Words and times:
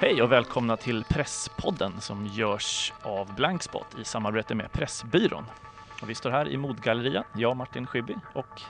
Hej 0.00 0.22
och 0.22 0.32
välkomna 0.32 0.76
till 0.76 1.04
Presspodden 1.04 2.00
som 2.00 2.26
görs 2.26 2.92
av 3.02 3.34
Blankspot 3.34 3.86
i 4.00 4.04
samarbete 4.04 4.54
med 4.54 4.72
Pressbyrån. 4.72 5.44
Och 6.02 6.10
vi 6.10 6.14
står 6.14 6.30
här 6.30 6.48
i 6.48 6.56
Modgallerian, 6.56 7.24
jag 7.36 7.56
Martin 7.56 7.86
Schibbye 7.86 8.16
och 8.34 8.60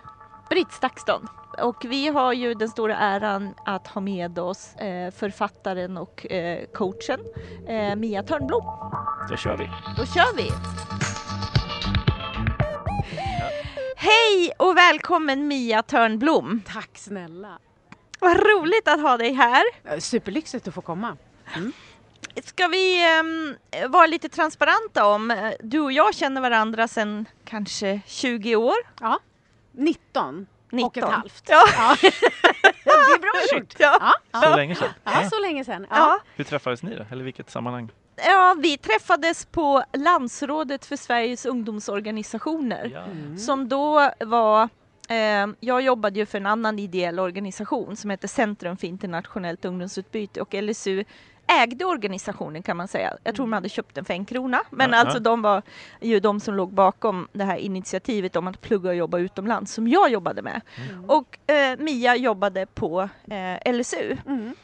Britt 0.50 0.72
Stakston. 0.72 1.28
Och 1.62 1.84
vi 1.84 2.08
har 2.08 2.32
ju 2.32 2.54
den 2.54 2.68
stora 2.68 2.96
äran 2.96 3.54
att 3.64 3.86
ha 3.86 4.00
med 4.00 4.38
oss 4.38 4.74
eh, 4.74 5.10
författaren 5.10 5.96
och 5.96 6.32
eh, 6.32 6.66
coachen 6.74 7.20
eh, 7.68 7.96
Mia 7.96 8.22
Törnblom. 8.22 8.64
då 9.30 9.36
kör 9.36 9.56
vi. 9.56 9.70
Då 9.96 10.06
kör 10.06 10.36
vi! 10.36 10.50
Hej 13.96 14.52
och 14.58 14.76
välkommen 14.76 15.48
Mia 15.48 15.82
Törnblom! 15.82 16.62
Tack 16.66 16.90
snälla. 16.94 17.58
Vad 18.26 18.36
roligt 18.36 18.88
att 18.88 19.00
ha 19.00 19.16
dig 19.16 19.32
här. 19.32 20.00
Superlyxigt 20.00 20.68
att 20.68 20.74
få 20.74 20.80
komma. 20.80 21.16
Ska 22.44 22.66
vi 22.66 23.04
ehm, 23.18 23.56
vara 23.90 24.06
lite 24.06 24.28
transparenta 24.28 25.06
om, 25.06 25.30
eh, 25.30 25.52
du 25.60 25.80
och 25.80 25.92
jag 25.92 26.14
känner 26.14 26.40
varandra 26.40 26.88
sedan 26.88 27.28
kanske 27.44 28.00
20 28.06 28.56
år? 28.56 28.74
Ja. 29.00 29.18
19, 29.72 30.46
19. 30.70 30.86
och 30.86 30.96
ett 30.96 31.14
halvt. 31.14 31.44
Ja. 31.48 31.64
Ja. 32.84 32.92
det 32.92 33.14
är 33.14 33.18
bra 33.18 33.32
gjort. 33.58 33.74
Ja. 33.78 34.14
Ja. 34.32 34.42
Så 34.42 34.56
länge 34.56 34.74
sedan. 34.74 34.88
ja, 35.04 35.30
så 35.30 35.38
länge 35.40 35.64
sedan. 35.64 35.86
Ja. 35.90 36.20
Hur 36.36 36.44
träffades 36.44 36.82
ni 36.82 36.94
då? 36.94 37.04
Eller 37.10 37.24
vilket 37.24 37.50
sammanhang? 37.50 37.90
ja, 38.16 38.56
vi 38.58 38.78
träffades 38.78 39.46
på 39.46 39.84
Landsrådet 39.92 40.86
för 40.86 40.96
Sveriges 40.96 41.46
ungdomsorganisationer. 41.46 42.90
Ja. 42.94 43.02
Mm. 43.02 43.38
som 43.38 43.68
då 43.68 44.10
var 44.20 44.68
jag 45.60 45.82
jobbade 45.82 46.18
ju 46.18 46.26
för 46.26 46.38
en 46.38 46.46
annan 46.46 46.78
ideell 46.78 47.18
organisation 47.18 47.96
som 47.96 48.10
heter 48.10 48.28
Centrum 48.28 48.76
för 48.76 48.86
internationellt 48.86 49.64
ungdomsutbyte 49.64 50.40
och 50.40 50.54
LSU 50.54 51.04
ägde 51.46 51.84
organisationen 51.84 52.62
kan 52.62 52.76
man 52.76 52.88
säga. 52.88 53.16
Jag 53.24 53.34
tror 53.34 53.46
man 53.46 53.56
hade 53.56 53.68
köpt 53.68 53.94
den 53.94 54.04
för 54.04 54.14
en 54.14 54.24
krona. 54.24 54.62
Men 54.70 54.90
Ja, 54.90 54.98
alltså 54.98 55.18
de 55.18 55.42
var 55.42 55.62
ju 56.00 56.20
de 56.20 56.40
som 56.40 56.54
låg 56.54 56.72
bakom 56.72 57.28
det 57.32 57.44
här 57.44 57.56
initiativet 57.56 58.36
om 58.36 58.46
att 58.46 58.60
plugga 58.60 58.88
och 58.90 58.96
jobba 58.96 59.18
utomlands 59.18 59.72
som 59.72 59.88
jag 59.88 60.10
jobbade 60.10 60.42
med. 60.42 60.60
Mm. 60.90 61.04
Och 61.04 61.50
eh, 61.50 61.78
Mia 61.78 62.16
jobbade 62.16 62.66
på 62.66 63.08
eh, 63.30 63.72
LSU. 63.72 64.16
Mm. 64.26 64.54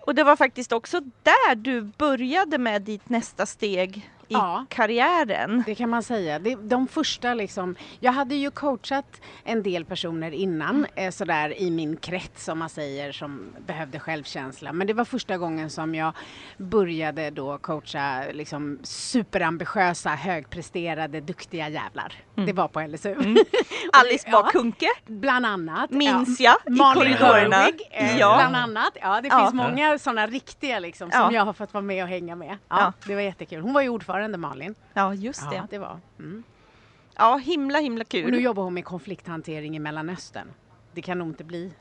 Och 0.00 0.14
det 0.14 0.24
var 0.24 0.36
faktiskt 0.36 0.72
också 0.72 1.00
där 1.00 1.54
du 1.54 1.80
började 1.80 2.58
med 2.58 2.82
ditt 2.82 3.08
nästa 3.08 3.46
steg 3.46 4.10
i 4.28 4.34
Ja. 4.34 4.66
karriären. 4.70 5.62
Det 5.66 5.74
kan 5.74 5.90
man 5.90 6.02
säga. 6.02 6.38
Det, 6.38 6.54
de 6.54 6.88
första 6.88 7.34
liksom, 7.34 7.76
jag 8.00 8.12
hade 8.12 8.34
ju 8.34 8.50
coachat 8.50 9.20
en 9.44 9.62
del 9.62 9.84
personer 9.84 10.30
innan 10.30 10.86
eh, 10.94 11.10
sådär 11.10 11.60
i 11.62 11.70
min 11.70 11.96
krets 11.96 12.44
som 12.44 12.58
man 12.58 12.68
säger 12.68 13.12
som 13.12 13.52
behövde 13.66 13.98
självkänsla. 14.00 14.72
Men 14.72 14.86
det 14.86 14.92
var 14.92 15.04
första 15.04 15.38
gången 15.38 15.70
som 15.70 15.94
jag 15.94 16.12
började 16.58 17.30
då 17.30 17.58
coacha 17.58 18.22
liksom 18.32 18.78
superambitiösa, 18.82 20.10
högpresterade, 20.10 21.20
duktiga 21.20 21.68
jävlar. 21.68 22.12
Mm. 22.36 22.46
Det 22.46 22.52
var 22.52 22.68
på 22.68 22.80
LSU. 22.80 23.14
Alice 23.92 24.28
Ja. 24.30 24.42
Bah 24.42 24.50
Kuhnke 24.50 24.86
Bland 25.06 25.46
annat. 25.46 25.90
minns 25.90 26.40
ja. 26.40 26.56
jag 26.64 26.74
i 26.74 26.76
Malin 26.76 26.94
korridorerna. 26.94 27.56
Hörwig, 27.56 27.80
eh, 27.90 28.18
Ja. 28.18 28.36
bland 28.38 28.56
annat. 28.56 28.96
Ja, 29.02 29.20
det 29.20 29.28
Ja. 29.28 29.38
finns 29.40 29.54
många 29.54 29.98
sådana 29.98 30.26
riktiga 30.26 30.78
liksom 30.78 31.10
som 31.10 31.20
Ja. 31.20 31.32
jag 31.32 31.44
har 31.44 31.52
fått 31.52 31.74
vara 31.74 31.82
med 31.82 32.02
och 32.02 32.08
hänga 32.08 32.36
med. 32.36 32.48
Ja, 32.68 32.76
Ja. 32.80 32.92
Det 33.06 33.14
var 33.14 33.22
jättekul. 33.22 33.60
Hon 33.60 33.72
var 33.72 33.82
ju 33.82 33.88
ordförande 33.88 34.15
Malin. 34.38 34.74
Ja, 34.94 35.14
just 35.14 35.42
Ja, 35.42 35.50
det. 35.50 35.66
det 35.70 35.78
var. 35.78 36.00
Mm. 36.18 36.42
Ja, 37.16 37.36
himla 37.36 37.78
himla 37.78 38.02
Och 38.02 38.14
nu 38.14 38.22
kul. 38.22 38.42
jobbar 38.42 38.62
hon 38.62 38.74
med 38.74 38.84
konflikthantering 38.84 39.76
i 39.76 39.78
Mellanöstern. 39.78 40.48
Det 40.92 41.02
kan 41.02 41.18
nog 41.18 41.28
inte 41.28 41.44
bli 41.44 41.72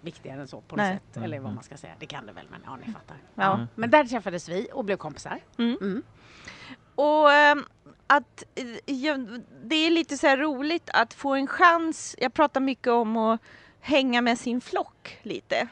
viktigare 0.00 0.40
än 0.40 0.48
så 0.48 0.60
på 0.60 0.76
något 0.76 0.82
Nej. 0.82 1.00
sätt. 1.12 1.22
Eller 1.24 1.40
vad 1.40 1.54
man 1.54 1.64
ska 1.64 1.76
säga. 1.76 1.94
Det 1.98 2.06
kan 2.06 2.26
det 2.26 2.32
väl, 2.32 2.46
men 2.50 2.60
ja, 2.66 2.76
ni 2.86 2.92
fattar. 2.92 3.16
Ja. 3.34 3.54
Mm. 3.54 3.66
Men 3.74 3.90
där 3.90 4.04
träffades 4.04 4.48
vi 4.48 4.68
och 4.72 4.84
blev 4.84 4.96
kompisar. 4.96 5.40
Mm. 5.58 5.76
Mm. 5.80 6.02
Och 6.94 7.32
ehm, 7.32 7.64
att 8.06 8.42
eh, 8.54 8.94
ja, 8.94 9.16
det 9.64 9.74
är 9.76 9.90
lite 9.90 10.16
så 10.18 10.26
här 10.26 10.36
roligt 10.36 10.90
att 10.92 11.14
få 11.14 11.34
en 11.34 11.46
chans. 11.46 12.16
Jag 12.18 12.34
pratar 12.34 12.60
mycket 12.60 12.88
om 12.92 13.16
att 13.16 13.40
hänga 13.84 14.22
med 14.22 14.38
sin 14.38 14.60
flock 14.60 15.18
lite. 15.22 15.68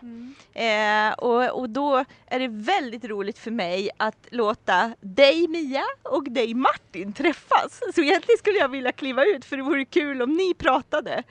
Eh, 0.54 1.12
och, 1.12 1.60
och 1.60 1.70
då 1.70 2.04
är 2.26 2.38
det 2.38 2.48
väldigt 2.48 3.04
roligt 3.04 3.38
för 3.38 3.50
mig 3.50 3.90
att 3.96 4.26
låta 4.30 4.94
dig 5.00 5.48
Mia 5.48 5.84
och 6.02 6.24
dig 6.24 6.54
Martin 6.54 7.12
träffas. 7.12 7.80
Så 7.94 8.00
egentligen 8.00 8.38
skulle 8.38 8.58
jag 8.58 8.68
vilja 8.68 8.92
kliva 8.92 9.24
ut 9.24 9.44
för 9.44 9.56
det 9.56 9.62
vore 9.62 9.84
kul 9.84 10.22
om 10.22 10.32
ni 10.32 10.54
pratade. 10.54 11.22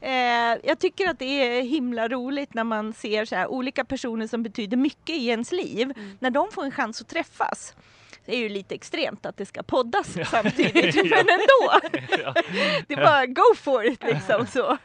Eh, 0.00 0.58
jag 0.62 0.78
tycker 0.78 1.08
att 1.08 1.18
det 1.18 1.58
är 1.58 1.62
himla 1.62 2.08
roligt 2.08 2.54
när 2.54 2.64
man 2.64 2.92
ser 2.92 3.24
så 3.24 3.36
här, 3.36 3.46
olika 3.46 3.84
personer 3.84 4.26
som 4.26 4.42
betyder 4.42 4.76
mycket 4.76 5.16
i 5.16 5.28
ens 5.28 5.52
liv, 5.52 5.92
när 6.18 6.30
de 6.30 6.50
får 6.52 6.64
en 6.64 6.70
chans 6.70 7.00
att 7.00 7.08
träffas. 7.08 7.74
Det 8.26 8.34
är 8.34 8.38
ju 8.38 8.48
lite 8.48 8.74
extremt 8.74 9.26
att 9.26 9.36
det 9.36 9.46
ska 9.46 9.62
poddas 9.62 10.16
samtidigt, 10.30 10.94
Ja. 10.94 11.04
men 11.04 11.18
ändå. 11.28 11.88
Ja. 12.24 12.34
Det 12.88 12.94
är 12.94 13.04
bara 13.04 13.26
go 13.26 13.54
for 13.56 13.86
it 13.86 14.02
liksom 14.02 14.46
så. 14.46 14.78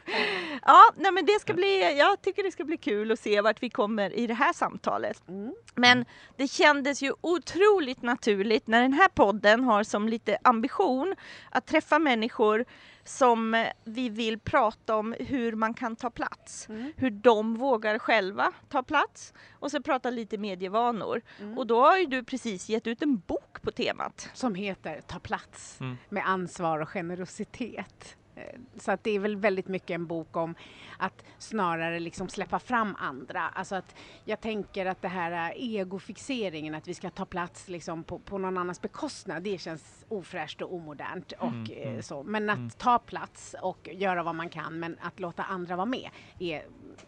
Ja, 0.66 0.82
nej 0.96 1.12
men 1.12 1.26
det 1.26 1.40
ska 1.40 1.54
bli, 1.54 1.98
jag 1.98 2.22
tycker 2.22 2.42
det 2.42 2.52
ska 2.52 2.64
bli 2.64 2.76
kul 2.76 3.12
att 3.12 3.20
se 3.20 3.40
vart 3.40 3.62
vi 3.62 3.70
kommer 3.70 4.12
i 4.18 4.26
det 4.26 4.34
här 4.34 4.52
samtalet. 4.52 5.28
Mm. 5.28 5.54
Men 5.74 6.04
det 6.36 6.48
kändes 6.48 7.02
ju 7.02 7.12
otroligt 7.20 8.02
naturligt 8.02 8.66
när 8.66 8.82
den 8.82 8.92
här 8.92 9.08
podden 9.08 9.64
har 9.64 9.84
som 9.84 10.08
lite 10.08 10.38
ambition 10.44 11.14
att 11.50 11.66
träffa 11.66 11.98
människor 11.98 12.64
som 13.04 13.66
vi 13.84 14.08
vill 14.08 14.38
prata 14.38 14.96
om 14.96 15.14
hur 15.20 15.52
man 15.52 15.74
kan 15.74 15.96
ta 15.96 16.10
plats. 16.10 16.68
Mm. 16.68 16.92
Hur 16.96 17.10
de 17.10 17.54
vågar 17.54 17.98
själva 17.98 18.52
ta 18.68 18.82
plats 18.82 19.32
och 19.52 19.70
så 19.70 19.82
prata 19.82 20.10
lite 20.10 20.38
medievanor. 20.38 21.22
Mm. 21.40 21.58
Och 21.58 21.66
då 21.66 21.80
har 21.80 21.98
ju 21.98 22.06
du 22.06 22.24
precis 22.24 22.68
gett 22.68 22.86
ut 22.86 23.02
en 23.02 23.18
bok 23.18 23.62
på 23.62 23.70
temat. 23.70 24.30
Som 24.34 24.54
heter 24.54 25.00
Ta 25.06 25.18
plats 25.18 25.80
Mm. 25.80 25.96
med 26.08 26.28
ansvar 26.28 26.78
och 26.78 26.88
generositet. 26.88 28.16
Eh, 28.34 28.42
Så 28.76 28.92
att 28.92 29.04
det 29.04 29.10
är 29.10 29.18
väl 29.18 29.36
väldigt 29.36 29.68
mycket 29.68 29.90
en 29.90 30.06
bok 30.06 30.36
om 30.36 30.54
att 30.98 31.24
snarare 31.38 32.00
liksom 32.00 32.28
släppa 32.28 32.58
fram 32.58 32.96
andra. 32.98 33.48
Alltså 33.48 33.74
att 33.74 33.94
jag 34.24 34.40
tänker 34.40 34.86
att 34.86 35.02
det 35.02 35.08
här 35.08 35.50
eh, 35.50 35.64
egofixeringen, 35.76 36.74
att 36.74 36.88
vi 36.88 36.94
ska 36.94 37.10
ta 37.10 37.24
plats 37.24 37.68
liksom 37.68 38.04
på, 38.04 38.18
på 38.18 38.38
någon 38.38 38.58
annans 38.58 38.80
bekostnad, 38.82 39.42
det 39.42 39.58
känns 39.58 40.04
ofräscht 40.08 40.62
och 40.62 40.74
omodernt. 40.74 41.32
Och, 41.32 41.48
Mm, 41.48 41.70
eh, 41.72 41.88
mm. 41.88 42.02
så. 42.02 42.22
Men 42.22 42.50
att 42.50 42.56
Mm. 42.58 42.70
ta 42.70 42.98
plats 42.98 43.54
och 43.62 43.88
göra 43.92 44.22
vad 44.22 44.34
man 44.34 44.48
kan, 44.48 44.78
men 44.80 44.96
att 45.00 45.20
låta 45.20 45.42
andra 45.42 45.76
vara 45.76 45.86
med 45.86 46.10
är 46.38 46.64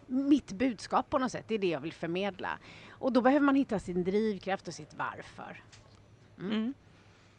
mitt 0.07 0.51
budskap 0.51 1.09
på 1.09 1.17
något 1.17 1.31
sätt. 1.31 1.45
Det 1.47 1.55
är 1.55 1.59
det 1.59 1.67
jag 1.69 1.79
vill 1.79 1.93
förmedla. 1.93 2.49
Och 2.89 3.13
då 3.13 3.21
behöver 3.21 3.45
man 3.45 3.55
hitta 3.55 3.79
sin 3.79 4.03
drivkraft 4.03 4.67
och 4.67 4.73
sitt 4.73 4.93
varför. 4.93 5.63
Mm. 6.39 6.73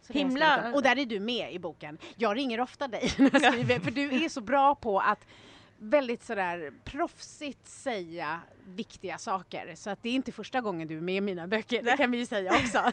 Himla-. 0.08 0.72
Och 0.74 0.82
där 0.82 0.98
är 0.98 1.06
du 1.06 1.20
med 1.20 1.52
i 1.52 1.58
boken. 1.58 1.98
Jag 2.16 2.36
ringer 2.36 2.60
ofta 2.60 2.88
dig 2.88 3.12
när 3.18 3.30
jag 3.32 3.52
skriver, 3.52 3.80
för 3.80 3.90
du 3.90 4.24
är 4.24 4.28
så 4.28 4.40
bra 4.40 4.74
på 4.74 5.00
att 5.00 5.26
väldigt 5.78 6.24
sådär 6.24 6.72
proffsigt 6.84 7.68
säga 7.68 8.40
viktiga 8.66 9.18
saker. 9.18 9.72
Så 9.74 9.90
att 9.90 10.02
det 10.02 10.08
är 10.08 10.12
inte 10.12 10.32
första 10.32 10.60
gången 10.60 10.88
du 10.88 10.96
är 10.96 11.00
med 11.00 11.14
i 11.16 11.20
mina 11.20 11.46
böcker, 11.46 11.82
det 11.82 11.96
kan 11.96 12.10
vi 12.10 12.18
ju 12.18 12.26
säga 12.26 12.52
också. 12.52 12.78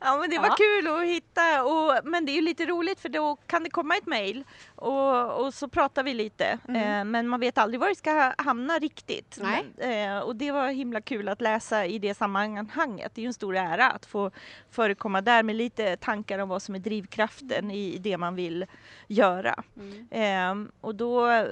Ja 0.00 0.16
men 0.20 0.30
det 0.30 0.38
var 0.38 0.46
Ja. 0.46 0.56
kul 0.58 0.88
att 0.88 1.04
hitta 1.04 1.64
och, 1.64 2.00
men 2.04 2.26
det 2.26 2.32
är 2.32 2.34
ju 2.34 2.40
lite 2.40 2.66
roligt 2.66 3.00
för 3.00 3.08
då 3.08 3.36
kan 3.36 3.64
det 3.64 3.70
komma 3.70 3.96
ett 3.96 4.06
mejl 4.06 4.44
och, 4.76 5.44
och 5.44 5.54
så 5.54 5.68
pratar 5.68 6.02
vi 6.02 6.14
lite 6.14 6.58
Mm. 6.68 6.82
eh, 7.00 7.04
men 7.04 7.28
man 7.28 7.40
vet 7.40 7.58
aldrig 7.58 7.80
var 7.80 7.88
det 7.88 7.94
ska 7.94 8.32
hamna 8.38 8.78
riktigt. 8.78 9.38
Nej. 9.42 9.64
Men, 9.76 10.16
eh, 10.16 10.22
och 10.22 10.36
det 10.36 10.50
var 10.50 10.68
himla 10.68 11.00
kul 11.00 11.28
att 11.28 11.40
läsa 11.40 11.86
i 11.86 11.98
det 11.98 12.14
sammanhanget. 12.14 13.12
Det 13.14 13.20
är 13.20 13.22
ju 13.22 13.26
en 13.26 13.34
stor 13.34 13.56
ära 13.56 13.90
att 13.90 14.06
få 14.06 14.30
förekomma 14.70 15.20
där 15.20 15.42
med 15.42 15.56
lite 15.56 15.96
tankar 15.96 16.38
om 16.38 16.48
vad 16.48 16.62
som 16.62 16.74
är 16.74 16.78
drivkraften 16.78 17.70
i, 17.70 17.98
det 17.98 18.16
man 18.18 18.34
vill 18.34 18.66
göra. 19.08 19.62
Mm. 19.76 20.08
Ehm, 20.10 20.72
och 20.80 20.94
då 20.94 21.30
eh, 21.30 21.46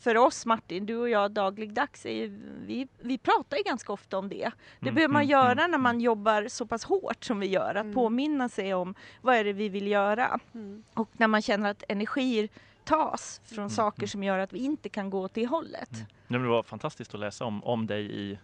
för 0.00 0.16
oss 0.16 0.46
Martin, 0.46 0.86
du 0.86 0.96
och 0.96 1.08
jag 1.08 1.30
dagligdags, 1.30 2.06
är 2.06 2.12
ju, 2.12 2.40
vi, 2.68 2.88
vi 3.00 3.18
pratar 3.18 3.56
ju 3.56 3.62
ganska 3.62 3.92
ofta 3.92 4.18
om 4.18 4.28
det. 4.28 4.50
Det 4.80 4.88
Mm, 4.88 4.94
behöver 4.94 5.12
man 5.12 5.22
mm, 5.22 5.30
göra 5.30 5.52
mm, 5.52 5.70
när 5.70 5.78
man 5.78 6.00
jobbar 6.00 6.48
så 6.48 6.66
pass 6.66 6.84
hårt 6.84 7.24
som 7.24 7.40
vi 7.40 7.46
gör, 7.46 7.74
att 7.74 7.82
Mm. 7.82 7.94
påminna 7.94 8.48
sig 8.48 8.74
om 8.74 8.94
vad 9.22 9.36
är 9.36 9.44
det 9.44 9.52
vi 9.52 9.68
vill 9.68 9.86
göra. 9.86 10.38
Mm. 10.54 10.84
Och 10.94 11.08
när 11.12 11.26
man 11.28 11.42
känner 11.42 11.70
att 11.70 11.84
energier 11.88 12.48
tas 12.84 13.40
från 13.44 13.58
Mm, 13.58 13.70
saker 13.70 14.00
mm. 14.02 14.08
som 14.08 14.22
gör 14.22 14.38
att 14.38 14.52
vi 14.52 14.58
inte 14.58 14.88
kan 14.88 15.10
gå 15.10 15.20
åt 15.22 15.34
det 15.34 15.46
hållet. 15.46 15.90
Mm. 16.28 16.42
Det 16.42 16.48
var 16.48 16.62
fantastiskt 16.62 17.14
att 17.14 17.20
läsa 17.20 17.44
om, 17.44 17.64
om 17.64 17.86
dig 17.86 18.12
i 18.20 18.38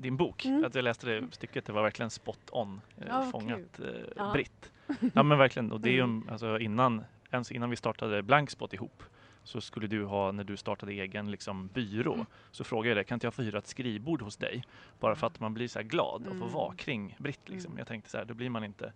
din 0.00 0.16
bok. 0.16 0.44
Mm. 0.44 0.64
Att 0.64 0.74
jag 0.74 0.82
läste 0.84 1.06
det 1.06 1.24
stycket, 1.30 1.64
det 1.66 1.72
var 1.72 1.82
verkligen 1.82 2.10
spot 2.10 2.40
on 2.52 2.80
eh, 2.98 3.18
vad 3.18 3.30
fångat 3.30 3.80
eh, 3.80 3.86
Ja. 4.16 4.32
Britt. 4.32 4.70
Ja 5.14 5.22
men 5.22 5.38
verkligen, 5.38 5.72
och 5.72 5.80
det 5.80 5.88
är 5.88 5.92
ju 5.92 6.00
Mm. 6.00 6.28
alltså, 6.30 6.58
innan, 6.58 7.04
ens 7.30 7.52
innan 7.52 7.70
vi 7.70 7.76
startade 7.76 8.22
Blankspot 8.22 8.72
ihop 8.74 9.02
så 9.44 9.60
skulle 9.60 9.86
du 9.86 10.04
ha, 10.04 10.32
när 10.32 10.44
du 10.44 10.56
startade 10.56 10.92
egen 10.92 11.30
liksom, 11.30 11.66
byrå, 11.66 12.14
Mm. 12.14 12.26
så 12.50 12.64
frågade 12.64 12.88
jag 12.88 12.96
dig, 12.96 13.04
kan 13.04 13.16
inte 13.16 13.26
jag 13.26 13.34
få 13.34 13.42
hyra 13.42 13.58
ett 13.58 13.66
skrivbord 13.66 14.22
hos 14.22 14.36
dig? 14.36 14.64
Bara 15.00 15.16
för 15.16 15.26
att 15.26 15.40
man 15.40 15.54
blir 15.54 15.68
så 15.68 15.82
glad 15.82 16.20
och 16.22 16.36
får 16.36 16.44
Mm. 16.46 16.52
vara 16.52 16.74
kring 16.74 17.16
Britt. 17.18 17.48
Liksom. 17.48 17.70
Mm. 17.70 17.78
Jag 17.78 17.86
tänkte 17.88 18.10
så 18.10 18.18
här, 18.18 18.24
då 18.24 18.34
blir 18.34 18.50
man 18.50 18.64
inte 18.64 18.92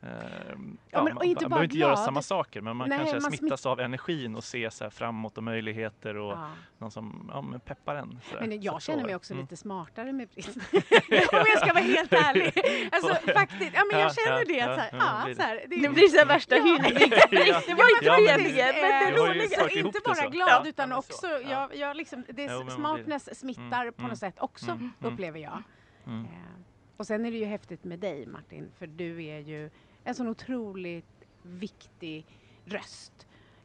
Men- 0.00 0.78
ja, 0.90 0.98
och 1.00 1.14
man, 1.14 1.24
inte 1.24 1.44
man 1.44 1.50
bara 1.50 1.54
behöver 1.56 1.64
inte 1.64 1.78
göra 1.78 1.92
glad. 1.92 2.04
samma 2.04 2.22
saker 2.22 2.60
men 2.60 2.76
man 2.76 2.88
Nej, 2.88 2.98
kanske 2.98 3.20
man 3.20 3.32
smittas 3.32 3.66
av 3.66 3.80
energin 3.80 4.36
och 4.36 4.44
ser 4.44 4.70
så 4.70 4.84
här 4.84 4.90
framåt 4.90 5.36
och 5.38 5.44
möjligheter 5.44 6.16
och 6.16 6.32
Ja. 6.32 6.50
någon 6.78 6.90
som 6.90 7.30
ja, 7.34 7.40
men 7.42 7.60
peppar 7.60 7.94
en. 7.96 8.20
Men 8.40 8.62
jag 8.62 8.82
känner 8.82 9.00
så- 9.00 9.06
mig 9.06 9.14
också 9.16 9.32
mm. 9.32 9.44
lite 9.44 9.56
smartare 9.56 10.12
med 10.12 10.28
brist. 10.28 10.48
Om 11.32 11.44
jag 11.46 11.58
ska 11.58 11.72
vara 11.72 11.84
helt 11.84 12.12
ärlig. 12.12 12.52
Alltså 12.92 13.14
faktiskt, 13.34 13.70
ja 13.74 13.82
men 13.92 14.00
jag 14.00 14.10
Ja, 14.10 14.14
känner 14.24 14.38
ja, 14.38 14.66
det. 14.68 14.74
så 14.74 14.80
här, 14.80 14.90
ja, 15.28 15.34
så 15.34 15.42
här, 15.42 15.64
det, 15.68 15.76
Det 15.80 15.88
blir 15.88 16.08
så 16.08 16.16
här 16.18 16.26
värsta 16.26 16.56
Ja. 16.56 16.62
hyllning. 16.64 17.12
Ja. 17.30 17.62
Det 17.66 17.74
var 17.74 17.90
inte 17.94 18.04
Ja, 18.06 18.12
men- 18.12 18.42
meningen 18.42 18.66
men 18.74 19.14
det 19.14 19.72
Eh, 19.72 19.78
inte 19.86 20.00
bara 20.04 20.28
glad 20.28 20.66
utan 20.66 20.88
men 20.88 20.98
också, 20.98 21.26
jag, 21.26 21.76
jag 21.76 21.96
liksom, 21.96 22.24
det, 22.28 22.46
men 22.48 22.70
smartness 22.70 23.38
smittar 23.40 23.82
Mm, 23.82 23.92
på 23.94 24.02
något 24.02 24.08
mm, 24.08 24.16
sätt 24.16 24.34
också, 24.38 24.70
mm, 24.70 24.90
mm. 25.00 25.12
upplever 25.12 25.40
jag. 25.40 25.62
Mm. 26.06 26.24
Eh, 26.24 26.30
och 26.96 27.06
sen 27.06 27.26
är 27.26 27.30
det 27.30 27.36
ju 27.36 27.44
häftigt 27.44 27.84
med 27.84 27.98
dig 27.98 28.26
Martin, 28.26 28.70
för 28.78 28.86
du 28.86 29.24
är 29.24 29.38
ju 29.38 29.70
en 30.06 30.14
sån 30.14 30.28
otroligt 30.28 31.24
viktig 31.42 32.26
röst. 32.64 33.12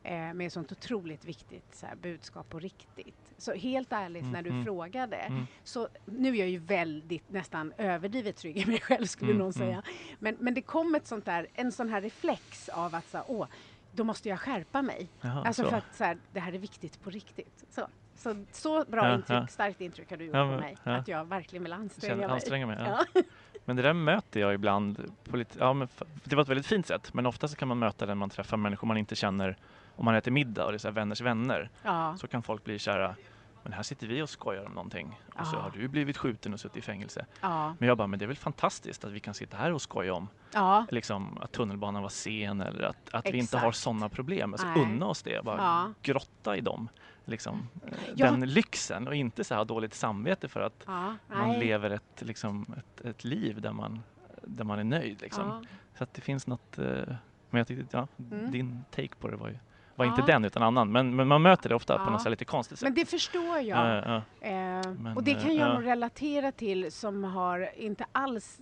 Eh, 0.04 0.34
med 0.34 0.52
sånt 0.52 0.72
otroligt 0.72 1.26
viktigt 1.26 1.76
så 1.76 1.86
här, 1.86 1.96
budskap 1.96 2.50
på 2.50 2.60
riktigt. 2.60 3.16
Så 3.38 3.54
helt 3.54 3.92
ärligt 3.94 4.22
Mm, 4.22 4.34
när 4.34 4.42
du 4.42 4.50
mm. 4.50 4.64
frågade, 4.66 5.16
Mm. 5.16 5.48
så 5.64 5.88
nu 6.06 6.30
är 6.30 6.36
jag 6.40 6.50
ju 6.50 6.58
väldigt 6.58 7.30
nästan 7.30 7.74
överdrivet 7.78 8.36
trygg 8.36 8.58
i 8.58 8.66
mig 8.66 8.80
själv 8.82 9.06
skulle 9.06 9.32
Mm, 9.32 9.44
någon 9.44 9.54
säga. 9.54 9.72
mm. 9.72 9.84
Men, 10.20 10.38
men 10.40 10.54
det 10.54 10.62
kom 10.62 10.96
ett 10.96 11.08
sånt 11.08 11.26
där, 11.26 11.48
en 11.54 11.72
sån 11.72 11.90
här 11.90 12.02
reflex 12.02 12.70
av 12.70 12.96
att 12.96 13.10
så, 13.10 13.18
här, 13.18 13.26
åh, 13.30 13.48
då 13.92 14.04
måste 14.04 14.30
jag 14.30 14.40
skärpa 14.40 14.82
mig. 14.82 15.08
Jaha, 15.22 15.44
Alltså 15.46 15.64
så. 15.64 15.70
för 15.70 15.78
att 15.78 15.96
så 15.96 16.04
här, 16.04 16.18
det 16.34 16.40
här 16.40 16.54
är 16.54 16.58
viktigt 16.60 17.02
på 17.04 17.10
riktigt. 17.10 17.64
Så, 17.70 17.88
så, 18.16 18.46
så 18.52 18.86
bra 18.86 19.06
Ja, 19.08 19.16
intryck, 19.16 19.38
ja. 19.38 19.48
starkt 19.48 19.82
intryck 19.82 20.10
har 20.10 20.18
du 20.18 20.26
gjort 20.26 20.36
Ja, 20.36 20.44
på 20.44 20.50
men- 20.52 20.60
mig. 20.60 20.78
ja. 20.84 20.92
Att 20.96 21.08
jag 21.08 21.26
verkligen 21.26 21.64
vill 21.64 21.74
anstränga 21.74 22.14
Känner, 22.14 22.28
mig. 22.28 22.34
anstränga 22.34 22.66
mig. 22.68 22.78
Men 23.72 23.76
det 23.76 23.82
där 23.82 23.94
möter 23.94 24.40
jag 24.40 24.54
ibland 24.54 25.12
på 25.30 25.38
lite, 25.38 25.60
ja, 25.60 25.74
men 25.74 25.88
det 26.24 26.36
var 26.36 26.44
ett 26.44 26.50
väldigt 26.50 26.68
fint 26.68 26.88
sätt 26.88 27.14
men 27.14 27.26
ofta 27.26 27.48
så 27.48 27.56
kan 27.56 27.68
man 27.68 27.80
möta 27.80 28.06
det 28.06 28.10
när 28.10 28.16
man 28.16 28.30
träffar 28.30 28.58
människor 28.58 28.88
man 28.88 28.98
inte 28.98 29.16
känner 29.16 29.58
om 29.96 30.06
man 30.06 30.16
äter 30.16 30.32
middag 30.32 30.66
och 30.66 30.72
det 30.72 30.76
är 30.76 30.80
så 30.80 30.88
här 30.88 30.94
vänners 30.96 31.22
vänner 31.22 31.70
Ja. 31.84 32.16
så 32.18 32.28
kan 32.28 32.44
folk 32.44 32.64
bli 32.64 32.80
kära 32.80 33.16
men 33.64 33.74
här 33.74 33.84
sitter 33.84 34.08
vi 34.08 34.22
och 34.22 34.30
skojar 34.30 34.66
om 34.66 34.72
någonting 34.72 35.20
och 35.36 35.48
så 35.48 35.56
Ja. 35.56 35.62
har 35.62 35.70
du 35.70 35.88
blivit 35.88 36.18
skjuten 36.18 36.54
och 36.54 36.60
suttit 36.60 36.78
i 36.78 36.82
fängelse. 36.82 37.26
Ja. 37.42 37.76
Men 37.80 37.88
jag 37.88 37.98
bara, 37.98 38.08
men 38.08 38.20
det 38.20 38.26
är 38.26 38.28
väl 38.28 38.38
fantastiskt 38.38 39.06
att 39.06 39.12
vi 39.12 39.20
kan 39.20 39.34
sitta 39.34 39.58
här 39.58 39.72
och 39.74 39.82
skoja 39.82 40.14
om 40.14 40.28
ja. 40.54 40.86
liksom, 40.92 41.38
att 41.42 41.52
tunnelbanan 41.52 42.02
var 42.02 42.10
sen 42.10 42.62
eller 42.62 42.84
att, 42.84 43.10
att 43.14 43.26
vi 43.30 43.38
inte 43.38 43.58
har 43.58 43.72
sådana 43.72 44.10
problem. 44.10 44.54
Alltså, 44.54 44.68
Nej. 44.68 44.82
unna 44.84 45.06
oss 45.06 45.24
det, 45.24 45.44
bara 45.46 45.94
grotta 46.02 46.58
i 46.58 46.62
dem. 46.62 46.90
Liksom, 47.26 47.68
Ja. 48.16 48.26
Den 48.32 48.50
lyxen 48.50 49.08
och 49.08 49.16
inte 49.16 49.44
så 49.44 49.54
här 49.54 49.60
ha 49.60 49.66
dåligt 49.66 49.94
samvete 49.94 50.48
för 50.48 50.62
att 50.62 50.84
ja. 50.88 51.16
man 51.28 51.60
lever 51.60 51.90
ett, 51.90 52.22
liksom, 52.22 52.76
ett, 52.78 53.06
ett 53.06 53.24
liv 53.24 53.62
där 53.62 53.74
man, 53.74 54.04
där 54.44 54.64
man 54.64 54.80
är 54.80 54.84
nöjd. 54.84 55.22
Liksom. 55.22 55.48
Ja. 55.48 55.62
Så 55.98 56.04
att 56.04 56.14
det 56.14 56.22
finns 56.22 56.48
något, 56.48 56.78
eh, 56.78 56.86
men 57.50 57.58
jag 57.58 57.68
tyckte, 57.68 57.98
ja, 57.98 58.08
Mm. 58.32 58.52
din 58.52 58.84
take 58.92 59.16
på 59.20 59.28
det 59.28 59.36
var 59.38 59.50
ju 59.50 59.58
var 59.96 60.06
inte 60.06 60.22
den 60.22 60.46
utan 60.46 60.64
annan. 60.64 60.92
Men, 60.92 61.16
men 61.16 61.28
man 61.28 61.42
möter 61.42 61.70
det 61.70 61.76
ofta 61.76 62.06
på 62.06 62.12
något 62.12 62.30
lite 62.30 62.46
konstigt 62.46 62.80
sätt. 62.80 62.84
Men 62.84 62.94
det 62.94 63.06
förstår 63.06 63.58
jag. 63.58 63.66
Ja, 63.66 64.24
ja. 64.42 64.48
Eh, 64.48 64.92
Men, 64.94 65.08
och 65.16 65.24
det 65.24 65.34
kan 65.34 65.56
jag 65.56 65.68
eh, 65.70 65.74
nog 65.74 65.86
relatera 65.86 66.52
till 66.52 66.92
som 66.92 67.24
har 67.24 67.70
inte 67.76 68.06
alls 68.12 68.60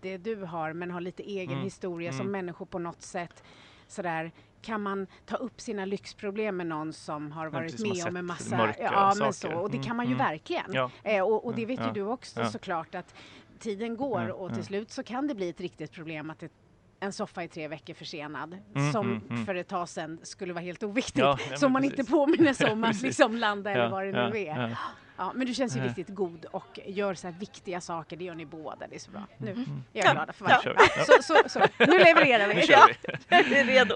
det 0.00 0.18
du 0.18 0.44
har 0.44 0.72
men 0.72 0.90
har 0.90 1.00
lite 1.00 1.22
egen 1.22 1.52
Mm, 1.52 1.64
historia 1.64 2.12
som 2.12 2.20
mm. 2.20 2.32
människor 2.32 2.66
på 2.66 2.78
något 2.78 3.02
sätt 3.02 3.44
sådär 3.86 4.32
kan 4.66 4.82
man 4.82 5.06
ta 5.26 5.36
upp 5.36 5.60
sina 5.60 5.84
lyxproblem 5.84 6.56
med 6.56 6.66
någon 6.66 6.92
som 6.92 7.32
har 7.32 7.46
varit 7.46 7.80
med 7.80 8.06
om 8.08 8.16
en 8.16 8.26
massa 8.26 8.56
mörka 8.56 8.82
ja, 8.82 9.14
men 9.18 9.32
så, 9.32 9.32
saker. 9.32 9.56
och 9.56 9.70
det 9.70 9.76
Mm, 9.76 9.86
kan 9.86 9.96
man 9.96 10.06
ju 10.06 10.12
mm. 10.14 10.26
verkligen. 10.26 10.72
Ja. 10.72 10.90
Eh, 11.02 11.22
och, 11.22 11.44
och 11.46 11.54
det 11.54 11.66
vet 11.66 11.80
Ja, 11.80 11.86
ju 11.86 11.92
du 11.92 12.02
också 12.02 12.44
såklart 12.44 12.94
att 12.94 13.14
tiden 13.58 13.96
går 13.96 14.22
Ja, 14.22 14.34
och 14.34 14.54
till 14.54 14.64
slut 14.64 14.90
så 14.90 15.02
kan 15.02 15.26
det 15.28 15.34
bli 15.34 15.48
ett 15.48 15.60
riktigt 15.60 15.92
problem 15.92 16.30
att 16.30 16.42
en 17.00 17.12
soffa 17.12 17.42
är 17.42 17.48
tre 17.48 17.68
veckor 17.68 17.94
försenad 17.94 18.58
Mm, 18.74 18.92
som 18.92 19.06
mm, 19.10 19.22
mm. 19.30 19.46
för 19.46 19.54
ett 19.54 19.68
tag 19.68 19.88
sedan 19.88 20.18
skulle 20.22 20.52
vara 20.52 20.64
helt 20.64 20.82
oviktigt. 20.82 21.18
Ja, 21.18 21.38
som 21.56 21.72
man 21.72 21.82
precis. 21.82 21.98
inte 21.98 22.10
påminner 22.12 22.52
sig 22.52 22.72
om 22.72 22.84
att 22.84 23.02
liksom 23.02 23.36
landa 23.36 23.70
eller 23.70 23.82
Ja, 23.84 23.90
vad 23.90 24.04
det 24.06 24.12
nu 24.30 24.38
ja, 24.38 24.54
är. 24.54 24.78
Ja. 25.18 25.32
Men 25.34 25.46
du 25.46 25.54
känns 25.54 25.76
ju 25.76 25.80
Ja. 25.80 25.86
riktigt 25.86 26.08
god 26.08 26.44
och 26.44 26.80
gör 26.86 27.14
så 27.14 27.26
här 27.26 27.34
viktiga 27.38 27.80
saker. 27.80 28.16
Det 28.16 28.24
gör 28.24 28.34
ni 28.34 28.46
båda. 28.46 28.86
Det 28.86 28.94
är 28.94 28.98
så 29.00 29.10
bra. 29.10 29.26
Nu 29.38 29.50
Mm. 29.50 29.62
är 29.92 30.04
jag 30.04 30.12
glad 30.14 30.34
för 30.34 30.44
vi. 30.44 30.50
Ja, 30.96 31.04
så, 31.06 31.22
så, 31.22 31.48
så. 31.48 31.58
Nu 31.78 31.98
levererar 31.98 32.48
Nu 32.48 32.54
vi. 32.54 32.66
Ja. 32.68 32.88
vi. 33.02 33.12
Jag 33.28 33.52
är 33.52 33.64
redo. 33.64 33.94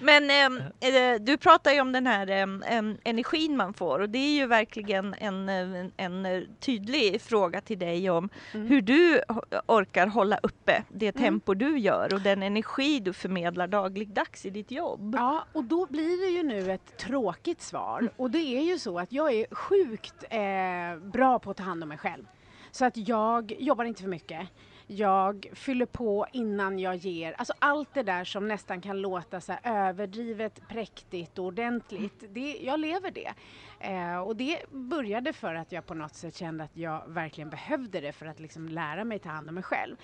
Men 0.00 0.30
ehm, 0.30 0.56
eh, 0.80 1.20
du 1.20 1.36
pratar 1.36 1.72
ju 1.72 1.80
om 1.80 1.92
den 1.92 2.06
här 2.06 2.26
ehm, 2.30 2.62
em, 2.66 2.98
energin 3.04 3.56
man 3.56 3.74
får 3.74 3.98
och 3.98 4.08
det 4.10 4.18
är 4.18 4.34
ju 4.34 4.46
verkligen 4.46 5.14
en, 5.18 5.48
en, 5.48 5.92
en 5.96 6.26
eh, 6.26 6.42
tydlig 6.60 7.20
fråga 7.22 7.60
till 7.60 7.78
dig 7.78 8.10
om 8.10 8.28
Mm. 8.54 8.66
hur 8.66 8.82
du 8.82 9.20
orkar 9.66 10.06
hålla 10.06 10.38
uppe 10.42 10.82
det 10.88 11.08
Mm. 11.16 11.22
tempo 11.22 11.54
du 11.54 11.78
gör 11.78 12.14
och 12.14 12.20
den 12.20 12.42
energi 12.42 13.00
du 13.00 13.12
förmedlar 13.12 13.66
dagligdags 13.66 14.46
i 14.46 14.50
ditt 14.50 14.70
jobb. 14.70 15.14
Ja, 15.18 15.44
och 15.52 15.64
då 15.64 15.86
blir 15.86 16.26
det 16.26 16.36
ju 16.36 16.42
nu 16.42 16.72
ett 16.72 16.96
tråkigt 16.98 17.62
svar. 17.62 18.08
Och 18.16 18.30
det 18.30 18.38
är 18.56 18.60
ju 18.62 18.78
så 18.78 18.98
att 18.98 19.12
jag 19.12 19.32
är 19.32 19.54
sjukt 19.54 20.15
eh, 20.22 20.96
bra 20.98 21.38
på 21.38 21.50
att 21.50 21.56
ta 21.56 21.62
hand 21.62 21.82
om 21.82 21.88
mig 21.88 21.98
själv. 21.98 22.26
Så 22.70 22.84
att 22.84 22.96
jag 22.96 23.52
jobbar 23.58 23.84
inte 23.84 24.02
för 24.02 24.08
mycket. 24.08 24.48
Jag 24.86 25.46
fyller 25.52 25.86
på 25.86 26.26
innan 26.32 26.78
jag 26.78 26.96
ger. 26.96 27.32
Alltså 27.32 27.54
allt 27.58 27.94
det 27.94 28.02
där 28.02 28.24
som 28.24 28.48
nästan 28.48 28.80
kan 28.80 29.00
låta 29.00 29.40
så 29.40 29.54
överdrivet, 29.62 30.68
präktigt 30.68 31.38
och 31.38 31.44
ordentligt. 31.44 32.24
Det, 32.30 32.58
jag 32.62 32.80
lever 32.80 33.10
det. 33.10 33.32
Eh, 33.80 34.18
och 34.18 34.36
det 34.36 34.70
började 34.70 35.32
för 35.32 35.54
att 35.54 35.72
jag 35.72 35.86
på 35.86 35.94
något 35.94 36.14
sätt 36.14 36.36
kände 36.36 36.64
att 36.64 36.76
jag 36.76 37.02
verkligen 37.06 37.50
behövde 37.50 38.00
det 38.00 38.12
för 38.12 38.26
att 38.26 38.40
liksom 38.40 38.68
lära 38.68 39.04
mig 39.04 39.18
ta 39.18 39.28
hand 39.28 39.48
om 39.48 39.54
mig 39.54 39.64
själv. 39.64 39.96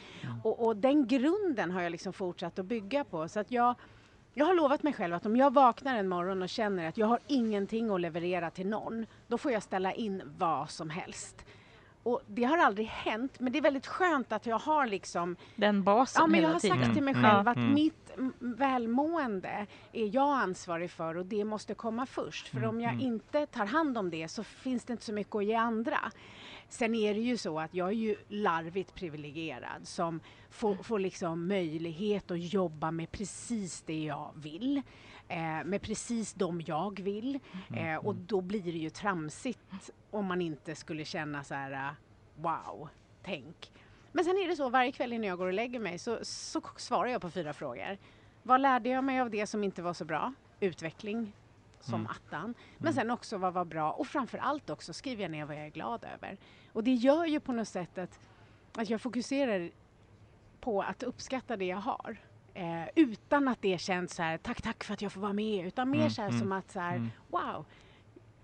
Och, 0.45 0.67
och 0.67 0.77
den 0.77 1.07
grunden 1.07 1.71
har 1.71 1.83
jag 1.83 1.93
liksom 1.93 2.13
fortsatt 2.13 2.59
att 2.59 2.67
bygga 2.67 3.05
på. 3.05 3.29
Så 3.29 3.41
att 3.41 3.51
jag 3.51 3.75
jag 4.35 4.47
har 4.47 4.55
lovat 4.55 4.83
mig 4.83 4.93
själv 4.93 5.15
att 5.15 5.27
om 5.27 5.37
jag 5.37 5.53
vaknar 5.55 5.97
en 5.99 6.09
morgon 6.09 6.43
och 6.43 6.49
känner 6.49 6.89
att 6.89 6.97
jag 6.99 7.07
har 7.07 7.19
ingenting 7.27 7.91
att 7.91 8.01
leverera 8.01 8.51
till 8.51 8.67
någon, 8.67 9.07
då 9.29 9.39
får 9.39 9.53
jag 9.53 9.63
ställa 9.63 9.93
in 9.93 10.23
vad 10.39 10.71
som 10.71 10.91
helst. 10.91 11.45
Och 12.05 12.21
det 12.27 12.45
har 12.45 12.59
aldrig 12.59 12.87
hänt, 12.87 13.41
men 13.41 13.53
det 13.53 13.59
är 13.59 13.63
väldigt 13.63 13.87
skönt 13.87 14.33
att 14.33 14.47
jag 14.47 14.59
har 14.59 14.87
liksom 14.87 15.37
Den 15.57 15.83
basen 15.83 16.21
Ja, 16.23 16.27
men 16.27 16.41
jag 16.43 16.49
har 16.49 16.61
tiden. 16.61 16.83
sagt 16.83 16.95
till 16.95 17.03
mig 17.03 17.15
Mm. 17.15 17.25
själv 17.25 17.43
Ja. 17.47 17.51
att 17.51 17.57
Mm. 17.57 17.75
mitt 17.75 18.11
välmående 18.39 19.67
är 19.93 20.15
jag 20.15 20.39
ansvarig 20.39 20.91
för 20.91 21.17
och 21.17 21.27
det 21.27 21.45
måste 21.45 21.75
komma 21.75 22.07
först. 22.07 22.49
För 22.49 22.57
Mm, 22.57 22.69
om 22.71 22.81
jag 22.81 22.93
mm. 22.93 23.07
inte 23.07 23.47
tar 23.47 23.67
hand 23.67 23.99
om 23.99 24.11
det 24.11 24.29
så 24.29 24.45
finns 24.45 24.85
det 24.85 24.93
inte 24.93 25.05
så 25.05 25.13
mycket 25.13 25.35
att 25.37 25.45
ge 25.45 25.55
andra. 25.55 25.99
Sen 26.69 26.95
är 26.95 27.15
det 27.15 27.21
ju 27.21 27.37
så 27.37 27.61
att 27.61 27.75
jag 27.75 27.89
är 27.89 27.93
ju 27.93 28.17
larvigt 28.29 28.95
privilegierad 28.95 29.89
som 29.89 30.21
får, 30.53 30.75
får 30.75 30.99
liksom 30.99 31.49
möjlighet 31.49 32.31
att 32.31 32.53
jobba 32.53 32.91
med 32.91 33.13
precis 33.13 33.83
det 33.83 34.05
jag 34.05 34.31
vill. 34.35 34.83
Eh, 35.29 35.65
med 35.65 35.83
precis 35.83 36.33
de 36.35 36.61
jag 36.61 37.01
vill. 37.01 37.41
Eh, 37.77 37.97
och 37.97 38.15
då 38.15 38.41
blir 38.41 38.63
det 38.63 38.79
ju 38.79 38.91
tramsigt 38.91 39.91
om 40.11 40.27
man 40.27 40.41
inte 40.43 40.75
skulle 40.75 41.05
känna 41.05 41.45
så 41.45 41.55
här 41.55 41.73
eh, 41.73 41.93
wow, 42.43 42.89
tänk. 43.23 43.73
Men 44.13 44.25
sen 44.25 44.37
är 44.39 44.49
det 44.49 44.57
så, 44.57 44.69
varje 44.69 44.93
kväll 44.93 45.13
innan 45.13 45.29
jag 45.29 45.39
går 45.39 45.47
och 45.47 45.53
lägger 45.53 45.81
mig 45.81 45.99
så, 45.99 46.19
så 46.23 46.61
svarar 46.77 47.09
jag 47.09 47.23
på 47.23 47.31
fyra 47.31 47.53
frågor. 47.53 47.99
Vad 48.43 48.61
lärde 48.61 48.89
jag 48.89 49.05
mig 49.05 49.21
av 49.21 49.31
det 49.31 49.47
som 49.47 49.65
inte 49.65 49.83
var 49.83 49.95
så 49.95 50.05
bra? 50.05 50.35
Utveckling 50.61 51.33
som 51.81 51.95
Mm. 51.95 52.07
attan. 52.11 52.55
Men 52.79 52.95
sen 52.95 53.11
också 53.11 53.39
vad 53.39 53.53
var 53.53 53.65
bra 53.65 53.93
och 53.93 54.07
framför 54.07 54.39
allt 54.39 54.71
också 54.71 54.93
skriver 54.93 55.23
jag 55.23 55.31
ner 55.31 55.45
vad 55.45 55.57
jag 55.57 55.67
är 55.67 55.71
glad 55.71 56.05
över. 56.15 56.37
Och 56.73 56.85
det 56.85 56.95
gör 56.95 57.25
ju 57.25 57.41
på 57.41 57.53
något 57.53 57.69
sätt 57.69 57.99
att, 57.99 58.21
att 58.77 58.91
jag 58.91 59.01
fokuserar 59.01 59.71
på 60.63 60.83
att 60.83 61.03
uppskatta 61.03 61.57
det 61.57 61.65
jag 61.65 61.77
har. 61.77 62.17
Eh, 62.55 62.85
utan 62.95 63.49
att 63.49 63.63
det 63.63 63.81
känns 63.81 64.15
så 64.15 64.23
här, 64.23 64.39
tack 64.39 64.63
tack 64.63 64.85
för 64.85 64.95
att 64.95 65.03
jag 65.03 65.13
får 65.13 65.21
vara 65.21 65.33
med. 65.33 65.67
Utan 65.67 65.91
mer 65.91 65.99
Mm, 65.99 66.11
så 66.11 66.23
här 66.23 66.29
mm, 66.29 66.41
som 66.41 66.53
att 66.53 66.71
så 66.71 66.81
här, 66.81 66.97
mm. 66.97 67.11
wow. 67.29 67.65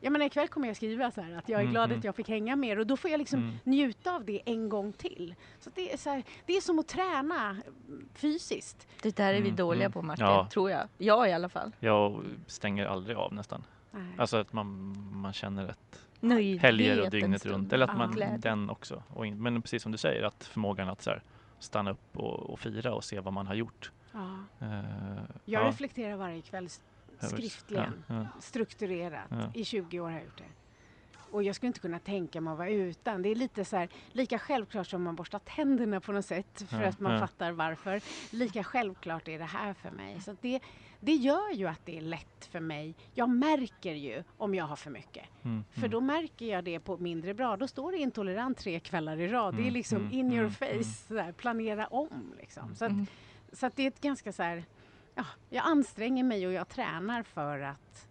Jag 0.01 0.13
menar 0.13 0.27
ikväll 0.27 0.49
kommer 0.49 0.67
jag 0.67 0.77
skriva 0.77 1.11
så 1.11 1.21
här 1.21 1.37
att 1.37 1.49
jag 1.49 1.59
är 1.59 1.63
Mm, 1.63 1.73
glad 1.73 1.85
mm. 1.85 1.99
att 1.99 2.05
jag 2.05 2.17
fick 2.17 2.29
hänga 2.29 2.57
med 2.57 2.71
er 2.71 2.79
och 2.79 2.87
då 2.87 2.97
får 2.97 3.11
jag 3.11 3.19
liksom 3.19 3.41
Mm. 3.41 3.55
njuta 3.65 4.15
av 4.15 4.25
det 4.25 4.41
en 4.45 4.69
gång 4.69 4.93
till. 4.93 5.35
Så 5.61 5.71
det 5.75 5.93
är, 5.93 5.97
så 5.97 6.11
här, 6.11 6.23
det 6.47 6.57
är 6.57 6.61
som 6.61 6.79
att 6.79 6.89
träna 6.89 7.51
mm, 7.51 8.09
fysiskt. 8.15 8.87
Det 9.03 9.17
där 9.17 9.29
är 9.35 9.41
vi 9.41 9.49
Mm, 9.49 9.57
dåliga 9.57 9.85
mm. 9.85 9.93
på 9.93 10.03
Martin, 10.03 10.27
Ja. 10.27 10.49
tror 10.53 10.71
jag. 10.71 10.89
Jag 10.99 11.29
i 11.29 11.33
alla 11.33 11.49
fall. 11.49 11.73
Jag 11.81 12.25
stänger 12.47 12.87
aldrig 12.87 13.17
av 13.17 13.33
nästan. 13.33 13.65
Nej. 13.91 14.13
Alltså 14.19 14.37
att 14.37 14.53
man, 14.53 14.97
man 15.13 15.33
känner 15.33 15.69
ett 15.69 16.07
Nöjdhet 16.21 16.63
helger 16.63 17.01
och 17.01 17.11
dygnet 17.11 17.47
runt. 17.47 17.73
Eller 17.73 17.89
att 17.89 17.99
man, 17.99 18.23
den 18.39 18.71
också. 18.71 19.03
Och 19.15 19.27
in, 19.27 19.43
men 19.43 19.63
precis 19.63 19.83
som 19.83 19.93
du 19.93 19.99
säger, 19.99 20.23
att 20.23 20.45
förmågan 20.45 20.89
att 20.89 21.03
så 21.03 21.11
här, 21.11 21.23
stanna 21.59 21.91
upp 21.91 22.17
och, 22.17 22.50
och 22.50 22.61
fira 22.61 22.95
och 22.95 23.05
se 23.05 23.21
vad 23.21 23.33
man 23.33 23.47
har 23.47 23.55
gjort. 23.55 23.93
Ja. 24.12 24.35
Eh, 24.61 24.69
Jag 25.45 25.62
ja, 25.62 25.69
reflekterar 25.69 26.17
varje 26.17 26.43
kväll 26.43 26.69
skriftligen. 27.21 28.05
Strukturerat. 28.41 29.31
I 29.55 29.65
20 29.65 30.00
år 30.00 30.05
har 30.05 30.12
jag 30.17 30.25
gjort 30.25 30.38
det. 30.38 30.45
Och 31.30 31.42
jag 31.42 31.54
skulle 31.56 31.66
inte 31.68 31.80
kunna 31.80 31.99
tänka 31.99 32.40
mig 32.40 32.52
att 32.52 32.58
vara 32.58 32.70
utan. 32.70 33.23
Det 33.23 33.28
är 33.28 33.35
lite 33.35 33.64
så 33.64 33.76
här, 33.76 33.88
lika 34.12 34.38
självklart 34.38 34.87
som 34.87 35.02
man 35.02 35.16
borstar 35.16 35.38
tänderna 35.38 36.00
på 36.00 36.12
något 36.12 36.25
sätt 36.26 36.64
för 36.68 36.82
Ja, 36.82 36.88
att 36.88 37.00
man 37.00 37.12
ja. 37.12 37.18
fattar 37.18 37.52
varför. 37.52 38.00
Lika 38.30 38.64
självklart 38.64 39.28
är 39.28 39.38
det 39.38 39.44
här 39.44 39.75
för 39.75 39.90
mig. 39.90 40.20
Så 40.20 40.37
det, 40.40 40.61
det 41.00 41.12
gör 41.14 41.52
ju 41.52 41.66
att 41.66 41.80
det 41.87 41.97
är 41.97 42.00
lätt 42.00 42.44
för 42.50 42.61
mig. 42.61 42.94
Jag 43.14 43.28
märker 43.30 43.94
ju 43.94 44.25
om 44.37 44.54
jag 44.54 44.64
har 44.64 44.76
för 44.76 44.90
mycket. 44.90 45.25
Mm, 45.44 45.64
För 45.70 45.78
mm. 45.78 45.90
då 45.90 46.00
märker 46.00 46.47
jag 46.47 46.64
det 46.64 46.80
på 46.80 46.97
mindre 46.97 47.35
bra. 47.35 47.56
Då 47.56 47.68
står 47.68 47.92
det 47.92 47.99
intolerant 47.99 48.58
tre 48.58 48.80
kvällar 48.80 49.20
i 49.20 49.28
rad. 49.28 49.54
Det 49.54 49.58
är 49.58 49.62
Mm, 49.62 49.75
liksom 49.75 49.99
mm, 49.99 50.12
in 50.12 50.32
your 50.32 50.40
mm, 50.40 50.50
face. 50.52 51.12
mm. 51.14 51.25
Här, 51.25 51.32
planera 51.32 51.87
om 51.87 52.35
liksom. 52.40 52.75
Så 52.75 52.85
att 52.85 52.90
Mm. 52.90 53.06
så 53.52 53.66
att 53.66 53.76
det 53.76 53.82
är 53.82 53.88
ett 53.88 54.00
ganska 54.00 54.32
så 54.32 54.42
här, 54.42 54.64
ja, 55.14 55.25
jag 55.50 55.64
anstränger 55.66 56.25
mig 56.25 56.47
och 56.47 56.52
jag 56.52 56.68
tränar 56.68 57.23
för 57.23 57.61
att 57.61 58.08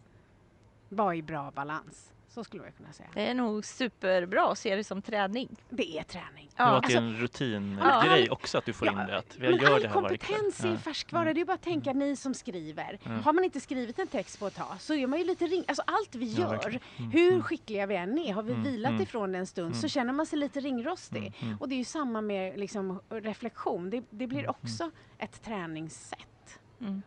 vara 0.89 1.15
i 1.15 1.21
bra 1.21 1.51
balans. 1.51 2.13
Så 2.37 2.43
skulle 2.43 2.63
jag 2.63 2.75
kunna 2.77 2.93
säga. 2.93 3.09
Det 3.13 3.27
är 3.27 3.33
nog 3.33 3.65
superbra 3.65 4.51
att 4.51 4.57
se 4.57 4.75
det 4.75 4.83
som 4.83 5.01
träning. 5.01 5.49
Det 5.69 5.97
är 5.99 6.03
träning. 6.03 6.49
Ja, 6.55 6.63
Ja. 6.65 6.77
att 6.77 6.83
det 6.87 6.93
är 6.93 6.97
en 6.97 7.15
Ja. 7.15 7.21
rutingrej 7.21 8.29
också 8.29 8.57
att 8.57 8.65
du 8.65 8.73
får 8.73 8.87
in 8.87 8.95
det. 8.95 9.17
Att 9.17 9.37
jag 9.39 9.51
men 9.51 9.59
gör 9.61 9.73
all 9.75 9.81
det 9.81 9.87
här 9.87 9.93
kompetens 9.93 10.63
är 10.63 10.69
Ja. 10.69 10.77
färskvara. 10.77 11.33
Det 11.33 11.41
är 11.41 11.45
bara 11.45 11.53
att 11.53 11.61
tänka 11.61 11.93
ni 11.93 12.15
som 12.15 12.33
skriver. 12.33 12.99
Mm. 13.05 13.23
Har 13.23 13.33
man 13.33 13.43
inte 13.43 13.59
skrivit 13.59 13.99
en 13.99 14.07
text 14.07 14.39
på 14.39 14.47
ett 14.47 14.55
tag 14.55 14.75
så 14.81 14.93
är 14.93 15.07
man 15.07 15.19
ju 15.19 15.25
lite 15.25 15.45
ring... 15.45 15.63
Alltså 15.67 15.83
allt 15.87 16.15
vi 16.15 16.33
Ja, 16.33 16.39
gör. 16.41 16.79
Mm, 16.97 17.11
hur 17.11 17.29
mm. 17.31 17.43
skickliga 17.43 17.85
vi 17.85 17.95
än 17.95 18.17
är, 18.17 18.33
har 18.33 18.43
vi 18.43 18.51
Mm, 18.51 18.63
vilat 18.63 18.89
mm. 18.91 19.01
ifrån 19.03 19.35
en 19.35 19.47
stund 19.47 19.75
så 19.75 19.79
Mm. 19.79 19.89
känner 19.89 20.13
man 20.13 20.25
sig 20.25 20.39
lite 20.39 20.59
ringrostig. 20.59 21.19
Mm, 21.19 21.33
mm. 21.41 21.57
Och 21.57 21.69
det 21.69 21.75
är 21.75 21.79
ju 21.79 21.83
samma 21.85 22.21
med 22.21 22.59
liksom, 22.59 22.99
reflektion. 23.09 23.89
Det, 23.89 24.03
det 24.09 24.27
blir 24.27 24.39
Mm, 24.39 24.49
också 24.49 24.91
ett 25.17 25.43
träningssätt. 25.43 26.59
Mm. 26.81 27.01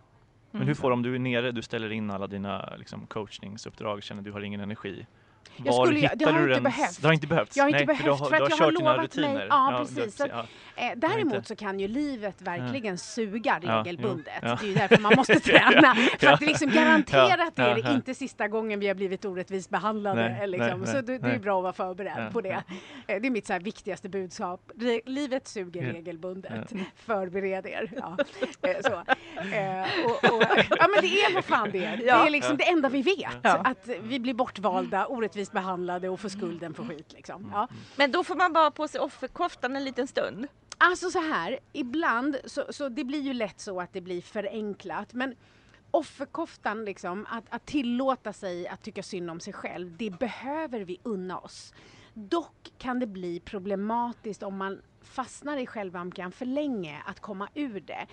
Men 0.50 0.62
hur 0.62 0.74
får 0.74 0.90
om 0.90 1.02
du 1.02 1.14
är 1.14 1.18
nere, 1.18 1.52
du 1.52 1.62
ställer 1.62 1.92
in 1.92 2.10
alla 2.10 2.26
dina 2.26 2.74
liksom, 2.76 3.06
coachningsuppdrag, 3.06 4.02
känner 4.02 4.22
du 4.22 4.32
har 4.32 4.40
ingen 4.40 4.60
energi. 4.60 5.06
Jag 5.64 5.72
Var 5.72 5.86
skulle 5.86 6.00
det 6.00 6.24
har 6.24 6.32
du 6.32 6.54
inte 6.54 6.70
den? 6.70 6.72
Det 7.00 7.06
har 7.08 7.12
inte 7.12 7.26
behövts? 7.26 7.56
Jag 7.56 7.64
har 7.64 7.68
inte 7.68 7.84
Nej, 7.84 7.96
för 7.96 8.04
behövt, 8.04 8.20
har, 8.20 8.28
för 8.28 8.36
att 8.44 8.50
jag 8.50 8.56
har 8.66 8.72
lovat 8.72 9.16
mig- 9.16 9.46
ja, 9.50 9.70
du- 9.88 9.94
precis, 9.96 10.16
så 10.16 10.26
ja. 10.30 10.46
Eh, 10.76 10.92
däremot 10.96 11.46
så 11.46 11.56
kan 11.56 11.80
ju 11.80 11.88
livet 11.88 12.42
verkligen 12.42 12.98
suga 12.98 13.60
Ja, 13.62 13.70
regelbundet. 13.84 14.32
ja. 14.42 14.58
Det 14.60 14.66
är 14.66 14.68
ju 14.68 14.74
därför 14.74 14.98
man 14.98 15.12
måste 15.16 15.40
träna. 15.40 15.94
För 15.94 16.26
Ja. 16.26 16.32
att 16.34 16.40
det 16.40 16.46
liksom 16.46 16.70
garantera 16.70 17.42
att 17.42 17.56
det 17.56 17.62
är 17.62 17.68
Ja, 17.68 17.74
det 17.74 17.80
ja. 17.80 17.92
inte 17.94 18.14
sista 18.14 18.48
gången 18.48 18.80
vi 18.80 18.88
har 18.88 18.94
blivit 18.94 19.24
orättvist 19.24 19.70
behandlade. 19.70 20.28
Nej, 20.28 20.46
liksom. 20.48 20.80
nej, 20.80 20.94
så 20.94 21.00
det, 21.00 21.18
det 21.18 21.28
är 21.30 21.38
bra 21.38 21.56
att 21.58 21.62
vara 21.62 21.72
förberedd 21.72 22.12
Ja, 22.16 22.30
på 22.32 22.40
det. 22.40 22.48
ja. 22.48 22.62
Eh, 23.14 23.20
Det 23.20 23.28
är 23.28 23.30
mitt 23.30 23.46
så 23.46 23.58
viktigaste 23.58 24.08
budskap. 24.08 24.70
Re- 24.76 25.00
livet 25.06 25.48
suger 25.48 25.82
Ja. 25.82 25.92
regelbundet. 25.92 26.52
Ja. 26.70 26.78
Förbered 26.96 27.66
er. 27.66 27.90
Ja. 27.96 28.16
Eh, 28.62 28.76
Så. 28.84 28.94
Och, 30.04 30.34
och, 30.36 30.42
ja 30.78 30.88
men 30.88 31.00
det 31.02 31.06
är 31.20 31.34
vad 31.34 31.44
fan 31.44 31.70
det 31.72 31.84
är. 31.84 31.96
Det 31.96 32.02
Ja. 32.04 32.26
är 32.26 32.30
liksom 32.30 32.56
det 32.56 32.68
enda 32.68 32.88
vi 32.88 33.02
vet. 33.02 33.16
Ja. 33.42 33.50
Att 33.64 33.88
vi 34.02 34.20
blir 34.20 34.34
bortvalda, 34.34 35.06
orättvist 35.06 35.29
behandlade 35.52 36.08
och 36.08 36.20
får 36.20 36.28
skulden 36.28 36.74
för 36.74 36.84
skit. 36.84 37.12
Liksom. 37.12 37.50
Ja. 37.52 37.68
Men 37.96 38.12
då 38.12 38.24
får 38.24 38.34
man 38.34 38.52
bara 38.52 38.70
på 38.70 38.88
sig 38.88 39.00
offerkoftan 39.00 39.76
en 39.76 39.84
liten 39.84 40.06
stund. 40.06 40.46
Alltså 40.78 41.10
så 41.10 41.18
här, 41.18 41.58
ibland 41.72 42.36
så, 42.44 42.64
så 42.70 42.88
det 42.88 43.04
blir 43.04 43.20
ju 43.20 43.32
lätt 43.32 43.60
så 43.60 43.80
att 43.80 43.92
det 43.92 44.00
blir 44.00 44.22
förenklat. 44.22 45.12
Men 45.12 45.34
offerkoftan, 45.90 46.84
liksom, 46.84 47.26
att, 47.30 47.44
att 47.48 47.66
tillåta 47.66 48.32
sig 48.32 48.68
att 48.68 48.82
tycka 48.82 49.02
synd 49.02 49.30
om 49.30 49.40
sig 49.40 49.52
själv, 49.52 49.96
det 49.96 50.10
behöver 50.10 50.80
vi 50.80 50.98
unna 51.02 51.38
oss. 51.38 51.74
Dock 52.28 52.72
kan 52.78 52.98
det 53.00 53.06
bli 53.06 53.40
problematiskt 53.40 54.42
om 54.42 54.56
man 54.56 54.82
fastnar 55.02 55.56
i 55.56 55.66
självömkan 55.66 56.32
för 56.32 56.46
länge 56.46 57.02
att 57.06 57.20
komma 57.20 57.48
ur 57.54 57.80
det. 57.80 58.06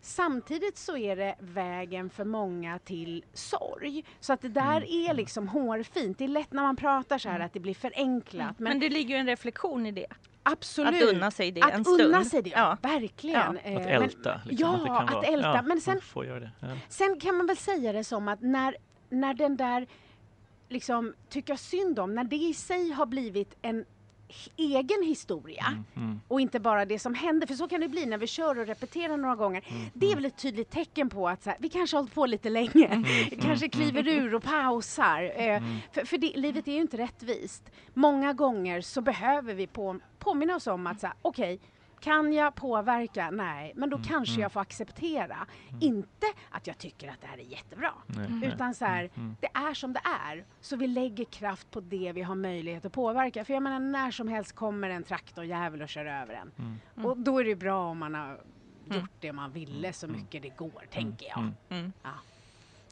Samtidigt 0.00 0.78
så 0.78 0.96
är 0.96 1.16
det 1.16 1.34
vägen 1.38 2.10
för 2.10 2.24
många 2.24 2.78
till 2.78 3.24
sorg. 3.32 4.04
Så 4.20 4.32
att 4.32 4.40
det 4.40 4.48
där 4.48 5.08
är 5.08 5.14
liksom 5.14 5.48
hårfint. 5.48 6.18
Det 6.18 6.24
är 6.24 6.28
lätt 6.28 6.52
när 6.52 6.62
man 6.62 6.76
pratar 6.76 7.18
så 7.18 7.28
här 7.28 7.40
att 7.40 7.52
det 7.52 7.60
blir 7.60 7.74
förenklat. 7.74 8.58
Men, 8.58 8.70
Men, 8.70 8.80
det 8.80 8.88
ligger 8.88 9.14
ju 9.14 9.20
en 9.20 9.26
reflektion 9.26 9.86
i 9.86 9.92
det. 9.92 10.06
absolut. 10.42 11.02
Att 11.02 11.08
unna 11.14 11.30
sig 11.30 11.50
det 11.50 11.62
Att 11.62 11.72
en 11.74 11.84
stund. 11.84 12.00
unna 12.00 12.24
sig 12.24 12.42
det, 12.42 12.50
ja. 12.50 12.76
Verkligen. 12.82 13.58
Ja. 13.64 13.76
Att 13.80 13.86
Eh, 13.86 13.94
älta. 13.94 14.40
Liksom, 14.44 14.68
ja, 14.68 14.74
att, 14.74 14.82
det 14.82 14.88
kan 14.88 14.96
att 15.08 15.12
vara, 15.14 15.24
älta. 15.26 15.54
Ja, 15.56 15.62
Men 15.62 15.80
sen- 15.80 15.94
man 15.94 16.00
får 16.02 16.26
göra 16.26 16.40
det. 16.40 16.50
Ja. 16.60 16.68
Sen 16.88 17.20
kan 17.20 17.36
man 17.36 17.46
väl 17.46 17.56
säga 17.56 17.92
det 17.92 18.04
som 18.04 18.28
att 18.28 18.40
när, 18.42 18.76
när 19.08 19.34
den 19.34 19.56
där 19.56 19.86
liksom 20.74 21.14
tycka 21.28 21.56
synd 21.56 21.98
om, 21.98 22.14
när 22.14 22.24
det 22.24 22.36
i 22.36 22.54
sig 22.54 22.90
har 22.90 23.06
blivit 23.06 23.56
en 23.62 23.84
egen 24.56 25.02
historia 25.02 25.64
Mm, 25.66 25.84
mm. 25.96 26.20
och 26.28 26.40
inte 26.40 26.60
bara 26.60 26.84
det 26.84 26.98
som 26.98 27.14
händer, 27.14 27.46
för 27.46 27.54
så 27.54 27.68
kan 27.68 27.80
det 27.80 27.88
bli 27.88 28.06
när 28.06 28.18
vi 28.18 28.26
kör 28.26 28.58
och 28.58 28.66
repeterar 28.66 29.16
några 29.16 29.36
gånger. 29.36 29.64
Mm, 29.68 29.82
Det 29.94 30.10
är 30.12 30.14
väl 30.14 30.24
ett 30.24 30.38
tydligt 30.38 30.70
tecken 30.70 31.08
på 31.08 31.28
att 31.28 31.42
så 31.42 31.50
här, 31.50 31.56
vi 31.60 31.68
kanske 31.68 31.96
har 31.96 32.02
hållit 32.02 32.14
på 32.14 32.26
lite 32.26 32.50
länge, 32.50 32.86
Mm, 32.94 33.04
kanske 33.42 33.68
kliver 33.68 34.08
ur 34.08 34.34
och 34.34 34.42
pausar. 34.42 35.22
Eh, 35.36 35.62
För, 35.92 36.04
för 36.04 36.18
det, 36.18 36.32
livet 36.36 36.68
är 36.68 36.72
ju 36.72 36.80
inte 36.80 36.96
rättvist. 36.96 37.70
Många 37.94 38.32
gånger 38.32 38.80
så 38.80 39.00
behöver 39.00 39.54
vi 39.54 39.66
på, 39.66 39.98
påminna 40.18 40.56
oss 40.56 40.66
om 40.66 40.86
att 40.86 41.00
så 41.00 41.06
här, 41.06 41.16
okej, 41.22 41.60
kan 42.04 42.32
jag 42.32 42.54
påverka? 42.54 43.30
Nej, 43.30 43.72
men 43.76 43.84
Mm, 43.88 44.02
då 44.02 44.08
kanske 44.08 44.40
jag 44.40 44.52
får 44.52 44.60
acceptera. 44.60 45.36
Inte 45.80 46.26
att 46.50 46.66
jag 46.66 46.78
tycker 46.78 47.08
att 47.10 47.20
det 47.20 47.26
här 47.26 47.38
är 47.38 47.42
jättebra. 47.42 47.92
Nej. 48.06 48.52
Utan 48.54 48.74
så 48.74 48.84
här, 48.84 49.10
Mm. 49.14 49.36
det 49.40 49.48
är 49.54 49.74
som 49.74 49.92
det 49.92 50.00
är. 50.04 50.44
Så 50.60 50.76
vi 50.76 50.86
lägger 50.86 51.24
kraft 51.24 51.70
på 51.70 51.80
det 51.80 52.12
vi 52.14 52.22
har 52.22 52.34
möjlighet 52.34 52.84
att 52.84 52.92
påverka. 52.92 53.44
För 53.44 53.54
jag 53.54 53.62
menar, 53.62 53.80
när 53.80 54.10
som 54.10 54.28
helst 54.28 54.54
kommer 54.54 54.90
en 54.90 55.02
traktorjävel 55.02 55.82
och 55.82 55.88
kör 55.88 56.06
över 56.06 56.34
en. 56.34 56.50
Mm. 56.58 57.06
Och 57.06 57.16
då 57.16 57.38
är 57.40 57.44
det 57.44 57.54
bra 57.56 57.84
om 57.90 57.98
man 57.98 58.14
har 58.14 58.40
gjort 58.90 59.10
det 59.20 59.32
man 59.32 59.52
ville 59.52 59.92
så 59.92 60.06
mycket 60.08 60.42
det 60.42 60.48
går, 60.56 60.82
tänker 60.90 61.26
jag. 61.26 61.38
Mm. 61.38 61.52
Mm. 61.68 61.92
Ja. 62.02 62.10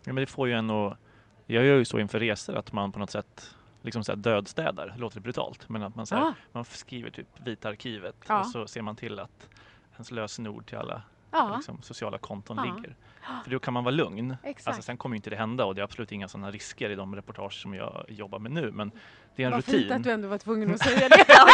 Ja, 0.04 0.12
men 0.12 0.16
det 0.16 0.26
får 0.26 0.48
ju 0.48 0.54
en 0.54 0.70
att... 0.70 0.98
Jag 1.46 1.64
gör 1.64 1.76
ju 1.78 1.84
så 1.84 1.98
inför 1.98 2.20
resor 2.20 2.56
att 2.56 2.72
man 2.72 2.92
på 2.92 2.98
något 2.98 3.10
sätt 3.10 3.54
liksom 3.82 4.04
så 4.04 4.12
här 4.12 4.16
dödstädar. 4.16 4.94
Låter 4.98 5.20
brutalt, 5.20 5.68
men 5.68 5.82
att 5.82 5.94
man, 5.94 6.06
så 6.06 6.14
här, 6.14 6.22
Ja. 6.22 6.34
man 6.52 6.64
skriver 6.64 7.10
typ 7.10 7.28
Vita 7.46 7.68
arkivet 7.68 8.16
Ja. 8.28 8.40
och 8.40 8.46
så 8.46 8.66
ser 8.66 8.82
man 8.82 8.96
till 8.96 9.18
att 9.18 9.48
ens 9.92 10.10
lösenord 10.10 10.66
till 10.66 10.78
alla 10.78 11.02
Ja, 11.30 11.54
liksom, 11.56 11.82
sociala 11.82 12.18
konton 12.18 12.56
Ja. 12.56 12.64
ligger. 12.74 12.96
För 13.44 13.50
då 13.50 13.58
kan 13.58 13.74
man 13.74 13.84
vara 13.84 13.94
lugn. 13.94 14.36
exakt. 14.42 14.66
Alltså, 14.66 14.82
sen 14.82 14.96
kommer 14.96 15.16
inte 15.16 15.30
det 15.30 15.36
hända 15.36 15.64
och 15.64 15.74
det 15.74 15.80
är 15.80 15.84
absolut 15.84 16.12
inga 16.12 16.28
sådana 16.28 16.50
risker 16.50 16.90
i 16.90 16.94
de 16.94 17.16
reportage 17.16 17.52
som 17.62 17.74
jag 17.74 18.04
jobbar 18.08 18.38
med 18.38 18.52
nu. 18.52 18.70
Men 18.72 18.90
det 19.36 19.42
är 19.42 19.46
en 19.46 19.52
Vad 19.52 19.58
rutin. 19.66 19.80
fint 19.80 19.92
att 19.92 20.02
du 20.02 20.10
ändå 20.10 20.28
var 20.28 20.38
tvungen 20.38 20.74
att 20.74 20.80
säga 20.80 21.08
det. 21.08 21.24
ja, 21.28 21.46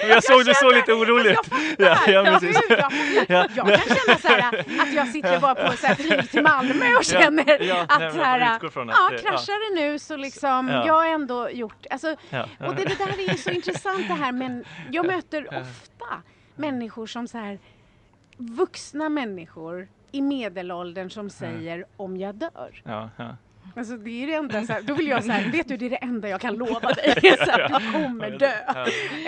men 0.00 0.08
jag 0.08 0.24
såg 0.24 0.44
du 0.44 0.54
såg 0.54 0.72
lite 0.74 0.92
oroligt. 0.92 1.40
Ja, 1.78 1.98
ja, 2.06 2.12
Ja, 2.12 2.24
precis. 2.40 2.60
gud, 2.68 2.78
jag, 2.78 2.92
Ja, 3.28 3.46
jag 3.54 3.66
kan 3.82 3.96
känna 3.96 4.18
så 4.18 4.28
här, 4.28 4.58
att 4.82 4.92
jag 4.94 5.08
sitter 5.08 5.40
bara 5.40 5.54
på 5.54 5.76
så 5.76 5.86
här 5.86 5.94
flyg 5.94 6.30
till 6.30 6.42
Malmö 6.42 6.94
och 6.98 7.04
känner 7.04 7.62
ja, 7.62 7.74
nej, 7.74 7.86
att 7.88 8.00
men 8.00 8.12
så 8.12 8.18
jag 8.18 8.24
här, 8.24 8.40
att 8.56 8.62
ja, 8.74 9.10
det- 9.10 9.18
kraschar 9.18 9.74
det 9.76 9.82
nu 9.82 9.98
så 9.98 10.16
liksom, 10.16 10.68
Ja. 10.68 10.86
jag 10.86 10.94
har 10.94 11.06
ändå 11.06 11.50
gjort, 11.50 11.86
alltså, 11.90 12.16
Ja, 12.30 12.46
och 12.60 12.74
det, 12.74 12.84
det 12.84 12.94
där 12.98 13.08
är 13.28 13.32
ju 13.32 13.38
så 13.38 13.50
intressant 13.50 14.08
det 14.08 14.14
här, 14.14 14.32
men 14.32 14.64
jag 14.90 15.06
möter 15.06 15.48
Ja. 15.50 15.60
ofta 15.60 16.22
människor 16.54 17.06
som 17.06 17.28
så 17.28 17.38
här, 17.38 17.58
vuxna 18.36 19.08
människor 19.08 19.88
i 20.12 20.22
medelåldern 20.22 21.10
som 21.10 21.30
säger 21.30 21.84
om 21.96 22.16
jag 22.16 22.34
dör. 22.34 22.82
ja, 22.84 23.10
ja. 23.16 23.36
Alltså 23.76 23.96
det 23.96 24.10
är 24.22 24.26
det 24.26 24.34
enda, 24.34 24.64
så 24.66 24.72
här, 24.72 24.82
då 24.82 24.94
vill 24.94 25.06
jag 25.06 25.24
säga, 25.24 25.48
vet 25.52 25.68
du 25.68 25.76
det 25.76 25.86
är 25.86 25.90
det 25.90 25.96
enda 25.96 26.28
jag 26.28 26.40
kan 26.40 26.54
lova 26.54 26.92
dig, 26.92 27.14
så 27.38 27.50
här, 27.50 27.68
du 27.68 27.92
kommer 27.92 28.30
dö. 28.30 28.52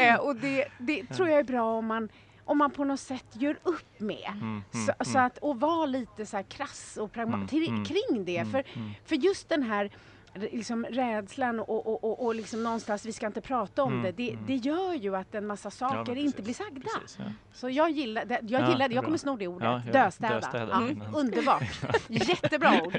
Eh, 0.02 0.16
och 0.16 0.36
det, 0.36 0.64
det 0.78 1.06
tror 1.06 1.28
jag 1.28 1.38
är 1.38 1.44
bra 1.44 1.78
om 1.78 1.86
man, 1.86 2.08
om 2.44 2.58
man 2.58 2.70
på 2.70 2.84
något 2.84 3.00
sätt 3.00 3.24
gör 3.32 3.56
upp 3.62 4.00
med. 4.00 4.30
Mm, 4.32 4.62
Så, 4.72 4.78
mm, 4.78 4.94
så 5.00 5.10
mm. 5.10 5.26
att, 5.26 5.38
och 5.38 5.60
vara 5.60 5.86
lite 5.86 6.26
så 6.26 6.36
här 6.36 6.44
krass 6.44 6.98
och 7.00 7.12
pragmatisk 7.12 7.68
Mm, 7.68 7.74
mm, 7.74 7.84
kring 7.84 8.24
det. 8.24 8.38
Mm, 8.38 8.52
För, 8.52 8.64
mm. 8.74 8.90
för 9.04 9.16
just 9.16 9.48
den 9.48 9.62
här 9.62 9.90
liksom 10.34 10.84
rädslan 10.90 11.60
och, 11.60 11.86
och, 11.86 12.04
och, 12.04 12.24
och 12.26 12.34
liksom 12.34 12.62
någonstans, 12.62 13.06
vi 13.06 13.12
ska 13.12 13.26
inte 13.26 13.40
prata 13.40 13.82
om 13.82 13.92
Mm, 13.92 14.02
det, 14.04 14.12
det, 14.12 14.30
mm. 14.32 14.44
det 14.46 14.54
gör 14.54 14.94
ju 14.94 15.16
att 15.16 15.34
en 15.34 15.46
massa 15.46 15.66
Ja, 15.66 15.70
saker 15.70 16.12
men 16.14 16.18
inte 16.24 16.42
blir 16.42 16.54
sagda. 16.54 16.80
Precis, 16.80 17.18
ja. 17.18 17.24
Så 17.52 17.70
jag 17.70 17.90
gillar 17.90 18.24
det, 18.24 18.38
jag, 18.42 18.62
Ja, 18.62 18.66
gillar 18.70 18.78
det 18.78 18.84
är 18.84 18.88
det. 18.88 18.94
jag 18.94 19.04
kommer 19.04 19.18
sno 19.18 19.36
det 19.36 19.46
ordet. 19.48 19.64
Ja, 19.68 19.82
ja, 19.86 19.92
döstäda. 20.04 20.34
döstäda. 20.34 20.66
Ja, 20.70 20.76
Mm. 20.76 21.02
underbart. 21.14 21.62
Jättebra 22.08 22.82
ord. 22.84 22.98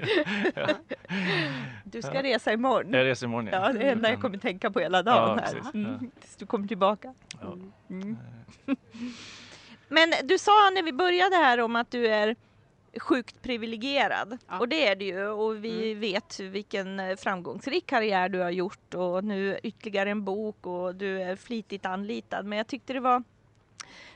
Du 1.83 2.01
ska 2.01 2.23
resa 2.23 2.53
imorgon. 2.53 2.93
Jag 2.93 3.05
reser 3.05 3.25
imorgon 3.27 3.49
Ja, 3.51 3.59
det 3.59 3.79
är 3.79 3.83
det 3.83 3.89
enda 3.91 4.09
jag 4.09 4.21
kommer 4.21 4.37
tänka 4.37 4.71
på 4.71 4.79
hela 4.79 5.03
dagen 5.03 5.37
Ja, 5.37 5.43
här. 5.45 5.53
precis. 5.53 5.73
Mm. 5.73 5.91
Ja. 6.01 6.07
Tills 6.21 6.35
du 6.35 6.45
kommer 6.45 6.67
tillbaka. 6.67 7.13
Ja. 7.41 7.53
Mm. 7.89 8.17
Men 9.87 10.13
du 10.23 10.37
sa 10.37 10.51
när 10.73 10.83
vi 10.83 10.93
började 10.93 11.35
här 11.35 11.59
om 11.61 11.75
att 11.75 11.91
du 11.91 12.07
är 12.07 12.35
sjukt 12.99 13.41
privilegierad. 13.41 14.37
Ja. 14.47 14.59
Och 14.59 14.69
det 14.69 14.87
är 14.87 14.95
du 14.95 15.05
ju 15.05 15.27
och 15.27 15.65
vi 15.65 15.93
vet 15.93 16.39
vilken 16.39 16.99
eh, 16.99 17.15
framgångsrik 17.15 17.85
karriär 17.85 18.29
du 18.29 18.39
har 18.39 18.51
gjort 18.51 18.93
och 18.93 19.23
nu 19.23 19.59
ytterligare 19.63 20.09
en 20.09 20.23
bok 20.23 20.67
och 20.67 20.95
du 20.95 21.21
är 21.21 21.35
flitigt 21.35 21.85
anlitad. 21.85 22.45
Men 22.45 22.57
jag 22.57 22.67
tyckte 22.67 22.93
det 22.93 22.99
var 22.99 23.23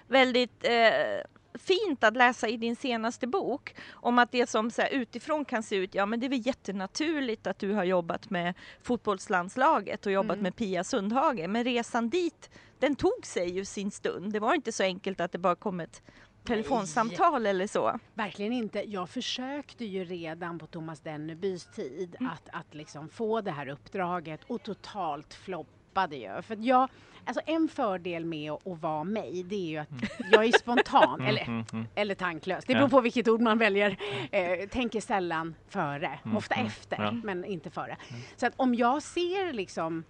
väldigt 0.07 0.63
eh, 0.65 1.21
fint 1.53 2.03
att 2.03 2.17
läsa 2.17 2.47
i 2.47 2.57
din 2.57 2.75
senaste 2.75 3.27
bok 3.27 3.75
om 3.91 4.19
att 4.19 4.31
det 4.31 4.49
som 4.49 4.71
så 4.71 4.81
här, 4.81 4.89
utifrån 4.89 5.45
kan 5.45 5.63
se 5.63 5.75
ut, 5.75 5.95
ja 5.95 6.05
men 6.05 6.19
det 6.19 6.27
är 6.27 6.29
väl 6.29 6.47
jättenaturligt 6.47 7.47
att 7.47 7.59
du 7.59 7.71
har 7.73 7.83
jobbat 7.83 8.29
med 8.29 8.53
fotbollslandslaget 8.83 10.05
och 10.05 10.11
jobbat 10.11 10.35
Mm. 10.35 10.43
med 10.43 10.55
Pia 10.55 10.83
Sundhage. 10.83 11.47
Men 11.49 11.63
resan 11.63 12.09
dit, 12.09 12.49
den 12.79 12.95
tog 12.95 13.25
sig 13.25 13.49
ju 13.49 13.65
sin 13.65 13.91
stund. 13.91 14.33
Det 14.33 14.39
var 14.39 14.53
inte 14.53 14.71
så 14.71 14.83
enkelt 14.83 15.19
att 15.19 15.31
det 15.31 15.37
bara 15.37 15.55
kom 15.55 15.79
ett 15.79 16.01
telefonsamtal 16.43 17.45
eller 17.45 17.67
så. 17.67 17.99
Verkligen 18.13 18.53
inte. 18.53 18.83
Jag 18.91 19.09
försökte 19.09 19.85
ju 19.85 20.03
redan 20.03 20.59
på 20.59 20.67
Thomas 20.67 20.99
Dennebys 20.99 21.65
tid 21.65 22.15
Mm. 22.19 22.31
att, 22.33 22.49
att 22.53 22.73
liksom 22.75 23.09
få 23.09 23.41
det 23.41 23.51
här 23.51 23.67
uppdraget 23.69 24.41
och 24.47 24.63
totalt 24.63 25.33
floppade 25.33 26.15
ju. 26.15 26.41
För 26.41 26.53
att 26.53 26.63
jag, 26.65 26.89
alltså 27.25 27.41
en 27.45 27.67
fördel 27.67 28.25
med 28.25 28.51
att, 28.51 28.67
att 28.67 28.81
vara 28.81 29.03
mig, 29.03 29.43
det 29.43 29.55
är 29.55 29.67
ju 29.69 29.77
att 29.77 29.89
jag 30.31 30.45
är 30.45 30.51
spontan, 30.59 31.21
eller, 31.21 31.41
Mm, 31.43 31.65
mm. 31.73 31.85
eller 31.95 32.15
tanklös. 32.15 32.65
Det 32.65 32.73
Ja. 32.73 32.79
beror 32.79 32.89
på 32.89 33.01
vilket 33.01 33.27
ord 33.27 33.41
man 33.41 33.57
väljer. 33.57 33.97
Eh, 34.31 34.67
tänker 34.69 35.01
sällan 35.01 35.55
före, 35.69 36.19
Mm, 36.25 36.37
ofta 36.37 36.55
mm, 36.55 36.67
efter, 36.67 36.97
ja. 37.03 37.11
men 37.11 37.45
inte 37.45 37.69
före. 37.69 37.97
Så 38.35 38.45
att 38.47 38.53
om 38.57 38.75
jag 38.75 39.03
ser 39.03 39.53
liksom 39.53 40.03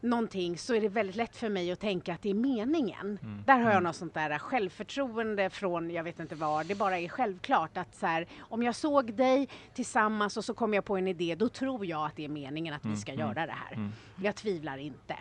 någonting 0.00 0.58
så 0.58 0.74
är 0.74 0.80
det 0.80 0.88
väldigt 0.88 1.16
lätt 1.16 1.36
för 1.36 1.48
mig 1.48 1.72
att 1.72 1.80
tänka 1.80 2.14
att 2.14 2.22
det 2.22 2.30
är 2.30 2.34
meningen. 2.34 3.18
Mm. 3.22 3.42
Där 3.46 3.54
har 3.54 3.62
jag 3.62 3.70
Mm. 3.70 3.82
något 3.84 3.96
sånt 3.96 4.14
där 4.14 4.38
självförtroende 4.38 5.50
från 5.50 5.90
jag 5.90 6.04
vet 6.04 6.20
inte 6.20 6.34
var. 6.34 6.64
Det 6.64 6.74
bara 6.74 6.98
är 6.98 7.08
självklart 7.08 7.76
att 7.76 7.94
så 7.94 8.06
här, 8.06 8.26
om 8.40 8.62
jag 8.62 8.74
såg 8.74 9.14
dig 9.14 9.48
tillsammans 9.74 10.36
och 10.36 10.44
så 10.44 10.54
kom 10.54 10.74
jag 10.74 10.84
på 10.84 10.96
en 10.96 11.08
idé, 11.08 11.34
då 11.34 11.48
tror 11.48 11.86
jag 11.86 12.06
att 12.06 12.16
det 12.16 12.24
är 12.24 12.28
meningen 12.28 12.74
att 12.74 12.84
vi 12.84 12.96
ska 12.96 13.12
Mm. 13.12 13.26
göra 13.26 13.46
det 13.46 13.52
här. 13.52 13.72
Mm. 13.72 13.92
Jag 14.22 14.34
tvivlar 14.36 14.78
inte. 14.78 15.16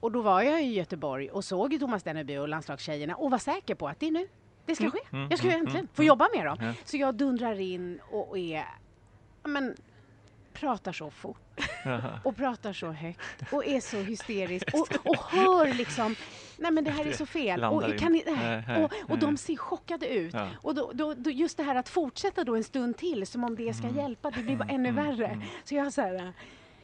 Och 0.00 0.12
då 0.12 0.22
var 0.22 0.42
jag 0.42 0.62
i 0.62 0.72
Göteborg 0.74 1.30
och 1.30 1.44
såg 1.44 1.80
Thomas 1.80 2.02
Dennerby 2.02 2.36
och 2.36 2.48
landslagstjejerna 2.48 3.14
och 3.16 3.30
var 3.30 3.38
säker 3.38 3.74
på 3.74 3.88
att 3.88 4.00
det 4.00 4.06
är 4.06 4.10
nu. 4.10 4.28
Det 4.66 4.74
ska 4.76 4.90
ske. 4.90 4.98
Mm, 5.12 5.26
Jag 5.30 5.38
ska 5.38 5.48
mm, 5.48 5.60
äntligen 5.60 5.80
mm, 5.84 5.88
få 5.94 6.02
mm. 6.02 6.08
jobba 6.08 6.28
med 6.36 6.46
dem. 6.46 6.72
Så 6.84 6.96
jag 6.96 7.14
dundrar 7.14 7.60
in 7.60 8.00
och 8.10 8.38
är, 8.38 8.64
men, 9.44 9.74
pratar 10.52 10.92
så 10.92 11.10
fort 11.10 11.60
och 12.24 12.36
pratar 12.36 12.72
så 12.72 12.90
högt 12.92 13.42
och 13.52 13.66
är 13.66 13.80
så 13.80 13.96
hysterisk 13.96 14.68
och, 14.74 14.88
och 15.06 15.16
hör 15.30 15.74
liksom, 15.74 16.14
nej 16.56 16.70
men 16.70 16.84
det 16.84 16.90
här 16.90 17.06
är 17.06 17.12
så 17.12 17.26
fel. 17.26 17.64
Och, 17.64 17.98
kan 17.98 18.12
ni, 18.12 18.24
och, 18.84 19.10
och 19.10 19.18
de 19.18 19.36
ser 19.36 19.56
chockade 19.56 20.08
ut. 20.08 20.34
Ja. 20.34 20.48
Och 20.62 20.74
då, 20.74 20.90
då, 20.94 21.14
då, 21.14 21.30
just 21.30 21.56
det 21.56 21.62
här 21.62 21.74
att 21.74 21.88
fortsätta 21.88 22.44
då 22.44 22.56
en 22.56 22.64
stund 22.64 22.96
till 22.96 23.26
som 23.26 23.44
om 23.44 23.56
det 23.56 23.74
ska 23.74 23.86
Mm. 23.86 23.96
hjälpa, 24.02 24.30
det 24.30 24.42
blir 24.42 24.56
bara 24.56 24.68
ännu 24.68 24.88
Mm, 24.88 25.06
värre. 25.06 25.26
mm. 25.26 25.42
Så 25.64 25.74
jag 25.74 25.92
så 25.92 26.00
här, 26.00 26.32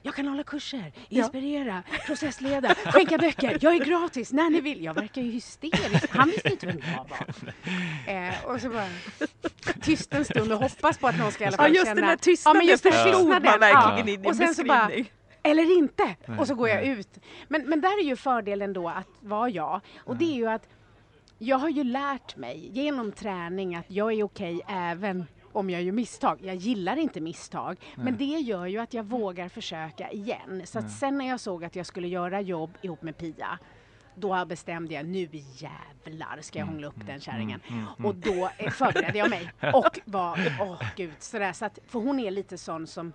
jag 0.02 0.14
kan 0.14 0.28
hålla 0.28 0.42
kurser, 0.42 0.92
inspirera, 1.08 1.82
processleda, 2.06 2.74
skänka 2.74 3.18
böcker, 3.18 3.58
jag 3.60 3.74
är 3.74 3.84
gratis 3.84 4.32
när 4.32 4.50
ni 4.50 4.60
vill. 4.60 4.84
Jag 4.84 4.94
verkar 4.94 5.22
ju 5.22 5.30
hysterisk. 5.30 6.10
Han 6.10 6.28
visste 6.30 6.48
inte 6.50 6.66
vem 6.66 6.78
jag 6.96 7.06
var. 7.08 7.26
Eh, 8.06 8.44
och 8.44 8.60
så 8.60 8.68
bara 8.70 8.86
tyst 9.82 10.14
en 10.14 10.24
stund 10.24 10.52
och 10.52 10.58
hoppas 10.58 10.98
på 10.98 11.08
att 11.08 11.18
någon 11.18 11.32
ska 11.32 11.44
i 11.44 11.46
alla 11.46 11.54
Ja 11.54 11.62
fall 11.62 11.74
just 11.74 11.86
känna 11.86 12.00
den 12.00 12.04
här 12.10 12.16
tystnaden 12.16 12.66
just 12.66 12.82
den 12.82 12.92
förstod 12.92 13.12
tystnaden. 13.12 13.60
verkligen 13.60 14.06
Ja. 14.06 14.12
i 14.12 14.16
din 14.16 14.26
Och 14.26 14.36
sen 14.36 14.54
så 14.54 14.64
bara, 14.64 14.90
eller 15.42 15.78
inte. 15.78 16.16
Och 16.38 16.46
så 16.46 16.54
går 16.54 16.68
jag 16.68 16.84
ut. 16.84 17.08
Men, 17.48 17.62
men 17.68 17.80
där 17.80 18.00
är 18.00 18.04
ju 18.04 18.16
fördelen 18.16 18.72
då 18.72 18.88
att 18.88 19.06
vara 19.20 19.48
jag. 19.48 19.80
Och 19.98 20.16
det 20.16 20.24
är 20.24 20.34
ju 20.36 20.46
att 20.48 20.68
jag 21.38 21.58
har 21.58 21.68
ju 21.68 21.84
lärt 21.84 22.36
mig 22.36 22.70
genom 22.72 23.12
träning 23.12 23.74
att 23.76 23.84
jag 23.90 24.12
är 24.12 24.22
okej 24.22 24.60
även 24.68 25.26
om 25.52 25.70
jag 25.70 25.82
gör 25.82 25.92
misstag. 25.92 26.38
Jag 26.42 26.56
gillar 26.56 26.96
inte 26.96 27.20
misstag. 27.20 27.76
Men 27.96 28.16
det 28.16 28.24
gör 28.24 28.66
ju 28.66 28.78
att 28.78 28.94
jag 28.94 29.04
vågar 29.04 29.48
försöka 29.48 30.10
igen. 30.10 30.62
Så 30.64 30.78
att 30.78 30.90
sen 30.90 31.18
när 31.18 31.28
jag 31.28 31.40
såg 31.40 31.64
att 31.64 31.76
jag 31.76 31.86
skulle 31.86 32.08
göra 32.08 32.40
jobb 32.40 32.70
ihop 32.82 33.02
med 33.02 33.18
Pia 33.18 33.58
då 34.20 34.44
bestämde 34.44 34.94
jag, 34.94 35.06
nu 35.06 35.28
jävlar 35.32 36.38
ska 36.40 36.58
jag 36.58 36.66
hångla 36.66 36.86
upp 36.86 37.06
den 37.06 37.20
kärringen. 37.20 37.60
mm, 37.68 37.80
mm. 37.80 38.06
Och 38.06 38.14
då 38.14 38.50
eh, 38.58 38.70
förberedde 38.70 39.18
jag 39.18 39.30
mig 39.30 39.52
och 39.74 40.00
var, 40.04 40.56
åh 40.60 40.82
gud, 40.96 41.14
sådär. 41.18 41.52
Så 41.52 41.64
att, 41.64 41.78
för 41.86 41.98
hon 41.98 42.20
är 42.20 42.30
lite 42.30 42.58
sån 42.58 42.86
som, 42.86 43.12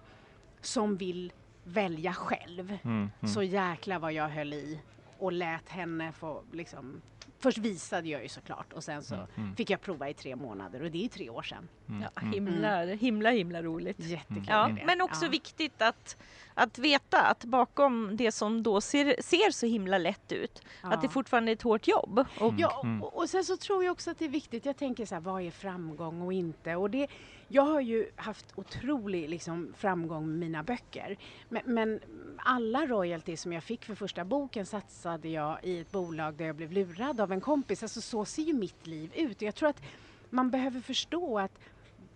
som 0.62 0.98
vill 0.98 1.34
välja 1.63 2.13
själv. 2.13 2.78
Mm, 2.84 3.12
mm. 3.22 3.34
Så 3.34 3.44
jäkla 3.44 4.00
vad 4.00 4.13
jag 4.13 4.30
höll 4.30 4.54
i 4.54 4.80
och 5.18 5.32
lät 5.32 5.70
henne 5.70 6.12
få 6.12 6.44
liksom 6.52 7.02
Först 7.43 7.57
visade 7.57 8.09
jag 8.09 8.23
ju 8.23 8.29
såklart 8.29 8.73
och 8.73 8.83
sen 8.83 9.03
så 9.03 9.15
Mm, 9.15 9.27
mm. 9.38 9.55
fick 9.55 9.69
jag 9.69 9.81
prova 9.81 10.09
i 10.09 10.13
tre 10.13 10.35
månader 10.35 10.83
och 10.83 10.91
det 10.91 10.97
är 10.97 11.01
ju 11.03 11.07
tre 11.07 11.29
år 11.29 11.41
sedan. 11.41 11.67
Mm, 11.89 12.01
Ja, 12.01 12.21
mm. 12.21 12.33
himla, 12.33 12.85
himla, 12.85 13.29
himla 13.29 13.62
roligt. 13.63 14.00
Jättekul 14.00 14.43
Ja, 14.47 14.67
men 14.85 15.01
också 15.01 15.25
Ja. 15.25 15.29
viktigt 15.31 15.81
att, 15.81 16.17
att 16.53 16.77
veta 16.77 17.21
att 17.21 17.45
bakom 17.45 18.17
det 18.17 18.31
som 18.31 18.63
då 18.63 18.81
ser, 18.81 19.21
ser 19.21 19.51
så 19.51 19.65
himla 19.65 19.97
lätt 19.97 20.31
ut, 20.31 20.62
att 20.81 21.01
det 21.01 21.07
Ja. 21.07 21.12
fortfarande 21.12 21.51
är 21.51 21.53
ett 21.53 21.62
hårt 21.62 21.88
jobb. 21.88 22.25
Och, 22.39 22.53
Ja, 22.57 22.81
Mm. 22.83 23.03
och, 23.03 23.17
och 23.17 23.29
sen 23.29 23.43
så 23.45 23.57
tror 23.57 23.83
jag 23.83 23.91
också 23.91 24.12
att 24.12 24.19
det 24.19 24.25
är 24.25 24.29
viktigt. 24.29 24.65
Jag 24.65 24.77
tänker 24.77 25.05
så 25.05 25.15
här, 25.15 25.21
vad 25.21 25.41
är 25.41 25.51
framgång 25.51 26.21
och 26.21 26.33
inte? 26.33 26.75
Och 26.75 26.89
det, 26.89 27.07
jag 27.53 27.63
har 27.63 27.81
ju 27.81 28.10
haft 28.15 28.45
otrolig 28.55 29.29
liksom, 29.29 29.74
framgång 29.77 30.27
med 30.29 30.39
mina 30.39 30.63
böcker. 30.63 31.17
Men, 31.50 31.62
men 31.65 32.00
alla 32.38 32.86
royalties 32.86 33.41
som 33.41 33.53
jag 33.53 33.63
fick 33.63 33.86
för 33.86 33.95
första 33.95 34.25
boken 34.25 34.65
satsade 34.65 35.29
jag 35.29 35.57
i 35.63 35.79
ett 35.79 35.91
bolag 35.91 36.33
där 36.36 36.45
jag 36.45 36.55
blev 36.55 36.72
lurad 36.72 37.22
av 37.22 37.31
en 37.31 37.41
kompis. 37.41 37.83
Alltså 37.83 38.01
så 38.01 38.25
ser 38.25 38.43
ju 38.43 38.53
mitt 38.53 38.88
liv 38.88 39.12
ut. 39.15 39.41
Jag 39.41 39.55
tror 39.55 39.69
att 39.69 39.81
man 40.29 40.50
behöver 40.51 40.81
förstå 40.81 41.39
att 41.39 41.60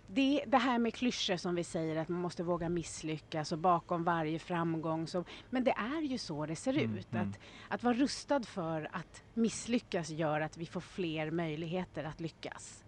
det, 0.08 0.44
det 0.48 0.58
här 0.58 0.80
med 0.80 0.94
klyschor 0.94 1.38
som 1.38 1.56
vi 1.56 1.64
säger 1.64 1.96
att 1.96 2.10
man 2.10 2.22
måste 2.22 2.44
våga 2.44 2.70
misslyckas 2.70 3.52
och 3.52 3.58
bakom 3.58 4.04
varje 4.04 4.40
framgång 4.40 5.08
så, 5.08 5.24
men 5.50 5.64
det 5.64 5.72
är 5.72 6.02
ju 6.02 6.18
så 6.18 6.46
det 6.46 6.56
ser 6.56 6.74
Mm, 6.78 6.98
ut. 6.98 7.14
mm. 7.14 7.30
Att, 7.30 7.40
att 7.68 7.84
vara 7.84 7.94
rustad 7.94 8.44
för 8.44 8.90
att 8.92 9.24
misslyckas 9.34 10.10
gör 10.10 10.42
att 10.42 10.58
vi 10.58 10.66
får 10.66 10.82
fler 10.82 11.32
möjligheter 11.32 12.04
att 12.04 12.20
lyckas. 12.20 12.84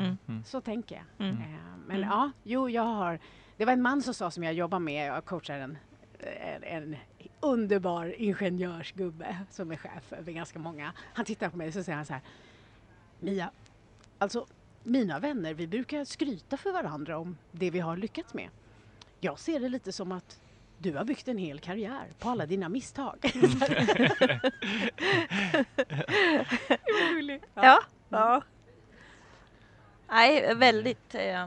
Mm. 0.00 0.18
Så 0.44 0.60
tänker 0.60 0.94
jag. 0.96 1.04
Mm. 1.28 1.42
Eh, 1.42 1.48
men 1.86 1.96
Mm. 1.96 2.08
ja, 2.08 2.30
jo 2.42 2.70
jag 2.70 2.82
har, 2.82 3.18
det 3.56 3.64
var 3.64 3.72
en 3.72 3.82
man 3.82 4.02
som 4.02 4.14
sa 4.14 4.30
som 4.30 4.44
jag 4.44 4.54
jobbar 4.54 4.78
med, 4.78 5.08
jag 5.08 5.24
coachar 5.24 5.58
en, 5.58 5.78
en, 6.20 6.64
en 6.64 6.96
underbar 7.40 8.14
ingenjörsgubbe 8.20 9.36
som 9.50 9.72
är 9.72 9.76
chef 9.76 10.12
över 10.12 10.32
ganska 10.32 10.58
många. 10.58 10.92
Han 11.14 11.24
tittar 11.24 11.48
på 11.50 11.56
mig 11.56 11.68
och 11.68 11.74
så 11.74 11.82
säger 11.82 11.96
han 11.96 12.06
så 12.06 12.12
här, 12.12 12.22
Mia, 13.20 13.50
alltså 14.18 14.46
mina 14.82 15.18
vänner, 15.18 15.54
vi 15.54 15.66
brukar 15.66 16.04
skryta 16.04 16.56
för 16.56 16.72
varandra 16.72 17.18
om 17.18 17.36
det 17.52 17.70
vi 17.70 17.80
har 17.80 17.96
lyckats 17.96 18.34
med. 18.34 18.48
Jag 19.20 19.38
ser 19.38 19.60
det 19.60 19.68
lite 19.68 19.92
som 19.92 20.12
att 20.12 20.40
du 20.78 20.96
har 20.96 21.04
byggt 21.04 21.28
en 21.28 21.38
hel 21.38 21.58
karriär 21.58 22.12
på 22.18 22.28
alla 22.28 22.46
dina 22.46 22.68
misstag. 22.68 23.18
Ja. 27.54 27.78
ja. 28.08 28.42
Nej, 30.20 30.54
väldigt 30.54 31.14
eh, 31.14 31.46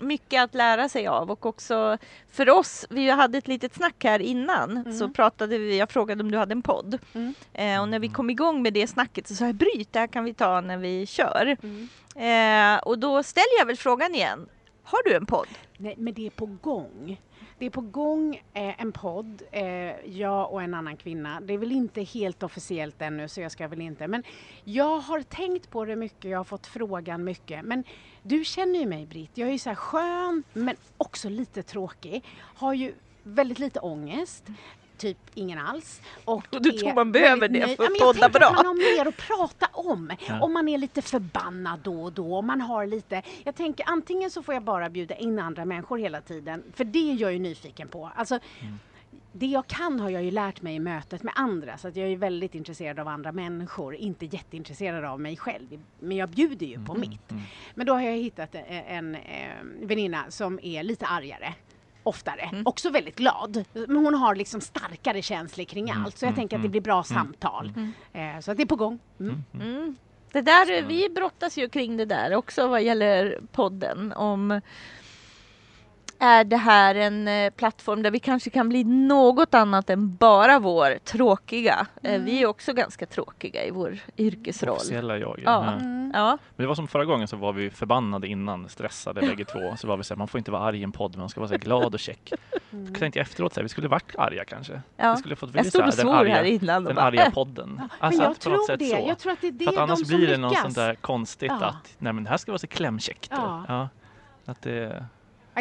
mycket 0.00 0.42
att 0.42 0.54
lära 0.54 0.88
sig 0.88 1.06
av 1.06 1.30
och 1.30 1.46
också 1.46 1.98
för 2.32 2.50
oss, 2.50 2.86
vi 2.90 3.10
hade 3.10 3.38
ett 3.38 3.48
litet 3.48 3.74
snack 3.74 4.04
här 4.04 4.18
innan 4.18 4.98
så 4.98 5.08
pratade 5.08 5.58
vi, 5.58 5.78
jag 5.78 5.90
frågade 5.90 6.22
om 6.22 6.30
du 6.30 6.38
hade 6.38 6.52
en 6.52 6.62
podd 6.62 6.98
Mm. 7.14 7.34
eh, 7.52 7.80
och 7.80 7.88
när 7.88 7.98
vi 7.98 8.08
kom 8.08 8.30
igång 8.30 8.62
med 8.62 8.72
det 8.72 8.86
snacket 8.86 9.28
så 9.28 9.34
sa 9.34 9.46
jag 9.46 9.54
bryt, 9.54 9.92
det 9.92 9.98
här 9.98 10.06
kan 10.06 10.24
vi 10.24 10.34
ta 10.34 10.60
när 10.60 10.76
vi 10.78 11.06
kör. 11.06 11.56
Mm. 11.62 11.88
Eh, 12.14 12.82
och 12.82 12.98
då 12.98 13.22
ställer 13.22 13.58
jag 13.58 13.66
väl 13.66 13.76
frågan 13.76 14.14
igen, 14.14 14.46
har 14.84 15.02
du 15.04 15.14
en 15.16 15.26
podd? 15.26 15.48
Nej, 15.76 15.94
men 15.98 16.14
det 16.14 16.26
är 16.26 16.30
på 16.30 16.46
gång. 16.46 17.20
Det 17.58 17.66
är 17.66 17.70
på 17.70 17.80
gång 17.80 18.42
eh, 18.52 18.80
en 18.80 18.92
podd, 18.92 19.42
eh, 19.50 19.64
jag 20.06 20.52
och 20.52 20.62
en 20.62 20.74
annan 20.74 20.96
kvinna. 20.96 21.40
Det 21.40 21.54
är 21.54 21.58
väl 21.58 21.72
inte 21.72 22.02
helt 22.02 22.42
officiellt 22.42 23.02
ännu 23.02 23.28
så 23.28 23.40
jag 23.40 23.52
ska 23.52 23.68
väl 23.68 23.80
inte. 23.80 24.08
Men 24.08 24.22
jag 24.64 24.98
har 24.98 25.22
tänkt 25.22 25.70
på 25.70 25.84
det 25.84 25.96
mycket, 25.96 26.30
jag 26.30 26.38
har 26.38 26.44
fått 26.44 26.66
frågan 26.66 27.24
mycket. 27.24 27.64
Men 27.64 27.84
du 28.22 28.44
känner 28.44 28.78
ju 28.78 28.86
mig 28.86 29.06
Britt, 29.06 29.30
jag 29.34 29.48
är 29.48 29.52
ju 29.52 29.58
så 29.58 29.68
här 29.68 29.76
skön 29.76 30.42
men 30.52 30.76
också 30.96 31.28
lite 31.28 31.62
tråkig. 31.62 32.24
Har 32.38 32.74
ju 32.74 32.94
väldigt 33.22 33.58
lite 33.58 33.80
ångest. 33.80 34.44
Typ 34.96 35.18
ingen 35.34 35.58
alls. 35.58 36.00
Och 36.24 36.44
du 36.50 36.72
tror 36.72 36.94
man 36.94 37.12
behöver 37.12 37.48
det 37.48 37.60
för 37.60 37.72
att 37.72 37.78
men 37.78 37.96
jag 37.98 38.14
podda 38.14 38.28
bra. 38.28 38.46
att 38.46 38.56
man 38.56 38.66
har 38.66 38.96
mer 38.96 39.08
att 39.08 39.16
prata 39.16 39.66
om. 39.72 40.12
Ja. 40.28 40.42
Om 40.42 40.52
man 40.52 40.68
är 40.68 40.78
lite 40.78 41.02
förbannad 41.02 41.80
då 41.82 42.02
och 42.02 42.12
då. 42.12 42.36
Om 42.36 42.46
man 42.46 42.60
har 42.60 42.86
lite, 42.86 43.22
jag 43.44 43.54
tänker 43.54 43.88
antingen 43.88 44.30
så 44.30 44.42
får 44.42 44.54
jag 44.54 44.62
bara 44.62 44.90
bjuda 44.90 45.14
in 45.14 45.38
andra 45.38 45.64
människor 45.64 45.98
hela 45.98 46.20
tiden. 46.20 46.62
För 46.74 46.84
det 46.84 47.12
är 47.12 47.20
jag 47.20 47.32
ju 47.32 47.38
nyfiken 47.38 47.88
på. 47.88 48.10
Alltså, 48.16 48.38
det 49.32 49.46
jag 49.46 49.66
kan 49.66 50.00
har 50.00 50.10
jag 50.10 50.24
ju 50.24 50.30
lärt 50.30 50.62
mig 50.62 50.74
i 50.74 50.78
mötet 50.78 51.22
med 51.22 51.32
andra. 51.36 51.78
Så 51.78 51.88
att 51.88 51.96
jag 51.96 52.08
är 52.08 52.16
väldigt 52.16 52.54
intresserad 52.54 52.98
av 52.98 53.08
andra 53.08 53.32
människor. 53.32 53.94
Inte 53.94 54.26
jätteintresserad 54.26 55.04
av 55.04 55.20
mig 55.20 55.36
själv. 55.36 55.82
Men 56.00 56.16
jag 56.16 56.28
bjuder 56.28 56.66
ju 56.66 56.84
på 56.84 56.94
mitt. 56.94 57.30
mm. 57.30 57.42
Men 57.74 57.86
då 57.86 57.92
har 57.92 58.00
jag 58.00 58.12
hittat 58.12 58.54
en, 58.54 58.64
en, 58.68 59.14
en 59.14 59.86
väninna 59.86 60.24
som 60.28 60.60
är 60.62 60.82
lite 60.82 61.06
argare. 61.06 61.54
Oftare. 62.04 62.62
Också 62.64 62.90
väldigt 62.90 63.16
glad. 63.16 63.64
Men 63.72 63.96
hon 63.96 64.14
har 64.14 64.34
liksom 64.34 64.60
starkare 64.60 65.22
känslor 65.22 65.64
kring 65.64 65.90
Mm, 65.90 66.04
allt. 66.04 66.18
Så 66.18 66.24
jag 66.24 66.28
mm, 66.28 66.36
tänker 66.36 66.56
att 66.56 66.62
det 66.62 66.66
mm, 66.66 66.70
blir 66.70 66.80
bra 66.80 66.94
mm, 66.94 67.04
samtal. 67.04 67.72
Eh, 68.12 68.40
så 68.40 68.50
att 68.50 68.56
det 68.56 68.62
är 68.62 68.66
på 68.66 68.76
gång. 68.76 68.98
Mm. 69.20 69.44
Mm. 69.54 69.96
Det 70.32 70.40
där, 70.40 70.82
vi 70.82 71.08
brottas 71.08 71.58
ju 71.58 71.68
kring 71.68 71.96
det 71.96 72.04
där 72.04 72.34
också 72.34 72.68
vad 72.68 72.82
gäller 72.82 73.40
podden 73.52 74.12
om 74.12 74.60
är 76.18 76.44
det 76.44 76.56
här 76.56 76.94
en 76.94 77.28
eh, 77.28 77.50
plattform 77.50 78.02
där 78.02 78.10
vi 78.10 78.18
kanske 78.18 78.50
kan 78.50 78.68
bli 78.68 78.84
något 78.84 79.54
annat 79.54 79.90
än 79.90 80.16
bara 80.16 80.58
vår 80.58 80.98
tråkiga. 81.04 81.86
Eh, 82.02 82.20
Vi 82.22 82.42
är 82.42 82.46
också 82.46 82.72
ganska 82.72 83.06
tråkiga 83.06 83.64
i 83.64 83.70
vår 83.70 83.98
yrkesroll. 84.16 84.76
Officiella 84.76 85.18
jag. 85.18 85.40
Ja. 85.44 85.64
Mm. 85.72 86.10
Ja, 86.14 86.38
Men 86.56 86.64
det 86.64 86.66
var 86.68 86.74
som 86.74 86.88
förra 86.88 87.04
gången 87.04 87.28
så 87.28 87.36
var 87.36 87.52
vi 87.52 87.70
förbannade 87.70 88.26
innan, 88.28 88.68
stressade 88.68 89.20
bägge 89.26 89.44
två. 89.44 89.76
Så 89.76 89.86
var 89.88 89.96
vi 89.96 90.04
så 90.04 90.14
här, 90.14 90.18
man 90.18 90.28
får 90.28 90.38
inte 90.38 90.50
vara 90.50 90.62
arg 90.62 90.80
i 90.80 90.82
en 90.82 90.92
podd, 90.92 91.16
man 91.16 91.28
ska 91.28 91.40
vara 91.40 91.48
så 91.48 91.54
här 91.54 91.58
glad 91.60 91.94
och 91.94 92.00
check. 92.00 92.32
Mm. 92.72 92.84
Jag 92.86 92.94
tänkte 92.98 93.20
efteråt 93.20 93.54
så 93.54 93.60
här, 93.60 93.62
vi 93.62 93.68
skulle 93.68 93.88
varit 93.88 94.16
arga 94.18 94.44
kanske. 94.44 94.80
ja. 94.96 95.12
Vi 95.12 95.18
skulle 95.18 95.36
fått 95.36 95.50
bli 95.50 95.58
Jag 95.58 95.66
så 95.66 95.70
stod 95.70 95.80
och 95.80 95.86
den 95.86 96.00
svor 96.00 96.24
här 96.26 96.44
innan 96.44 96.84
den 96.84 96.94
bara, 96.94 97.04
arga 97.04 97.30
podden. 97.30 97.74
Men 97.76 97.88
Alltså, 97.98 98.22
jag 98.22 98.40
tror 98.40 98.76
det. 98.76 98.84
så. 98.86 99.04
Jag 99.08 99.18
tror 99.18 99.32
att 99.32 99.40
det 99.40 99.46
är 99.46 99.52
det 99.52 99.64
För 99.64 99.72
att 99.72 99.78
annars 99.78 99.98
de 99.98 100.04
som 100.04 100.16
blir 100.16 100.28
det 100.28 100.36
något 100.36 100.58
sånt 100.58 100.74
där 100.74 100.94
konstigt 100.94 101.52
Ja. 101.60 101.66
att 101.66 101.94
nej 101.98 102.12
men 102.12 102.24
det 102.24 102.30
här 102.30 102.36
ska 102.36 102.52
vara 102.52 102.58
så 102.58 102.66
klämkäckt. 102.66 103.28
Ja. 103.30 103.64
Ja. 103.68 103.88
Att 104.46 104.62
det, 104.62 105.04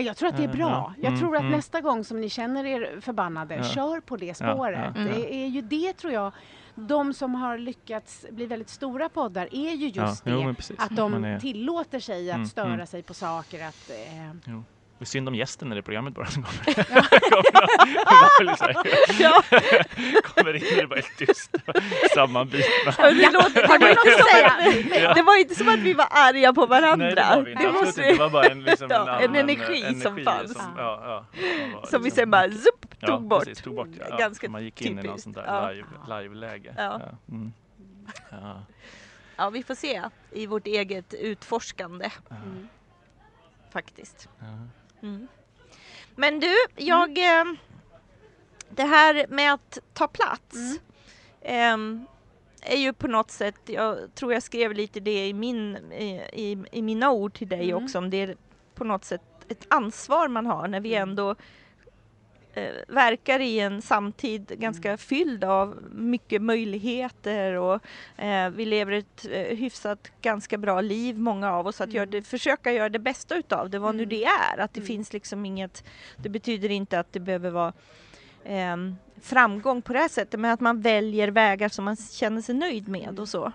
jag 0.02 0.18
tror 0.18 0.30
att 0.30 0.38
det 0.38 0.44
är 0.44 0.48
Ja, 0.48 0.54
bra. 0.54 0.70
ja. 0.70 0.94
Jag 0.98 1.08
Mm, 1.08 1.20
tror 1.20 1.36
att 1.36 1.42
mm. 1.42 1.52
nästa 1.52 1.82
gång 1.82 2.04
som 2.04 2.22
ni 2.22 2.30
känner 2.30 2.66
er 2.66 2.98
förbannade, 3.02 3.56
Ja. 3.56 3.64
kör 3.64 4.00
på 4.00 4.18
det 4.18 4.26
Ja, 4.26 4.34
spåret. 4.54 4.92
ja. 4.96 5.02
Det 5.02 5.34
är 5.36 5.48
ju 5.48 5.62
det 5.62 5.94
tror 5.94 6.14
jag. 6.14 6.32
De 6.76 7.14
som 7.14 7.36
har 7.36 7.58
lyckats 7.58 8.26
bli 8.32 8.46
väldigt 8.46 8.70
stora 8.70 9.10
poddar 9.10 9.50
är 9.52 9.72
ju 9.74 9.88
just 9.88 10.26
ja, 10.26 10.32
det. 10.32 10.42
jo, 10.42 10.56
att 10.78 10.96
de 10.96 11.24
är- 11.24 11.40
tillåter 11.40 12.00
sig 12.00 12.32
att 12.32 12.36
Mm, 12.36 12.48
störa 12.48 12.74
mm. 12.74 12.88
sig 12.88 13.04
på 13.04 13.14
saker. 13.14 13.66
Att, 13.68 13.90
eh, 13.90 14.54
Det 15.00 15.04
är 15.04 15.06
synd 15.06 15.28
om 15.28 15.36
gästen 15.36 15.72
i 15.72 15.76
det 15.76 15.82
programmet 15.82 16.14
bara 16.14 16.26
som 16.26 16.44
kommer. 16.44 16.64
kommer, 18.06 18.52
liksom, 18.52 18.68
Ja. 19.20 19.44
kommer 20.24 20.54
in 20.54 20.64
och 20.72 20.78
det 20.82 20.88
bara 20.88 21.00
är 21.00 21.26
tyst. 21.26 21.52
Sammanbitna. 22.14 22.94
Ja, 22.98 23.12
det, 23.12 23.32
låter, 23.32 23.68
var 23.68 23.76
inte 23.76 25.10
att, 25.10 25.16
det 25.16 25.22
var 25.22 25.40
inte 25.40 25.56
som 25.56 25.70
att 25.70 25.80
vi 25.80 25.94
var 25.94 26.08
arga 26.12 26.54
på 26.54 26.66
varandra. 26.66 27.06
Nej 27.06 27.16
det 27.16 27.22
var 27.36 27.42
vi 27.42 27.52
inte. 27.52 27.64
Det 27.64 27.72
måste-. 27.72 28.02
Det 28.02 28.14
var 28.20 28.30
bara 28.30 28.46
en, 28.46 28.64
liksom, 28.64 28.88
Ja, 28.92 29.02
en, 29.02 29.08
en 29.24 29.30
annan, 29.30 29.36
energi 29.50 29.84
eh, 29.84 29.94
som 30.02 30.24
fanns. 30.24 30.54
Som, 30.54 30.62
ja, 30.78 31.02
ja, 31.04 31.26
som 31.32 31.72
var 31.74 31.86
Som 31.88 32.02
vi 32.02 32.06
liksom- 32.06 32.22
sen 32.22 32.32
bara 32.32 32.50
zup, 32.52 32.86
ja, 33.00 33.08
tog 33.08 33.28
bort. 33.28 33.44
Precis, 33.46 33.64
tog 33.64 33.76
bort 33.76 33.88
ja. 34.10 34.18
Ganska 34.18 34.48
ja, 34.48 34.52
man 34.52 34.64
gick 34.64 34.82
in 34.82 34.92
i 34.92 34.96
något 34.96 35.04
typiskt. 35.04 35.24
sånt 35.24 35.36
där 35.36 35.44
Ja. 35.48 35.70
live, 35.72 35.88
live-läge. 36.22 36.74
Ja. 36.78 37.02
Mm. 37.30 37.54
Ja. 38.32 38.64
Ja, 39.36 39.50
vi 39.50 39.64
får 39.64 39.76
se 39.76 40.02
i 40.32 40.48
vårt 40.48 40.68
eget 40.68 41.14
utforskande 41.14 42.10
Ja. 42.30 42.36
Mm. 42.36 42.68
faktiskt. 43.74 44.30
Mm. 45.04 45.28
Men 46.16 46.40
du, 46.40 46.56
jag... 46.76 47.18
Eh, 47.18 47.46
det 48.76 48.84
här 48.84 49.26
med 49.30 49.54
att 49.54 49.78
ta 49.94 50.08
plats 50.08 50.56
Mm. 50.56 50.78
ehm, 51.42 52.06
är 52.62 52.78
ju 52.78 52.94
på 52.94 53.08
något 53.08 53.32
sätt, 53.32 53.56
jag 53.66 54.16
tror 54.16 54.34
jag 54.34 54.44
skrev 54.44 54.74
lite 54.74 55.00
det 55.00 55.28
i, 55.28 55.34
min, 55.34 55.78
i, 55.92 56.22
i, 56.34 56.58
i 56.72 56.82
mina 56.82 57.12
ord 57.12 57.34
till 57.34 57.48
dig 57.50 57.72
Mm. 57.72 57.84
också, 57.84 57.98
om 57.98 58.10
det 58.10 58.18
är 58.22 58.36
på 58.76 58.84
något 58.84 59.06
sätt 59.06 59.22
ett 59.50 59.66
ansvar 59.68 60.28
man 60.28 60.46
har 60.46 60.68
när 60.68 60.80
vi 60.80 60.96
Mm. 60.96 61.10
ändå 61.10 61.30
eh, 61.30 61.36
verkar 62.88 63.40
i 63.40 63.60
en 63.60 63.82
samtid 63.82 64.48
ganska 64.60 64.88
Mm. 64.90 64.98
fylld 64.98 65.44
av 65.44 65.84
mycket 65.92 66.42
möjligheter 66.42 67.54
och 67.54 67.80
eh, 68.18 68.50
vi 68.50 68.66
lever 68.66 68.92
ett 68.92 69.26
eh, 69.32 69.58
hyfsat 69.58 70.12
ganska 70.22 70.58
bra 70.58 70.82
liv 70.82 71.20
många 71.20 71.52
av 71.52 71.68
oss 71.68 71.82
att 71.82 71.86
Mm. 71.86 71.96
göra 71.96 72.06
det, 72.06 72.22
försöka 72.22 72.72
göra 72.72 72.90
det 72.90 73.00
bästa 73.00 73.36
utav 73.36 73.70
det 73.70 73.80
vad 73.80 73.96
nu 73.96 74.04
Mm. 74.04 74.10
det 74.10 74.26
är. 74.26 74.58
Att 74.60 74.74
det 74.74 74.80
Mm. 74.80 74.88
finns 74.88 75.14
liksom 75.14 75.46
inget, 75.46 75.84
det 76.18 76.30
betyder 76.30 76.70
inte 76.72 77.00
att 77.00 77.14
det 77.14 77.20
behöver 77.20 77.50
vara 77.50 77.74
ehm, 78.46 78.96
framgång 79.22 79.82
på 79.82 79.94
det 79.94 80.00
här 80.00 80.08
sättet 80.08 80.40
men 80.40 80.52
att 80.52 80.60
man 80.60 80.82
väljer 80.82 81.28
vägar 81.28 81.70
som 81.70 81.86
man 81.86 81.96
känner 81.96 82.42
sig 82.42 82.56
nöjd 82.56 82.88
med 82.88 83.04
Mm. 83.10 83.20
och 83.20 83.30
så. 83.30 83.52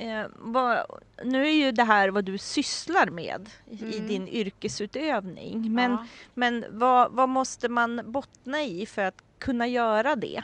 Eh, 0.00 0.26
vad, 0.36 0.84
nu 1.24 1.46
är 1.46 1.52
ju 1.52 1.72
det 1.72 1.84
här 1.84 2.08
vad 2.08 2.24
du 2.24 2.38
sysslar 2.38 3.06
med 3.10 3.50
i, 3.70 3.84
i 3.84 3.94
Mm. 3.98 4.06
din 4.08 4.28
yrkesutövning 4.28 5.74
men 5.74 5.90
Ja. 5.90 6.06
men 6.34 6.64
vad, 6.70 7.12
vad 7.12 7.28
måste 7.28 7.68
man 7.68 8.00
bottna 8.12 8.62
i 8.62 8.86
för 8.86 9.02
att 9.02 9.22
kunna 9.38 9.66
göra 9.66 10.16
det? 10.16 10.42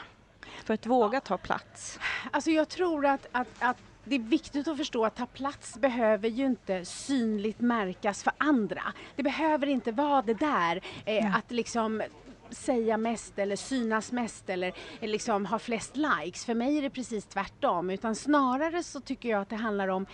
För 0.65 0.73
att 0.73 0.85
våga 0.85 1.21
ta 1.21 1.37
plats? 1.37 1.99
Alltså 2.31 2.51
jag 2.51 2.69
tror 2.69 3.05
att, 3.05 3.27
att, 3.31 3.47
att 3.59 3.77
det 4.03 4.15
är 4.15 4.19
viktigt 4.19 4.67
att 4.67 4.77
förstå 4.77 5.05
att 5.05 5.15
ta 5.15 5.25
plats 5.25 5.77
behöver 5.77 6.29
ju 6.29 6.45
inte 6.45 6.85
synligt 6.85 7.59
märkas 7.59 8.23
för 8.23 8.33
andra. 8.37 8.81
Det 9.15 9.23
behöver 9.23 9.67
inte 9.67 9.91
vara 9.91 10.21
det 10.21 10.33
där 10.33 10.81
eh, 11.05 11.35
att 11.35 11.51
liksom 11.51 12.01
säga 12.49 12.97
mest 12.97 13.39
eller 13.39 13.55
synas 13.55 14.11
mest 14.11 14.49
eller 14.49 14.73
liksom 15.01 15.45
ha 15.45 15.59
flest 15.59 15.97
likes. 15.97 16.45
För 16.45 16.53
mig 16.53 16.77
är 16.77 16.81
det 16.81 16.89
precis 16.89 17.25
tvärtom 17.25 17.89
utan 17.89 18.15
snarare 18.15 18.83
så 18.83 18.99
tycker 18.99 19.29
jag 19.29 19.41
att 19.41 19.49
det 19.49 19.55
handlar 19.55 19.87
om 19.87 20.05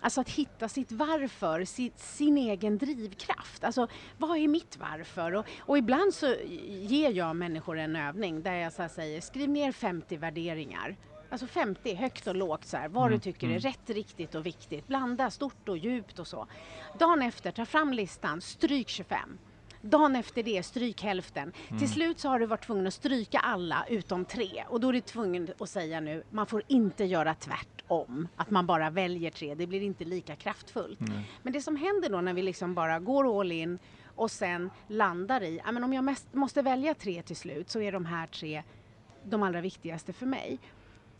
Alltså 0.00 0.20
att 0.20 0.30
hitta 0.30 0.68
sitt 0.68 0.92
varför, 0.92 1.64
sitt, 1.64 1.98
sin 1.98 2.38
egen 2.38 2.78
drivkraft. 2.78 3.64
Alltså 3.64 3.88
vad 4.18 4.38
är 4.38 4.48
mitt 4.48 4.78
varför? 4.80 5.34
Och, 5.34 5.46
och 5.58 5.78
ibland 5.78 6.14
så 6.14 6.34
ger 6.66 7.10
jag 7.10 7.36
människor 7.36 7.78
en 7.78 7.96
övning 7.96 8.42
där 8.42 8.54
jag 8.54 8.72
så 8.72 8.88
säger 8.88 9.20
skriv 9.20 9.48
ner 9.48 9.72
50 9.72 10.16
värderingar. 10.16 10.96
Alltså 11.30 11.46
50, 11.46 11.94
högt 11.94 12.26
och 12.26 12.34
lågt 12.34 12.64
så 12.64 12.76
här, 12.76 12.88
vad 12.88 13.04
du 13.04 13.14
Mm, 13.14 13.20
tycker 13.20 13.46
är 13.46 13.50
mm. 13.50 13.60
rätt, 13.60 13.90
riktigt 13.90 14.34
och 14.34 14.46
viktigt. 14.46 14.86
Blanda 14.86 15.30
stort 15.30 15.68
och 15.68 15.78
djupt 15.78 16.18
och 16.18 16.26
så. 16.26 16.46
Dagen 16.98 17.22
efter, 17.22 17.50
ta 17.50 17.66
fram 17.66 17.92
listan, 17.92 18.40
stryk 18.40 18.88
25. 18.88 19.38
Dagen 19.86 20.16
efter 20.16 20.42
det, 20.42 20.62
stryk 20.62 21.02
hälften. 21.02 21.52
Mm. 21.68 21.78
Till 21.78 21.88
slut 21.88 22.18
så 22.18 22.28
har 22.28 22.38
du 22.38 22.46
varit 22.46 22.66
tvungen 22.66 22.86
att 22.86 22.94
stryka 22.94 23.38
alla 23.38 23.86
utom 23.88 24.24
tre 24.24 24.64
och 24.68 24.80
då 24.80 24.88
är 24.88 24.92
du 24.92 25.00
tvungen 25.00 25.48
att 25.58 25.68
säga 25.68 26.00
nu, 26.00 26.22
man 26.30 26.46
får 26.46 26.62
inte 26.66 27.04
göra 27.04 27.34
tvärtom. 27.34 28.28
Att 28.36 28.50
man 28.50 28.66
bara 28.66 28.90
väljer 28.90 29.30
tre, 29.30 29.54
det 29.54 29.66
blir 29.66 29.82
inte 29.82 30.04
lika 30.04 30.36
kraftfullt. 30.36 31.00
Mm. 31.00 31.12
Men 31.42 31.52
det 31.52 31.60
som 31.60 31.76
händer 31.76 32.08
då 32.08 32.20
när 32.20 32.34
vi 32.34 32.42
liksom 32.42 32.74
bara 32.74 32.98
går 32.98 33.40
all 33.40 33.52
in 33.52 33.78
och 34.14 34.30
sen 34.30 34.70
landar 34.88 35.42
i, 35.42 35.60
ja 35.64 35.72
men 35.72 35.84
om 35.84 35.92
jag 35.92 36.04
mest, 36.04 36.34
måste 36.34 36.62
välja 36.62 36.94
tre 36.94 37.22
till 37.22 37.36
slut 37.36 37.70
så 37.70 37.80
är 37.80 37.92
de 37.92 38.06
här 38.06 38.26
tre 38.26 38.62
de 39.24 39.42
allra 39.42 39.60
viktigaste 39.60 40.12
för 40.12 40.26
mig. 40.26 40.58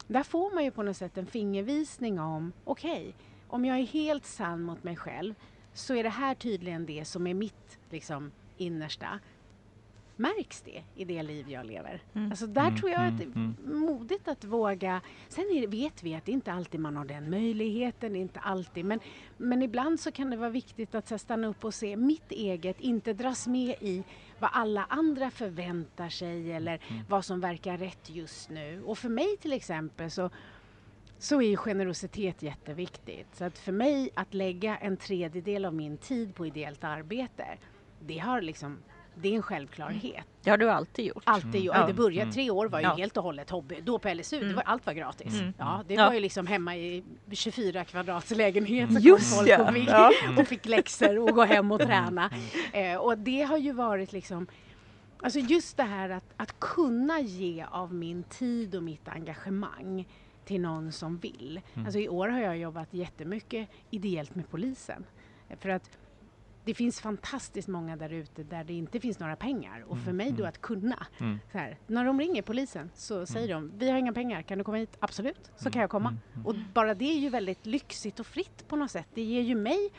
Där 0.07 0.23
får 0.23 0.55
man 0.55 0.65
ju 0.65 0.71
på 0.71 0.83
något 0.83 0.97
sätt 0.97 1.19
en 1.19 1.27
fingervisning 1.27 2.21
om, 2.21 2.53
okej, 2.65 3.15
om 3.49 3.65
jag 3.65 3.79
är 3.79 3.87
helt 3.87 4.27
sann 4.27 4.63
mot 4.63 4.85
mig 4.85 4.97
själv 4.97 5.35
så 5.75 5.95
är 5.95 6.03
det 6.03 6.09
här 6.09 6.35
tydligen 6.35 6.87
det 6.87 7.05
som 7.05 7.27
är 7.27 7.35
mitt 7.35 7.79
liksom, 7.91 8.33
innersta. 8.57 9.21
Märks 10.17 10.61
det 10.61 10.83
i 10.95 11.05
det 11.05 11.23
liv 11.23 11.51
jag 11.51 11.67
lever? 11.67 12.03
Mm. 12.15 12.31
Alltså 12.31 12.47
där 12.47 12.63
Mm, 12.67 12.77
tror 12.77 12.91
jag 12.91 13.07
att 13.07 13.19
det 13.19 13.25
mm, 13.25 13.57
är 13.67 13.71
modigt 13.75 14.29
att 14.29 14.45
våga. 14.45 15.01
Sen 15.29 15.45
är 15.45 15.61
det, 15.61 15.67
vet 15.67 16.03
vi 16.03 16.15
att 16.15 16.25
det 16.25 16.33
inte 16.33 16.53
alltid 16.53 16.81
man 16.81 16.97
har 16.97 17.05
den 17.05 17.31
möjligheten, 17.31 18.17
inte 18.17 18.41
alltid. 18.41 18.85
Men, 18.85 19.01
men 19.37 19.63
ibland 19.63 20.01
så 20.01 20.13
kan 20.13 20.31
det 20.31 20.37
vara 20.37 20.51
viktigt 20.51 20.95
att 20.95 21.11
här, 21.11 21.19
stanna 21.19 21.47
upp 21.49 21.65
och 21.65 21.75
se 21.75 21.97
mitt 21.97 22.33
eget, 22.33 22.81
inte 22.81 23.13
dras 23.13 23.47
med 23.47 23.75
i 23.81 24.05
vad 24.39 24.51
alla 24.53 24.85
andra 24.89 25.31
förväntar 25.31 26.09
sig 26.09 26.53
eller 26.53 26.81
Mm. 26.91 27.03
vad 27.09 27.25
som 27.25 27.41
verkar 27.41 27.77
rätt 27.79 28.11
just 28.11 28.51
nu. 28.51 28.83
Och 28.87 28.99
för 28.99 29.09
mig 29.09 29.37
till 29.41 29.53
exempel 29.53 30.11
så 30.11 30.31
så 31.19 31.43
är 31.43 31.57
generositet 31.57 32.43
jätteviktigt. 32.43 33.27
Så 33.37 33.45
att 33.45 33.59
för 33.59 33.73
mig 33.73 34.11
att 34.15 34.35
lägga 34.35 34.77
en 34.77 34.97
tredjedel 34.97 35.65
av 35.65 35.75
min 35.75 35.97
tid 35.97 36.35
på 36.35 36.47
ideellt 36.47 36.85
arbete, 36.85 37.45
det 38.07 38.19
har 38.19 38.41
liksom, 38.41 38.79
det 39.15 39.29
är 39.29 39.33
en 39.37 39.43
självklarhet. 39.43 40.25
Det 40.43 40.51
har 40.51 40.59
du 40.59 40.71
alltid 40.71 41.05
gjort. 41.07 41.23
Alltid 41.27 41.49
Mm. 41.55 41.63
gjort. 41.65 41.77
Ja. 41.77 41.87
Det 41.87 41.93
började, 41.95 42.23
Mm. 42.23 42.33
tre 42.35 42.51
år 42.51 42.67
var 42.69 42.79
ju 42.81 42.87
Ja. 42.87 42.95
helt 42.95 43.17
och 43.17 43.23
hållet 43.23 43.51
hobby. 43.51 43.81
Då 43.83 43.99
på 43.99 44.09
LSU, 44.09 44.39
det 44.39 44.45
Mm. 44.45 44.57
var, 44.57 44.63
allt 44.63 44.87
var 44.87 44.93
gratis. 44.93 45.41
Mm. 45.41 45.55
Ja, 45.59 45.85
det 45.89 45.95
Ja. 45.95 46.07
var 46.07 46.15
ju 46.15 46.21
liksom 46.21 46.47
hemma 46.47 46.77
i 46.77 47.05
24 47.31 47.85
kvadrats 47.85 48.31
lägenhet 48.31 48.93
så 48.93 48.99
Just 49.01 49.31
kom 49.31 49.39
folk 49.39 49.49
ja. 49.49 49.69
och 49.69 49.75
fick, 49.75 49.89
Ja. 49.89 50.13
och 50.39 50.47
fick 50.47 50.67
läxor 50.67 51.19
och 51.19 51.29
gå 51.35 51.45
hem 51.45 51.73
och 51.73 51.81
träna. 51.81 52.31
Eh, 52.73 52.97
och 52.97 53.19
det 53.19 53.43
har 53.43 53.57
ju 53.59 53.73
varit 53.73 54.13
liksom 54.13 54.47
Alltså 55.23 55.39
just 55.39 55.77
det 55.77 55.83
här 55.83 56.11
att, 56.11 56.25
att 56.37 56.61
kunna 56.61 57.21
ge 57.21 57.65
av 57.71 57.95
min 57.95 58.23
tid 58.23 58.75
och 58.75 58.83
mitt 58.83 59.09
engagemang 59.09 60.09
till 60.45 60.61
någon 60.61 60.93
som 60.93 61.19
vill. 61.19 61.61
Mm. 61.75 61.87
Alltså 61.87 61.99
i 62.01 62.09
år 62.09 62.29
har 62.29 62.41
jag 62.41 62.59
jobbat 62.59 62.89
jättemycket 62.95 63.69
ideellt 63.91 64.35
med 64.35 64.51
polisen. 64.51 65.05
Eh, 65.49 65.59
För 65.59 65.69
att 65.69 65.91
det 66.65 66.75
finns 66.75 67.01
fantastiskt 67.01 67.69
många 67.69 67.97
där 67.97 68.13
ute 68.13 68.43
där 68.43 68.65
det 68.65 68.73
inte 68.73 69.01
finns 69.01 69.19
några 69.19 69.37
pengar. 69.37 69.85
Och 69.89 69.99
för 69.99 70.11
Mm, 70.11 70.17
mig 70.17 70.31
då 70.31 70.35
mm. 70.35 70.49
att 70.49 70.61
kunna. 70.61 71.07
Mm. 71.19 71.39
Så 71.53 71.59
här, 71.59 71.79
när 71.87 72.05
de 72.05 72.21
ringer 72.21 72.43
polisen 72.43 72.91
så 72.95 73.27
säger 73.27 73.55
de, 73.55 73.73
vi 73.79 73.91
har 73.91 73.99
inga 73.99 74.13
pengar, 74.13 74.43
kan 74.43 74.59
du 74.59 74.65
komma 74.65 74.77
hit? 74.79 74.97
Absolut, 75.01 75.51
så 75.57 75.71
kan 75.71 75.81
jag 75.81 75.91
komma. 75.91 76.09
Mm, 76.09 76.21
mm. 76.35 76.47
Och 76.47 76.55
bara 76.75 76.95
det 76.95 77.05
är 77.05 77.19
ju 77.19 77.29
väldigt 77.29 77.67
lyxigt 77.67 78.21
och 78.21 78.27
fritt 78.27 78.69
på 78.69 78.77
något 78.77 78.91
sätt. 78.91 79.07
Det 79.15 79.23
ger 79.23 79.43
ju 79.43 79.55
mig 79.55 79.91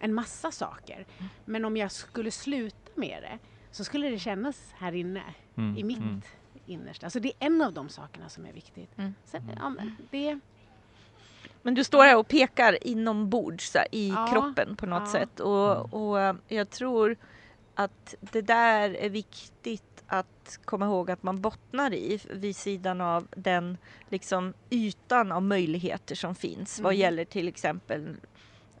en 0.00 0.14
massa 0.14 0.50
saker. 0.50 1.06
Men 1.44 1.64
om 1.64 1.76
jag 1.76 1.92
skulle 1.92 2.30
sluta 2.30 2.76
med 2.94 3.22
det 3.22 3.38
så 3.70 3.84
skulle 3.84 4.10
det 4.10 4.18
kännas 4.18 4.72
här 4.76 4.92
inne, 4.92 5.22
Mm, 5.56 5.76
i 5.76 5.84
mitt 5.84 5.98
mm. 5.98 6.20
innersta. 6.66 7.10
Så 7.10 7.18
det 7.18 7.28
är 7.28 7.46
en 7.46 7.62
av 7.62 7.72
de 7.72 7.88
sakerna 7.88 8.28
som 8.28 8.46
är 8.46 8.52
viktigt. 8.52 8.98
Mm. 8.98 9.14
Sen, 9.24 9.50
ja, 9.56 9.68
men 9.70 9.96
det, 10.10 10.40
Men 11.66 11.74
du 11.74 11.84
står 11.84 12.04
här 12.04 12.16
och 12.16 12.28
pekar 12.28 12.86
inombords 12.86 13.70
så 13.70 13.78
här, 13.78 13.88
i 13.90 14.08
Ja, 14.08 14.28
kroppen 14.32 14.76
på 14.76 14.86
något 14.86 15.02
ja. 15.06 15.12
sätt 15.12 15.40
och, 15.40 15.94
och 15.94 16.20
eh, 16.20 16.34
jag 16.48 16.70
tror 16.70 17.16
att 17.74 18.14
det 18.20 18.40
där 18.42 18.90
är 18.90 19.08
viktigt 19.10 20.04
att 20.06 20.58
komma 20.64 20.86
ihåg 20.86 21.10
att 21.10 21.22
man 21.22 21.40
bottnar 21.40 21.94
i 21.94 22.20
vid 22.30 22.56
sidan 22.56 23.00
av 23.00 23.26
den 23.36 23.78
liksom 24.08 24.54
ytan 24.70 25.32
av 25.32 25.42
möjligheter 25.42 26.14
som 26.14 26.34
finns 26.34 26.80
vad 26.80 26.92
Mm. 26.92 27.00
gäller 27.00 27.24
till 27.24 27.48
exempel 27.48 28.16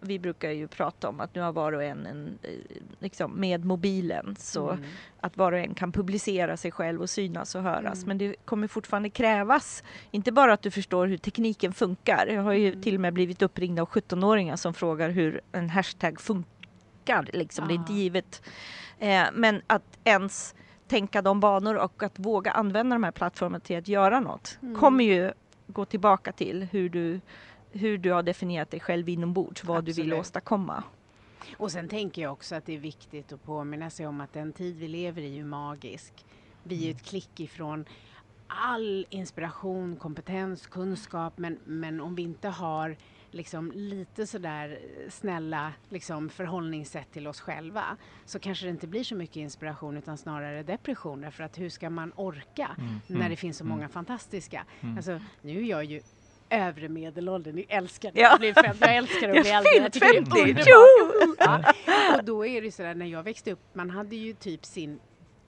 vi 0.04 0.18
brukar 0.18 0.50
ju 0.50 0.68
prata 0.68 1.08
om 1.08 1.20
att 1.20 1.34
nu 1.34 1.40
har 1.40 1.52
var 1.52 1.72
och 1.72 1.82
en, 1.82 2.06
en 2.06 2.38
eh, 2.42 2.50
liksom 2.98 3.32
med 3.40 3.64
mobilen 3.64 4.36
så 4.38 4.70
mm. 4.70 4.84
att 5.20 5.36
var 5.36 5.52
och 5.52 5.58
en 5.58 5.74
kan 5.74 5.92
publicera 5.92 6.56
sig 6.56 6.70
själv 6.70 7.00
och 7.02 7.10
synas 7.10 7.54
och 7.54 7.62
höras. 7.62 7.98
Mm. 7.98 8.08
Men 8.08 8.18
det 8.18 8.36
kommer 8.44 8.68
fortfarande 8.68 9.10
krävas, 9.10 9.82
inte 10.10 10.32
bara 10.32 10.52
att 10.52 10.62
du 10.62 10.70
förstår 10.70 11.06
hur 11.06 11.16
tekniken 11.18 11.72
funkar. 11.72 12.26
Jag 12.26 12.42
har 12.42 12.52
ju 12.52 12.68
Mm. 12.68 12.82
till 12.82 12.94
och 12.94 13.00
med 13.00 13.14
blivit 13.14 13.42
uppringd 13.42 13.80
av 13.80 13.88
17-åringar 13.88 14.56
som 14.56 14.74
frågar 14.74 15.10
hur 15.10 15.40
en 15.52 15.70
hashtag 15.70 16.20
funkar. 16.20 17.28
Liksom. 17.32 17.68
Det 17.68 17.74
är 17.74 17.76
inte 17.76 17.92
Ja. 17.92 17.98
givet. 17.98 18.42
Eh, 18.98 19.24
men 19.32 19.62
att 19.66 19.98
ens 20.04 20.54
tänka 20.88 21.22
de 21.22 21.40
banor 21.40 21.74
och 21.74 22.02
att 22.02 22.18
våga 22.18 22.50
använda 22.50 22.94
de 22.94 23.04
här 23.04 23.10
plattformarna 23.12 23.60
till 23.60 23.78
att 23.78 23.88
göra 23.88 24.20
något 24.20 24.58
Mm. 24.62 24.74
kommer 24.80 25.04
ju 25.04 25.32
gå 25.66 25.84
tillbaka 25.84 26.32
till 26.32 26.68
hur 26.72 26.88
du, 26.88 27.20
hur 27.74 27.98
du 27.98 28.12
har 28.12 28.22
definierat 28.22 28.70
dig 28.70 28.80
själv 28.80 29.08
inombords, 29.08 29.64
vad 29.64 29.84
du 29.84 29.92
vill 29.92 30.04
Absolut. 30.04 30.20
åstadkomma. 30.20 30.82
Och 31.56 31.72
sen 31.72 31.88
tänker 31.88 32.22
jag 32.22 32.32
också 32.32 32.54
att 32.54 32.66
det 32.66 32.74
är 32.74 32.78
viktigt 32.78 33.32
att 33.32 33.44
påminna 33.44 33.90
sig 33.90 34.06
om 34.06 34.20
att 34.20 34.32
den 34.32 34.52
tid 34.52 34.76
vi 34.76 34.88
lever 34.88 35.22
i 35.22 35.38
är 35.38 35.44
magisk. 35.44 36.24
Vi 36.62 36.82
är 36.82 36.86
ju 36.86 36.90
ett 36.90 37.02
klick 37.02 37.40
ifrån 37.40 37.84
all 38.46 39.06
inspiration, 39.10 39.96
kompetens, 39.96 40.66
kunskap 40.66 41.38
men, 41.38 41.58
men 41.64 42.00
om 42.00 42.14
vi 42.14 42.22
inte 42.22 42.48
har 42.48 42.96
liksom 43.30 43.72
lite 43.74 44.26
sådär 44.26 44.78
snälla 45.08 45.72
liksom 45.88 46.28
förhållningssätt 46.28 47.12
till 47.12 47.26
oss 47.26 47.40
själva 47.40 47.84
så 48.24 48.38
kanske 48.38 48.66
det 48.66 48.70
inte 48.70 48.86
blir 48.86 49.04
så 49.04 49.14
mycket 49.14 49.36
inspiration 49.36 49.96
utan 49.96 50.18
snarare 50.18 50.62
depression 50.62 51.20
därför 51.20 51.44
att 51.44 51.58
hur 51.58 51.68
ska 51.68 51.90
man 51.90 52.12
orka 52.16 52.70
Mm, 52.78 53.00
när 53.06 53.16
mm, 53.16 53.30
det 53.30 53.36
finns 53.36 53.56
så 53.56 53.64
mm. 53.64 53.76
många 53.76 53.88
fantastiska. 53.88 54.64
Mm. 54.80 54.96
Alltså 54.96 55.20
nu 55.42 55.58
är 55.58 55.70
jag 55.70 55.84
ju 55.84 56.02
övre 56.50 56.88
medelåldern, 56.88 57.56
jag 57.58 57.66
älskar 57.68 58.12
det. 58.14 58.20
Ja. 58.20 58.28
Jag, 58.30 58.38
blir 58.40 58.54
fem, 58.54 58.76
jag 58.80 58.96
älskar 58.96 59.28
att 59.28 59.34
bli 59.42 59.50
äldre. 59.50 59.70
Jag 59.82 59.92
tycker 59.92 60.06
det 60.12 60.18
är 60.18 60.24
50, 60.24 60.40
underbart. 60.40 60.64
tjo! 60.66 61.34
Ja. 61.86 62.18
Och 62.18 62.24
då 62.24 62.46
är 62.46 62.62
det 62.62 62.72
sådär 62.72 62.94
när 62.94 63.06
jag 63.06 63.22
växte 63.22 63.52
upp, 63.52 63.60
man 63.72 63.90
hade 63.90 64.16
ju 64.16 64.32
typ 64.34 64.64
sin, 64.64 65.00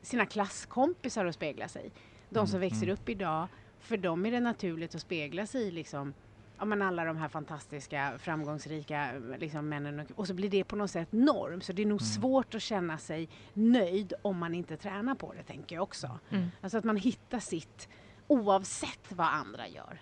sina 0.03 0.27
klasskompisar 0.27 1.27
att 1.27 1.35
spegla 1.35 1.69
sig. 1.69 1.91
De 2.31 2.47
som 2.47 2.57
Mm, 2.57 2.69
växer 2.69 2.83
mm. 2.87 2.93
upp 2.95 3.09
idag, 3.09 3.47
för 3.81 3.97
dem 3.97 4.27
är 4.27 4.31
det 4.31 4.41
naturligt 4.41 4.95
att 4.95 5.01
spegla 5.01 5.47
sig 5.47 5.63
i 5.63 5.71
liksom 5.71 6.15
Ja, 6.59 6.65
men 6.65 6.83
alla 6.83 7.05
de 7.05 7.17
här 7.17 7.29
fantastiska, 7.29 8.13
framgångsrika 8.19 9.09
liksom, 9.39 9.69
männen 9.69 10.01
och, 10.01 10.07
och 10.15 10.27
så 10.27 10.35
blir 10.35 10.51
det 10.51 10.65
på 10.65 10.77
något 10.77 10.91
sätt 10.91 11.13
norm. 11.13 11.61
Så 11.61 11.73
det 11.73 11.83
är 11.83 11.87
nog 11.87 12.01
Mm. 12.03 12.13
svårt 12.13 12.55
att 12.55 12.63
känna 12.63 12.99
sig 12.99 13.29
nöjd 13.55 14.13
om 14.23 14.39
man 14.39 14.55
inte 14.55 14.77
tränar 14.77 15.15
på 15.15 15.33
det, 15.33 15.43
tänker 15.43 15.77
jag 15.77 15.83
också. 15.83 16.19
Mm. 16.31 16.47
Alltså 16.61 16.79
att 16.79 16.85
man 16.85 16.97
hittar 16.97 17.39
sitt 17.39 17.89
oavsett 18.27 19.01
vad 19.09 19.27
andra 19.27 19.69
gör. 19.69 20.01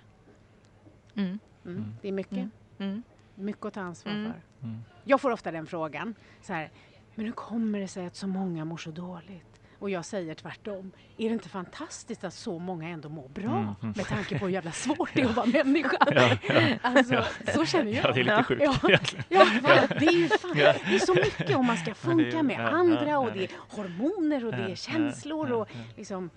Mm. 1.17 1.39
Mm. 1.65 1.77
Mm. 1.77 1.95
Det 2.03 2.09
är 2.09 2.13
mycket, 2.13 2.33
Mm. 2.33 2.51
Mm. 2.79 3.03
mycket 3.35 3.65
att 3.65 3.75
ta 3.75 3.81
ansvar 3.81 4.13
Mm. 4.13 4.33
för. 4.33 4.67
Mm. 4.67 4.81
Jag 5.05 5.21
får 5.21 5.31
ofta 5.31 5.51
den 5.51 5.67
frågan. 5.67 6.15
Så 6.43 6.53
här, 6.53 6.71
men 7.15 7.27
hur 7.27 7.33
kommer 7.33 7.81
det 7.81 7.89
sig 7.89 8.07
att 8.07 8.17
så 8.17 8.27
många 8.27 8.65
mår 8.65 8.77
så 8.77 8.91
dåligt? 8.91 9.54
Och 9.85 9.91
jag 9.91 10.05
säger 10.05 10.35
tvärtom. 10.35 10.93
Är 11.19 11.29
det 11.29 11.33
inte 11.33 11.49
fantastiskt 11.49 12.25
att 12.25 12.35
så 12.35 12.59
många 12.59 12.89
ändå 12.89 13.09
mår 13.09 13.29
bra? 13.29 13.51
Mm, 13.59 13.75
mm. 13.83 13.95
Med 13.97 14.07
tanke 14.07 14.39
på 14.39 14.45
hur 14.47 14.53
jävla 14.53 14.73
svårt 14.73 15.11
det 15.15 15.21
är 15.23 15.27
att 15.27 15.37
vara 15.37 15.47
människa. 15.65 15.97
Ja, 16.15 16.37
ja. 16.49 16.77
Alltså, 16.83 17.25
så 17.55 17.67
känner 17.67 17.93
jag. 17.93 18.05
Ja, 18.05 18.13
det 18.13 18.21
är 18.21 18.25
lite 18.25 18.35
Ja. 18.35 18.43
sjukt 18.45 18.63
Ja. 18.63 18.89
egentligen. 18.89 19.25
Ja, 19.29 19.87
det 19.99 20.07
är 20.07 20.13
ju 20.13 20.29
fan, 20.29 20.53
Ja. 20.57 20.75
det 20.89 20.95
är 20.95 20.99
så 20.99 21.15
mycket 21.15 21.57
om 21.57 21.67
man 21.67 21.77
ska 21.77 21.91
Ja, 21.91 21.95
funka 21.95 22.43
med 22.43 22.57
ja, 22.57 22.63
ja, 22.63 22.69
andra 22.69 23.19
och 23.19 23.29
ja. 23.29 23.33
det 23.35 23.45
är 23.45 23.51
hormoner 23.77 24.45
och 24.45 24.53
det 24.53 24.59
Ja, 24.59 24.65
är 24.65 24.69
ja, 24.71 24.77
känslor 24.77 25.49
ja, 25.49 25.57
och 25.57 25.69
ja. 25.73 25.81
liksom, 25.97 26.31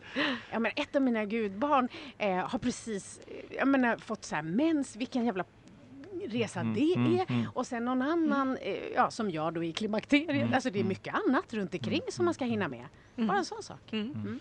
jag 0.51 0.61
menar, 0.61 0.73
ett 0.75 0.95
av 0.95 1.01
mina 1.01 1.25
gudbarn 1.25 1.87
eh, 2.17 2.35
har 2.35 2.59
precis, 2.59 3.19
eh, 3.27 3.57
jag 3.57 3.67
menar, 3.67 3.97
fått 3.97 4.23
så 4.25 4.35
här 4.35 4.41
mens, 4.43 4.95
vilken 4.95 5.25
jävla 5.25 5.43
resa 6.27 6.59
Mm, 6.59 6.73
det 6.73 6.93
mm, 6.95 7.15
är. 7.19 7.25
mm. 7.31 7.45
Och 7.53 7.67
sen 7.67 7.85
någon 7.85 8.01
annan, 8.01 8.57
eh, 8.57 8.73
ja 8.95 9.11
som 9.11 9.31
jag 9.31 9.53
då 9.53 9.63
i 9.63 9.73
klimakteriet, 9.73 10.29
Mm, 10.29 10.53
alltså 10.53 10.69
det 10.69 10.77
är 10.79 10.81
mm. 10.81 10.89
mycket 10.89 11.13
annat 11.13 11.53
runt 11.53 11.73
omkring 11.73 12.01
som 12.11 12.25
man 12.25 12.33
ska 12.33 12.45
hinna 12.45 12.67
med. 12.67 12.85
Mm. 13.15 13.27
Bara 13.27 13.37
en 13.37 13.45
sån 13.45 13.63
sak. 13.63 13.79
Mm. 13.93 14.11
Mm. 14.11 14.39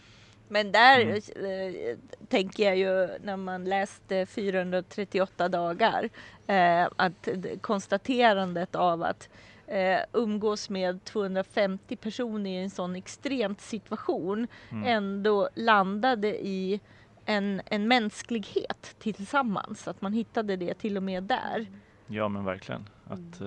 Men 0.49 0.73
där 0.73 1.01
Mm. 1.01 1.15
eh, 1.15 1.97
tänker 2.29 2.65
jag 2.65 2.77
ju 2.77 3.09
när 3.25 3.37
man 3.37 3.65
läste 3.65 4.27
438 4.27 5.49
dagar 5.49 6.09
eh, 6.47 6.89
att 6.97 7.29
konstaterandet 7.61 8.75
av 8.75 9.03
att 9.03 9.29
eh, 9.67 9.99
umgås 10.13 10.71
med 10.71 11.05
250 11.05 11.97
personer 11.97 12.51
i 12.51 12.57
en 12.57 12.71
sån 12.71 12.97
extremt 12.97 13.61
situation 13.61 14.47
Mm. 14.71 14.85
ändå 14.87 15.49
landade 15.55 16.47
i 16.47 16.81
en, 17.27 17.63
en 17.67 17.89
mänsklighet 17.89 18.97
tillsammans. 18.99 19.89
Att 19.89 20.01
man 20.03 20.13
hittade 20.13 20.57
det 20.57 20.75
till 20.75 20.97
och 20.97 21.03
med 21.03 21.23
där. 21.25 21.67
Ja 22.07 22.29
men 22.29 22.45
verkligen. 22.45 22.89
Att, 23.05 23.41
eh, 23.41 23.47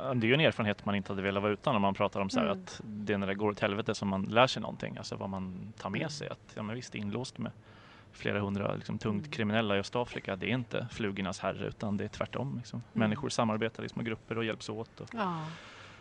mm, 0.00 0.20
det 0.20 0.26
är 0.26 0.28
ju 0.28 0.34
en 0.34 0.40
erfarenhet 0.40 0.84
man 0.84 0.94
inte 0.94 1.12
hade 1.12 1.22
velat 1.22 1.42
vara 1.42 1.52
utan 1.52 1.76
om 1.76 1.82
man 1.82 1.94
pratar 1.94 2.20
om 2.20 2.30
så 2.30 2.38
här 2.40 2.46
Mm. 2.46 2.58
att 2.58 2.80
det 2.84 3.12
är 3.12 3.18
när 3.18 3.26
det 3.26 3.34
går 3.34 3.50
åt 3.50 3.60
helvete 3.60 3.94
som 3.94 4.08
man 4.08 4.22
lär 4.22 4.46
sig 4.46 4.62
någonting. 4.62 4.96
Alltså 4.96 5.16
vad 5.16 5.28
man 5.30 5.72
tar 5.78 5.90
med 5.90 6.10
sig. 6.10 6.28
Att, 6.28 6.52
ja 6.54 6.62
men 6.62 6.76
visst, 6.76 6.94
inlåst 6.94 7.38
med 7.38 7.52
flera 8.12 8.40
hundra 8.40 8.74
liksom, 8.74 8.98
tungt 8.98 9.20
Mm. 9.24 9.30
kriminella 9.30 9.76
i 9.76 9.80
Östafrika. 9.80 10.36
Det 10.36 10.46
är 10.46 10.50
inte 10.54 10.88
flugornas 10.90 11.38
herre 11.40 11.66
utan 11.66 11.96
det 11.96 12.04
är 12.04 12.08
tvärtom. 12.08 12.56
Liksom. 12.56 12.76
Mm. 12.94 13.08
Människor 13.08 13.28
samarbetar 13.28 13.84
i 13.84 13.88
små 13.88 14.02
grupper 14.02 14.38
och 14.38 14.44
hjälps 14.44 14.68
åt. 14.68 15.00
Och 15.00 15.08
Ja. 15.14 15.44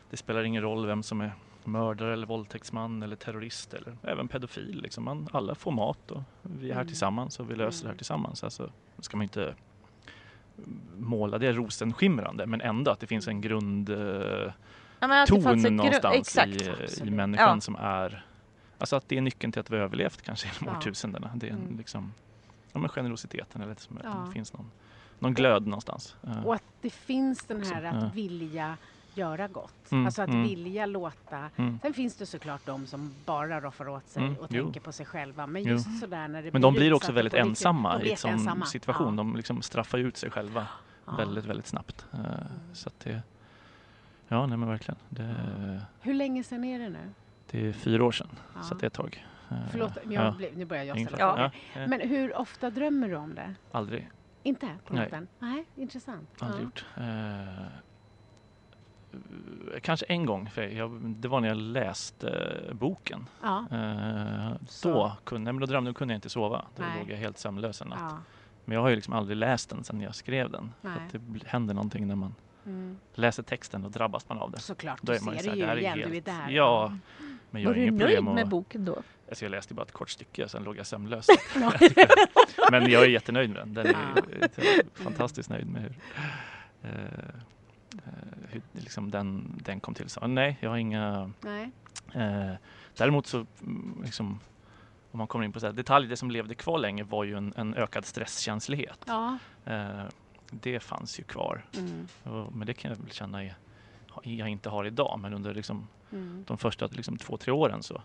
det 0.10 0.17
spelar 0.17 0.43
ingen 0.43 0.62
roll 0.62 0.86
vem 0.86 1.04
som 1.04 1.21
är 1.21 1.32
mördare 1.67 2.13
eller 2.13 2.27
våldtäktsman 2.27 3.03
eller 3.03 3.15
terrorist 3.15 3.73
eller 3.73 3.97
även 4.03 4.27
pedofil. 4.27 4.82
Liksom. 4.82 5.03
Man, 5.03 5.27
alla 5.32 5.56
får 5.56 5.71
mat 5.71 6.12
och 6.12 6.21
vi 6.41 6.69
är 6.69 6.73
här 6.73 6.82
Mm. 6.82 6.88
tillsammans 6.88 7.39
och 7.39 7.51
vi 7.51 7.56
löser 7.56 7.84
det 7.84 7.88
här 7.88 7.91
Mm. 7.91 7.97
tillsammans. 7.97 8.43
Alltså, 8.43 8.71
ska 8.99 9.17
man 9.17 9.23
inte 9.23 9.56
måla 10.97 11.38
det 11.38 11.51
rosenskimrande 11.53 12.45
men 12.45 12.62
ändå 12.62 12.91
att 12.91 12.99
det 12.99 13.08
finns 13.08 13.27
en 13.27 13.41
grundton 13.41 14.51
Ja, 14.99 15.08
en 15.21 15.25
gru- 15.27 15.69
någonstans 15.69 16.15
Exakt. 16.17 16.47
i, 17.01 17.08
i 17.08 17.12
människan 17.12 17.56
Ja. 17.56 17.62
som 17.62 17.75
är 17.75 18.23
Alltså 18.80 18.95
att 18.95 19.10
det 19.10 19.17
är 19.17 19.21
nyckeln 19.21 19.51
till 19.51 19.60
att 19.60 19.69
vi 19.69 19.77
överlevt 19.77 20.21
kanske 20.21 20.47
genom 20.47 20.73
Ja. 20.73 20.77
årtusendena. 20.80 21.32
Det 21.36 21.47
är 21.47 21.51
Mm. 21.51 21.77
liksom, 21.77 22.13
ja, 22.73 22.80
men 22.80 22.89
generositeten 22.89 23.62
eller 23.62 23.75
som, 23.75 23.99
Ja. 24.03 24.23
det 24.27 24.32
finns 24.34 24.53
någon, 24.53 24.71
någon 25.19 25.34
glöd 25.34 25.67
någonstans. 25.67 26.15
Eh, 26.23 26.45
Och 26.45 26.56
att 26.56 26.63
det 26.82 26.89
finns 26.89 27.43
den 27.45 27.65
Så, 27.65 27.73
här 27.73 27.84
att 27.84 28.03
ja. 28.03 28.10
vilja 28.13 28.77
göra 29.17 29.47
gott. 29.47 29.91
Mm, 29.91 30.06
Alltså 30.06 30.21
att 30.21 30.30
mm. 30.30 30.43
vilja 30.43 30.86
låta 30.86 31.49
mm. 31.56 31.80
Sen 31.82 31.93
finns 31.93 32.15
det 32.15 32.25
såklart 32.25 32.65
de 32.65 32.88
som 32.88 33.13
bara 33.25 33.62
roffar 33.62 33.89
åt 33.89 34.08
sig 34.08 34.23
Mm, 34.23 34.36
och 34.38 34.47
jo. 34.49 34.63
tänker 34.63 34.80
på 34.80 34.91
sig 34.91 35.06
själva. 35.06 35.47
Men 35.47 35.63
Jo. 35.63 35.69
just 35.69 35.99
sådär 35.99 36.27
när 36.27 36.43
det 36.43 36.53
Men 36.53 36.62
de 36.62 36.73
blir 36.73 36.93
också 36.93 37.12
väldigt 37.12 37.34
ensamma 37.34 38.01
i 38.01 38.12
en 38.12 38.17
sån 38.17 38.32
ensamma. 38.32 38.65
situation. 38.65 39.08
Ja. 39.13 39.17
De 39.17 39.36
liksom 39.36 39.62
straffar 39.62 39.97
ut 39.97 40.17
sig 40.17 40.32
själva 40.32 40.67
Ja. 41.06 41.15
väldigt, 41.15 41.45
väldigt 41.45 41.67
snabbt. 41.67 42.06
Eh, 42.13 42.19
Så 42.73 42.89
att 42.89 42.99
det, 42.99 43.21
ja, 44.27 44.45
nej 44.47 44.58
men 44.58 44.69
verkligen. 44.69 44.97
Det, 45.10 45.36
Hur 46.01 46.13
länge 46.13 46.43
sedan 46.43 46.63
är 46.63 46.80
det 46.80 46.89
nu? 46.89 47.10
det 47.51 47.67
är 47.67 47.73
fyra 47.73 48.03
år 48.06 48.12
sedan, 48.12 48.30
Ja. 48.56 48.62
så 48.62 48.73
att 48.73 48.80
det 48.80 48.86
är 48.86 48.88
ett 48.88 48.93
tag. 48.93 49.25
Eh, 49.49 49.58
Förlåt, 49.71 49.97
jag 50.10 50.36
blev, 50.36 50.58
nu 50.58 50.65
börjar 50.65 50.84
jag 50.84 50.99
ställa 51.01 51.17
frågor. 51.17 51.88
Men 51.88 52.01
hur 52.10 52.38
ofta 52.38 52.69
drömmer 52.69 53.08
du 53.10 53.15
om 53.15 53.36
det? 53.36 53.56
aldrig, 53.71 54.10
Inte 54.43 54.67
på 54.88 54.93
Nej. 54.93 55.03
natten? 55.03 55.27
Nej, 55.39 55.65
intressant. 55.75 56.30
aldrig 56.39 56.63
gjort. 56.63 56.86
Eh, 56.97 57.03
kanske 59.81 60.05
en 60.05 60.25
gång, 60.25 60.49
för 60.49 60.61
jag, 60.61 60.91
det 61.01 61.27
var 61.27 61.41
när 61.41 61.47
jag 61.47 61.57
läste 61.57 62.29
eh, 62.69 62.73
boken. 62.73 63.25
Ja. 63.41 63.65
Eh, 63.71 64.51
Så. 64.67 64.89
då, 64.93 65.17
kunde, 65.23 65.53
men 65.53 65.59
då 65.59 65.65
drömde 65.65 65.93
kunde 65.93 66.13
jag 66.13 66.17
inte 66.17 66.29
sova. 66.29 66.65
Då 66.75 66.83
Nej. 66.83 66.99
låg 66.99 67.11
jag 67.11 67.17
helt 67.17 67.37
sömnlös 67.37 67.81
en 67.81 67.87
natt. 67.87 67.99
ja. 68.01 68.17
Men 68.65 68.75
jag 68.75 68.81
har 68.81 68.89
ju 68.89 68.95
liksom 68.95 69.13
aldrig 69.13 69.37
läst 69.37 69.69
den 69.69 69.83
sedan 69.83 70.01
jag 70.01 70.15
skrev 70.15 70.51
den. 70.51 70.73
För 70.81 70.89
Nej. 70.89 70.97
att 71.05 71.11
det 71.13 71.47
händer 71.47 71.73
någonting 71.73 72.07
när 72.07 72.15
man 72.15 72.35
Mm. 72.65 72.97
läser 73.13 73.43
texten 73.43 73.85
och 73.85 73.91
drabbas 73.91 74.29
man 74.29 74.37
av 74.37 74.51
det. 74.51 74.59
Såklart, 74.59 74.99
Då 75.01 75.11
du 75.11 75.17
är 75.17 75.21
man 75.21 75.33
ju 75.33 75.39
ser 75.39 75.49
så 75.49 75.55
det 75.55 75.65
här, 75.65 75.75
det 75.75 75.81
ju 75.81 75.87
är 75.87 75.95
igen, 75.95 76.09
du 76.09 76.09
är 76.09 76.13
helt- 76.13 76.25
där. 76.25 76.49
Ja, 76.49 76.97
men 77.49 77.61
jag 77.61 77.69
Var 77.69 77.75
har 77.75 77.81
du 77.85 77.91
nöjd 77.91 77.99
problem 78.01 78.25
med 78.35 78.43
att... 78.43 78.49
boken 78.49 78.85
då? 78.85 78.97
Alltså 79.29 79.45
jag 79.45 79.49
läste 79.51 79.73
bara 79.73 79.81
ett 79.81 79.91
kort 79.91 80.09
stycke 80.09 80.43
och 80.43 80.51
sen 80.51 80.63
låg 80.63 80.77
jag 80.77 80.85
sömnlös. 80.87 81.27
Men 82.71 82.89
jag 82.91 83.03
är 83.03 83.07
jättenöjd 83.07 83.49
med 83.49 83.59
den. 83.59 83.73
den 83.73 83.87
är, 83.87 85.03
fantastiskt 85.03 85.49
nöjd 85.49 85.67
med 85.67 85.81
hur, 85.81 85.95
eh, 86.83 86.91
eh, 86.91 87.09
hur 88.49 88.62
liksom 88.71 89.12
den, 89.12 89.60
den 89.65 89.79
kom 89.79 89.93
till. 89.93 90.10
Så, 90.10 90.27
nej, 90.27 90.57
jag 90.62 90.69
har 90.69 90.77
inga... 90.77 91.31
Nej. 91.41 91.71
Eh, 92.13 92.53
däremot 92.97 93.27
så, 93.27 93.45
mm, 93.62 94.01
liksom, 94.05 94.39
om 95.12 95.17
man 95.17 95.27
kommer 95.27 95.45
in 95.45 95.51
på 95.53 95.60
så 95.60 95.71
detaljer, 95.71 96.10
det 96.10 96.17
som 96.17 96.31
levde 96.31 96.55
kvar 96.55 96.77
länge 96.79 97.03
var 97.03 97.23
ju 97.23 97.38
en, 97.38 97.53
en 97.57 97.73
ökad 97.73 98.05
stresskänslighet. 98.05 98.99
Ja. 99.07 99.38
Eh, 99.65 100.03
det 100.49 100.79
fanns 100.79 101.19
ju 101.19 101.23
kvar. 101.23 101.65
Mm. 101.77 102.07
Och, 102.23 102.55
men 102.55 102.67
det 102.67 102.73
kan 102.73 102.91
jag 102.91 102.97
väl 102.97 103.12
känna 103.12 103.43
jag, 103.45 103.55
jag 104.23 104.49
inte 104.49 104.69
har 104.69 104.86
idag. 104.86 105.19
Men 105.19 105.33
under 105.33 105.53
liksom, 105.53 105.88
Mm. 106.12 106.43
de 106.47 106.57
första 106.57 106.88
liksom, 106.88 107.17
två, 107.17 107.38
tre 107.38 107.53
åren 107.53 107.83
så 107.83 108.01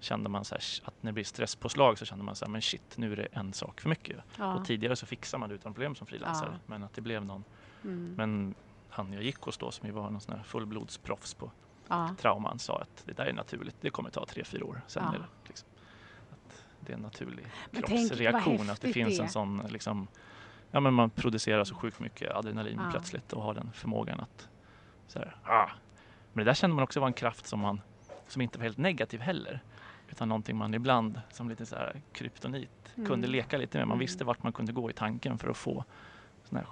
kände 0.00 0.28
man 0.28 0.44
så 0.44 0.54
här, 0.54 0.62
att 0.84 0.94
när 1.02 1.10
det 1.10 1.14
blir 1.14 1.24
stresspåslag 1.24 1.98
så 1.98 2.04
kände 2.04 2.24
man 2.24 2.36
så 2.36 2.44
här, 2.44 2.52
men 2.52 2.62
shit, 2.62 2.96
nu 2.96 3.12
är 3.12 3.16
det 3.16 3.28
en 3.32 3.52
sak 3.52 3.80
för 3.80 3.88
mycket. 3.88 4.16
Ja. 4.38 4.54
Och 4.54 4.64
tidigare 4.66 4.96
så 4.96 5.06
fixar 5.06 5.38
man 5.38 5.48
det 5.48 5.54
utan 5.54 5.74
problem 5.74 5.94
som 5.94 6.06
frilansare. 6.06 6.48
Ja. 6.52 6.58
Men 6.66 6.82
att 6.82 6.94
det 6.94 7.00
blev 7.00 7.24
någon, 7.24 7.44
Mm. 7.84 8.14
men 8.16 8.54
han 8.90 9.12
jag 9.12 9.22
gick 9.22 9.38
hos 9.40 9.58
då 9.58 9.70
som 9.70 9.86
ju 9.86 9.92
var 9.92 10.10
någon 10.10 10.20
sån 10.20 10.36
här 10.36 10.42
fullblodsproffs 10.42 11.34
på 11.34 11.50
Ja. 11.88 12.14
trauman 12.18 12.58
sa 12.58 12.78
att 12.80 13.02
det 13.06 13.12
där 13.12 13.26
är 13.26 13.32
naturligt, 13.32 13.76
det 13.80 13.90
kommer 13.90 14.10
ta 14.10 14.26
tre, 14.26 14.44
fyra 14.44 14.64
år. 14.64 14.82
Sen 14.86 15.02
Ja. 15.06 15.14
är 15.14 15.18
det 15.18 15.24
liksom, 15.48 15.68
att 16.30 16.64
det 16.80 16.92
är 16.92 16.96
en 16.96 17.02
naturlig 17.02 17.46
Men 17.70 17.82
tänk 17.82 18.08
kroppsreaktion. 18.08 18.70
Att 18.70 18.80
det 18.80 18.92
finns 18.92 19.16
det 19.16 19.22
en 19.22 19.28
sån 19.28 19.58
liksom, 19.68 20.08
ja 20.70 20.80
men 20.80 20.94
man 20.94 21.10
producerar 21.10 21.64
så 21.64 21.74
sjukt 21.74 22.00
mycket 22.00 22.34
adrenalin 22.34 22.80
Ja. 22.84 22.90
plötsligt 22.90 23.32
och 23.32 23.42
har 23.42 23.54
den 23.54 23.72
förmågan 23.72 24.20
att 24.20 24.48
så 25.06 25.18
här, 25.18 25.36
ah. 25.44 25.70
Men 26.32 26.44
det 26.44 26.50
där 26.50 26.54
kände 26.54 26.76
man 26.76 26.82
också 26.84 27.00
var 27.00 27.06
en 27.06 27.12
kraft 27.12 27.46
som 27.46 27.60
man 27.60 27.80
som 28.28 28.42
inte 28.42 28.58
var 28.58 28.62
helt 28.64 28.78
negativ 28.78 29.20
heller. 29.20 29.60
Utan 30.08 30.28
någonting 30.28 30.56
man 30.56 30.74
ibland 30.74 31.20
som 31.30 31.48
lite 31.48 31.66
så 31.66 31.76
här 31.76 32.02
kryptonit 32.12 32.70
kunde 32.94 33.12
Mm. 33.14 33.30
leka 33.30 33.58
lite 33.58 33.78
med. 33.78 33.86
Man 33.88 33.94
Mm. 33.94 34.00
visste 34.00 34.24
vart 34.24 34.42
man 34.42 34.52
kunde 34.52 34.72
gå 34.72 34.90
i 34.90 34.92
tanken 34.92 35.38
för 35.38 35.48
att 35.50 35.56
få 35.56 35.84
sån 36.44 36.58
här 36.58 36.66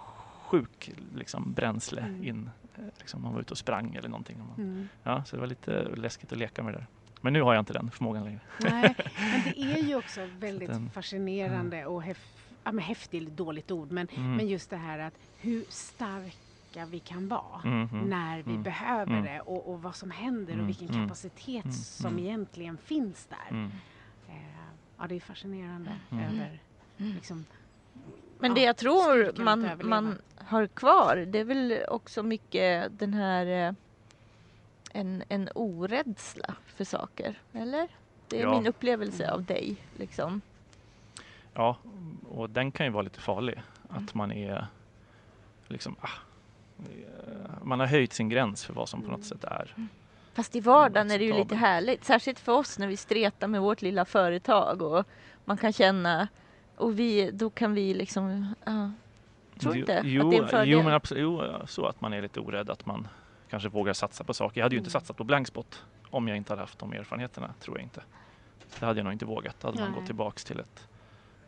sjuk 0.49 0.91
liksom, 1.15 1.53
bränsle 1.53 2.01
Mm. 2.01 2.25
in. 2.25 2.51
eh, 2.77 2.85
Liksom, 2.99 3.23
man 3.23 3.33
var 3.35 3.41
ute 3.41 3.55
och 3.55 3.59
sprang 3.59 3.95
eller 3.95 4.09
någonting. 4.09 4.43
Mm. 4.59 4.89
Ja, 5.03 5.25
så 5.25 5.37
det 5.37 5.41
var 5.41 5.47
lite 5.47 5.83
läskigt 5.83 6.33
att 6.33 6.39
leka 6.39 6.63
med 6.63 6.75
det 6.75 6.79
där. 6.79 6.87
Men 7.21 7.33
nu 7.33 7.43
har 7.43 7.55
jag 7.55 7.61
inte 7.63 7.73
den 7.73 7.91
förmågan 7.91 8.25
längre. 8.25 8.41
Nej, 8.61 8.95
men 9.33 9.43
det 9.45 9.61
är 9.63 9.83
ju 9.83 9.97
också 9.97 10.29
väldigt 10.39 10.69
den- 10.69 10.91
fascinerande 10.91 11.87
och 11.87 12.03
häf, 12.03 12.33
ja, 12.65 12.73
men 12.73 12.85
häftigt, 12.85 13.23
är 13.29 13.31
dåligt 13.31 13.71
ord, 13.71 13.91
men, 13.93 14.09
Mm. 14.17 14.37
men 14.37 14.49
just 14.49 14.71
det 14.71 14.77
här 14.77 14.99
att 14.99 15.15
hur 15.37 15.65
starka 15.69 16.87
vi 16.91 16.99
kan 16.99 17.29
vara 17.29 17.61
Mm, 17.65 17.89
mm, 17.93 18.05
när 18.09 18.43
vi 18.43 18.51
mm, 18.51 18.63
behöver 18.63 19.13
mm. 19.13 19.25
det 19.25 19.41
och, 19.41 19.73
och 19.73 19.83
vad 19.83 19.95
som 19.97 20.11
händer 20.11 20.53
Mm, 20.53 20.65
och 20.65 20.69
vilken 20.69 20.89
mm, 20.89 21.03
kapacitet 21.09 21.65
mm, 21.65 21.73
som 21.73 22.07
mm. 22.13 22.25
egentligen 22.25 22.77
finns 22.79 23.27
där. 23.27 23.51
mm, 23.51 23.71
Eh, 24.29 24.35
ja, 24.99 25.07
det 25.09 25.15
är 25.17 25.21
fascinerande 25.21 25.93
Mm. 26.11 26.25
över 26.25 26.61
Mm. 26.99 27.13
liksom, 27.15 27.45
Men 28.39 28.51
Ja, 28.51 28.55
det 28.55 28.63
jag 28.63 28.77
tror 28.77 29.43
man, 29.43 29.71
man 29.83 30.19
har 30.37 30.67
kvar 30.67 31.17
det 31.17 31.39
är 31.39 31.45
väl 31.45 31.79
också 31.89 32.23
mycket 32.23 32.99
den 32.99 33.15
här 33.15 33.47
eh, 33.69 33.73
en, 34.93 35.23
en 35.29 35.49
orädsla 35.55 36.55
för 36.67 36.85
saker, 36.85 37.41
eller? 37.53 37.89
Det 38.29 38.39
är 38.39 38.43
Ja. 38.43 38.51
min 38.55 38.67
upplevelse 38.67 39.31
av 39.33 39.45
dig. 39.45 39.77
Liksom. 39.97 40.41
Ja, 41.55 41.77
och 42.31 42.51
den 42.51 42.73
kan 42.73 42.87
ju 42.87 42.93
vara 42.93 43.03
lite 43.03 43.21
farlig. 43.21 43.63
Att 43.89 44.15
man 44.15 44.33
är 44.33 44.67
liksom, 45.67 45.97
ah, 46.01 46.09
eh, 46.79 46.85
man 47.63 47.81
har 47.81 47.87
höjt 47.87 48.13
sin 48.13 48.29
gräns 48.29 48.65
för 48.65 48.75
vad 48.75 48.89
som 48.89 49.03
på 49.03 49.11
något 49.11 49.25
sätt 49.25 49.45
är. 49.45 49.75
Fast 50.33 50.57
i 50.57 50.61
vardagen 50.61 51.11
är 51.11 51.19
det 51.19 51.25
ju 51.25 51.33
lite 51.33 51.55
härligt. 51.57 52.05
Särskilt 52.05 52.39
för 52.39 52.53
oss 52.53 52.79
när 52.79 52.87
vi 52.87 52.97
stretar 52.97 53.49
med 53.49 53.61
vårt 53.61 53.83
lilla 53.83 54.05
företag 54.05 54.83
och 54.83 55.07
man 55.45 55.57
kan 55.57 55.73
känna 55.73 56.29
och 56.79 56.99
vi, 56.99 57.31
då 57.31 57.51
kan 57.51 57.75
vi 57.75 57.95
liksom, 57.95 58.55
ja. 58.67 58.91
Tror 59.61 59.75
Jo- 59.75 59.81
inte 59.81 59.99
att 60.01 60.07
jo, 60.07 60.31
det 60.31 60.37
är 60.37 60.43
en 60.43 60.49
fördel. 60.49 60.69
Jo, 60.69 60.83
men 60.83 60.93
absolut, 60.95 61.23
jo, 61.23 61.43
så 61.67 61.87
att 61.87 62.01
man 62.01 62.13
är 62.13 62.23
lite 62.23 62.41
orädd 62.41 62.71
att 62.71 62.87
man 62.87 63.09
kanske 63.51 63.69
vågar 63.69 63.93
satsa 63.93 64.25
på 64.25 64.35
saker. 64.35 64.61
Jag 64.61 64.65
hade 64.65 64.75
ju 64.75 64.79
inte 64.79 64.89
Mm. 64.89 64.93
satsat 65.01 65.17
på 65.17 65.25
blankspot 65.25 65.85
om 66.11 66.29
jag 66.29 66.37
inte 66.37 66.53
hade 66.53 66.63
haft 66.63 66.79
de 66.79 66.93
erfarenheterna, 66.93 67.55
tror 67.61 67.77
jag 67.79 67.83
inte. 67.85 68.03
Det 68.81 68.87
hade 68.87 68.99
jag 68.99 69.05
nog 69.05 69.13
inte 69.13 69.25
vågat. 69.25 69.57
Då 69.61 69.69
hade 69.69 69.81
man 69.81 69.91
Nej. 69.91 69.99
gått 69.99 70.07
tillbaks 70.07 70.45
till 70.45 70.61
ett 70.61 70.89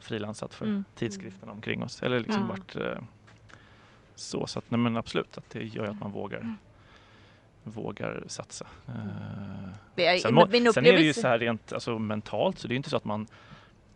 frilansat 0.00 0.54
för 0.54 0.64
Mm. 0.66 0.84
tidskrifterna 0.94 1.52
omkring 1.52 1.82
oss. 1.82 2.02
Eller 2.02 2.18
liksom 2.20 2.42
Ja. 2.42 2.48
varit 2.48 2.76
eh, 2.76 3.02
så. 4.14 4.46
så 4.46 4.58
att, 4.58 4.70
nej, 4.70 4.78
men 4.80 4.96
absolut, 4.96 5.38
att 5.38 5.50
det 5.50 5.64
gör 5.64 5.84
ju 5.84 5.90
att 5.90 6.00
man 6.00 6.12
vågar, 6.12 6.38
Mm. 6.40 6.56
vågar 7.64 8.24
satsa. 8.26 8.66
Eh, 8.88 8.94
Det 9.94 10.06
är, 10.06 10.18
Sen, 10.18 10.72
sen 10.72 10.86
är 10.86 10.92
det 10.92 11.02
ju 11.02 11.12
så 11.12 11.28
här 11.28 11.38
rent 11.38 11.72
alltså, 11.72 11.98
mentalt 11.98 12.58
så 12.58 12.68
det 12.68 12.74
är 12.74 12.76
inte 12.76 12.90
så 12.90 12.96
att 12.96 13.04
man 13.04 13.26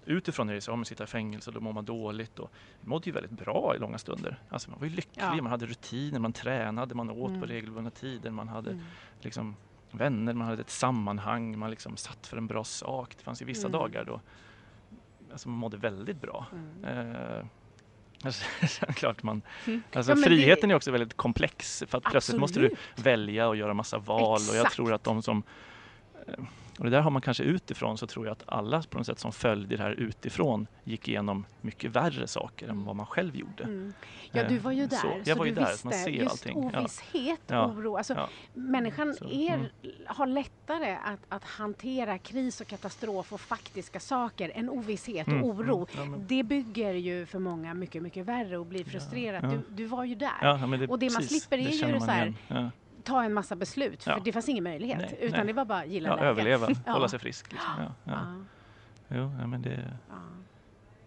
utifrån 0.06 0.48
är 0.48 0.54
det 0.54 0.60
så 0.60 0.72
om 0.72 0.78
man 0.78 0.84
sitter 0.84 1.04
i 1.04 1.06
fängelse 1.06 1.50
då 1.50 1.60
mår 1.60 1.72
man 1.72 1.84
dåligt 1.84 2.38
och 2.38 2.50
vi 2.80 2.88
mådde 2.88 3.06
ju 3.06 3.12
väldigt 3.12 3.32
bra 3.32 3.76
i 3.76 3.78
långa 3.78 3.98
stunder. 3.98 4.38
Alltså 4.48 4.70
man 4.70 4.78
var 4.80 4.86
ju 4.86 4.94
lycklig, 4.94 5.22
Ja. 5.22 5.34
man 5.34 5.46
hade 5.46 5.66
rutiner, 5.66 6.18
man 6.18 6.32
tränade, 6.32 6.94
man 6.94 7.10
åt 7.10 7.28
Mm. 7.28 7.40
på 7.40 7.46
regelbundna 7.46 7.90
tider, 7.90 8.30
man 8.30 8.48
hade 8.48 8.70
Mm. 8.70 8.84
liksom 9.20 9.56
vänner, 9.90 10.32
man 10.34 10.48
hade 10.48 10.60
ett 10.60 10.70
sammanhang, 10.70 11.58
man 11.58 11.70
liksom 11.70 11.96
satt 11.96 12.26
för 12.26 12.36
en 12.36 12.46
bra 12.46 12.64
sak. 12.64 13.14
Det 13.18 13.22
fanns 13.24 13.42
ju 13.42 13.46
vissa 13.46 13.68
Mm. 13.68 13.80
dagar 13.80 14.04
då 14.04 14.20
alltså 15.32 15.48
man 15.48 15.58
mådde 15.58 15.76
väldigt 15.76 16.20
bra. 16.20 16.46
Mm. 16.52 17.10
Eh, 17.14 17.44
alltså, 18.24 18.44
sen 18.68 18.92
klart 18.94 19.22
man, 19.22 19.42
Mm. 19.66 19.82
alltså 19.92 20.12
Ja, 20.12 20.14
men 20.16 20.22
det- 20.22 20.28
friheten 20.28 20.70
är 20.70 20.74
också 20.74 20.90
väldigt 20.90 21.16
komplex 21.16 21.82
för 21.86 21.98
att 21.98 22.04
plötsligt 22.04 22.40
måste 22.40 22.60
du 22.60 22.66
Absolut. 22.66 23.06
välja 23.06 23.48
och 23.48 23.56
göra 23.56 23.74
massa 23.74 23.98
val 23.98 24.20
och 24.32 24.40
jag 24.48 24.56
Exakt. 24.56 24.74
tror 24.74 24.92
att 24.92 25.04
de 25.04 25.22
som 25.22 25.42
och 26.78 26.84
det 26.84 26.90
där 26.90 27.00
har 27.00 27.10
man 27.10 27.22
kanske 27.22 27.42
utifrån 27.42 27.98
så 27.98 28.06
tror 28.06 28.26
jag 28.26 28.32
att 28.32 28.42
alla 28.46 28.82
på 28.82 28.98
något 28.98 29.06
sätt 29.06 29.18
som 29.18 29.32
följde 29.32 29.76
det 29.76 29.82
här 29.82 29.90
utifrån 29.92 30.66
gick 30.84 31.08
igenom 31.08 31.46
mycket 31.60 31.90
värre 31.90 32.26
saker 32.26 32.66
än 32.66 32.70
Mm. 32.72 32.84
vad 32.84 32.96
man 32.96 33.06
själv 33.06 33.36
gjorde. 33.36 33.64
Mm. 33.64 33.92
Ja, 34.32 34.48
du 34.48 34.58
var 34.58 34.72
ju 34.72 34.82
Eh, 34.82 34.88
där. 34.88 34.96
så. 34.96 35.02
Så, 35.24 35.30
Jag 35.30 35.36
var 35.36 35.44
ju 35.44 35.50
du 35.54 35.60
där, 35.60 35.70
visste 35.70 35.86
man 35.86 35.94
ser 35.94 36.10
just 36.10 36.30
allting. 36.30 36.56
Ovisshet, 36.56 37.40
Ja. 37.46 37.66
oro. 37.66 37.96
Alltså, 37.96 38.14
Ja. 38.14 38.28
Människan 38.54 39.14
Så, 39.14 39.24
är, 39.30 39.54
mm. 39.54 39.66
har 40.06 40.26
lättare 40.26 40.96
att, 41.04 41.20
att 41.28 41.44
hantera 41.44 42.18
kris 42.18 42.60
och 42.60 42.66
katastrof 42.66 43.32
och 43.32 43.40
faktiska 43.40 44.00
saker 44.00 44.52
än 44.54 44.70
ovisshet 44.70 45.26
Mm, 45.26 45.42
och 45.42 45.48
oro. 45.48 45.76
mm. 45.76 45.86
Ja, 45.96 46.04
men- 46.04 46.26
Det 46.26 46.42
bygger 46.42 46.94
ju 46.94 47.26
för 47.26 47.38
många 47.38 47.74
mycket, 47.74 48.02
mycket 48.02 48.26
värre 48.26 48.58
och 48.58 48.66
blir 48.66 48.84
frustrerat. 48.84 49.50
Du, 49.50 49.60
du 49.68 49.84
var 49.86 50.04
ju 50.04 50.14
där. 50.14 50.76
Det, 50.78 50.86
Och 50.88 50.98
det 50.98 51.10
man 51.10 51.22
precis, 51.22 51.42
slipper 51.42 51.58
är 51.58 51.64
det 51.64 51.70
ju 51.94 52.00
så 52.00 52.06
här-. 52.06 52.70
Ta 53.04 53.24
en 53.24 53.32
massa 53.34 53.56
beslut, 53.56 54.06
Ja. 54.06 54.14
för 54.16 54.24
det 54.24 54.32
fanns 54.32 54.48
ingen 54.48 54.64
möjlighet. 54.64 54.98
Nej, 54.98 55.16
utan 55.20 55.38
nej. 55.38 55.46
det 55.46 55.52
var 55.52 55.64
bara 55.64 55.84
gilla 55.86 56.08
Ja, 56.08 56.14
läget. 56.16 56.28
överleva, 56.30 56.68
Ja. 56.86 56.92
hålla 56.92 57.08
sig 57.08 57.18
frisk. 57.18 57.52
Liksom. 57.52 57.70
Ja, 57.78 57.92
ja. 58.04 58.12
Ja, 58.12 59.16
Jo, 59.16 59.32
ja, 59.40 59.46
men, 59.46 59.62
det, 59.62 59.90
ja. 60.08 60.14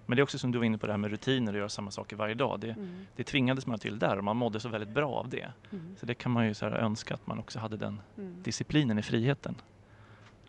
men 0.05 0.15
det 0.15 0.19
är 0.21 0.23
också 0.23 0.39
som 0.39 0.51
du 0.51 0.57
var 0.57 0.65
inne 0.65 0.77
på 0.77 0.85
det 0.87 0.93
här 0.93 0.97
med 0.97 1.11
rutiner 1.11 1.53
och 1.53 1.57
göra 1.59 1.69
samma 1.69 1.91
saker 1.91 2.15
varje 2.15 2.33
dag. 2.33 2.59
Det, 2.59 2.69
Mm, 2.71 3.05
det 3.15 3.23
tvingades 3.23 3.67
man 3.67 3.79
till 3.79 3.99
där 3.99 4.17
och 4.17 4.23
man 4.23 4.37
mådde 4.37 4.59
så 4.59 4.69
väldigt 4.69 4.89
bra 4.89 5.11
av 5.13 5.29
det. 5.29 5.51
mm, 5.71 5.95
Så 5.99 6.05
det 6.05 6.13
kan 6.13 6.31
man 6.31 6.45
ju 6.47 6.53
så 6.53 6.65
här 6.65 6.71
önska 6.71 7.13
att 7.13 7.27
man 7.27 7.39
också 7.39 7.59
hade 7.59 7.77
den 7.77 8.01
mm. 8.17 8.43
disciplinen 8.43 8.99
i 8.99 9.01
friheten. 9.01 9.55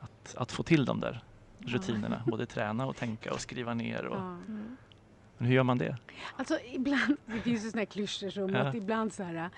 Att, 0.01 0.35
att 0.39 0.53
få 0.53 0.63
till 0.63 0.85
de 0.85 1.01
där 1.01 1.23
rutinerna, 1.59 2.23
både 2.27 2.47
träna 2.47 2.87
och 2.87 2.97
tänka 2.97 3.33
och 3.33 3.41
skriva 3.41 3.75
ner. 3.75 4.05
Och, 4.07 4.17
Ja. 4.17 4.39
Men 5.41 5.47
hur 5.49 5.55
gör 5.55 5.63
man 5.63 5.79
det? 5.79 5.97
Alltså 6.37 6.59
ibland, 6.73 7.17
det 7.27 7.41
finns 7.41 7.65
ju 7.65 7.71
såna 7.71 7.81
här 7.81 7.87
klyschor 7.87 8.31
som 8.31 8.49
Ja. 8.55 8.59
att 8.61 8.75
ibland 8.75 9.13
så 9.13 9.23
här 9.23 9.51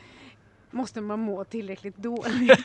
måste 0.71 1.01
man 1.01 1.19
må 1.21 1.45
tillräckligt 1.45 1.97
dåligt. 1.97 2.61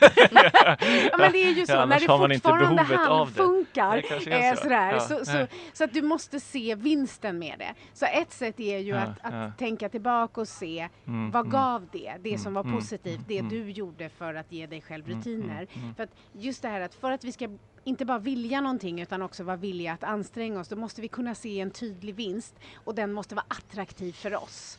ja 1.10 1.16
men 1.18 1.32
det 1.32 1.38
är 1.38 1.52
ju 1.52 1.66
så, 1.66 1.72
Ja, 1.72 1.86
när 1.86 2.00
det 2.00 2.06
fortfarande 2.06 2.96
handfunkar. 2.96 4.02
Det 4.24 4.46
Eh, 4.46 4.54
så. 4.54 4.62
sådär. 4.62 4.92
Ja, 4.92 5.00
så, 5.00 5.24
så, 5.24 5.46
så 5.72 5.84
att 5.84 5.92
du 5.92 6.02
måste 6.02 6.40
se 6.40 6.74
vinsten 6.74 7.38
med 7.38 7.54
det. 7.58 7.74
Så 7.92 8.06
ett 8.06 8.32
sätt 8.32 8.60
är 8.60 8.78
ju 8.78 8.92
att, 8.92 9.18
att 9.22 9.58
tänka 9.58 9.88
tillbaka 9.88 10.40
och 10.40 10.48
se 10.48 10.88
Mm, 11.06 11.30
vad 11.30 11.40
mm, 11.40 11.50
gav 11.52 11.86
det? 11.92 12.14
Det 12.22 12.28
Mm, 12.28 12.38
som 12.38 12.54
var 12.54 12.62
mm, 12.62 12.76
positivt, 12.76 13.20
det 13.28 13.38
mm. 13.38 13.50
du 13.50 13.70
gjorde 13.70 14.08
för 14.08 14.34
att 14.34 14.52
ge 14.52 14.66
dig 14.66 14.80
själv 14.80 15.06
mm, 15.06 15.18
rutiner. 15.18 15.66
För 15.96 16.02
att 16.02 16.10
just 16.32 16.62
det 16.62 16.68
här 16.68 16.80
att 16.80 16.94
för 16.94 17.12
att 17.12 17.24
vi 17.24 17.32
ska 17.32 17.48
inte 17.84 18.04
bara 18.04 18.18
vilja 18.18 18.60
någonting 18.60 19.00
utan 19.00 19.22
också 19.22 19.44
vara 19.44 19.56
villiga 19.56 19.92
att 19.92 20.04
anstränga 20.04 20.60
oss, 20.60 20.68
då 20.68 20.76
måste 20.76 21.00
vi 21.00 21.08
kunna 21.08 21.34
se 21.34 21.60
en 21.60 21.70
tydlig 21.70 22.14
vinst 22.14 22.54
och 22.84 22.94
den 22.94 23.12
måste 23.12 23.34
vara 23.34 23.46
attraktiv 23.48 24.12
för 24.12 24.34
oss. 24.42 24.78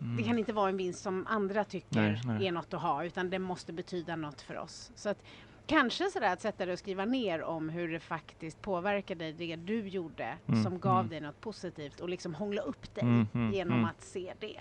Mm. 0.00 0.16
Det 0.16 0.22
kan 0.22 0.38
inte 0.38 0.52
vara 0.52 0.68
en 0.68 0.76
vinst 0.76 1.02
som 1.02 1.26
andra 1.26 1.64
tycker 1.64 2.00
Nej, 2.02 2.20
nej. 2.24 2.46
är 2.46 2.52
något 2.52 2.74
att 2.74 2.82
ha 2.82 3.04
utan 3.04 3.30
det 3.30 3.38
måste 3.38 3.72
betyda 3.72 4.16
något 4.16 4.40
för 4.40 4.58
oss. 4.58 4.92
Så 4.94 5.08
att 5.08 5.22
kanske 5.66 6.10
sådär 6.10 6.32
att 6.32 6.40
sätta 6.40 6.66
dig 6.66 6.72
och 6.72 6.78
skriva 6.78 7.04
ner 7.04 7.42
om 7.42 7.68
hur 7.68 7.88
det 7.92 8.00
faktiskt 8.00 8.62
påverkar 8.62 9.14
dig, 9.14 9.32
det 9.32 9.56
du 9.56 9.88
gjorde 9.88 10.36
Mm, 10.46 10.62
som 10.62 10.78
gav 10.78 10.98
mm. 10.98 11.08
dig 11.10 11.20
något 11.20 11.40
positivt 11.40 12.00
och 12.00 12.08
liksom 12.08 12.34
hångla 12.34 12.62
upp 12.62 12.94
dig 12.94 13.04
Mm, 13.04 13.26
mm, 13.34 13.52
genom 13.52 13.72
mm. 13.78 13.84
att 13.90 14.02
se 14.02 14.34
det. 14.40 14.60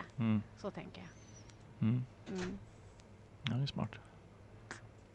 Så 0.57 0.71
tänker 0.71 1.01
jag. 1.01 1.09
Ja, 3.43 3.53
det 3.55 3.61
är 3.63 3.65
smart. 3.65 3.91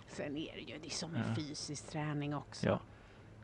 Sen 0.07 0.37
är 0.37 0.53
det 0.55 0.61
ju 0.61 0.79
det 0.79 0.87
är 0.87 0.91
som 0.91 1.15
en 1.15 1.23
Ja. 1.29 1.35
fysisk 1.35 1.87
träning 1.91 2.35
också. 2.35 2.67
Ja. 2.67 2.81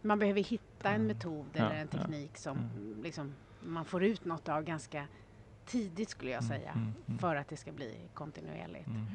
Man 0.03 0.19
behöver 0.19 0.41
hitta 0.43 0.91
en 0.91 1.07
metod 1.07 1.47
Ja, 1.53 1.65
eller 1.67 1.77
en 1.81 1.89
ja. 1.93 1.99
teknik 1.99 2.37
som 2.39 2.59
liksom, 3.03 3.35
man 3.61 3.85
får 3.85 4.05
ut 4.05 4.25
något 4.25 4.49
av 4.49 4.63
ganska 4.63 5.07
tidigt 5.67 6.11
skulle 6.11 6.31
jag 6.31 6.43
Mm, 6.45 6.59
säga. 6.59 6.71
mm, 6.71 6.95
mm. 7.09 7.19
För 7.19 7.37
att 7.37 7.49
det 7.49 7.57
ska 7.57 7.73
bli 7.73 7.95
kontinuerligt. 8.15 8.87
Mm. 8.87 9.07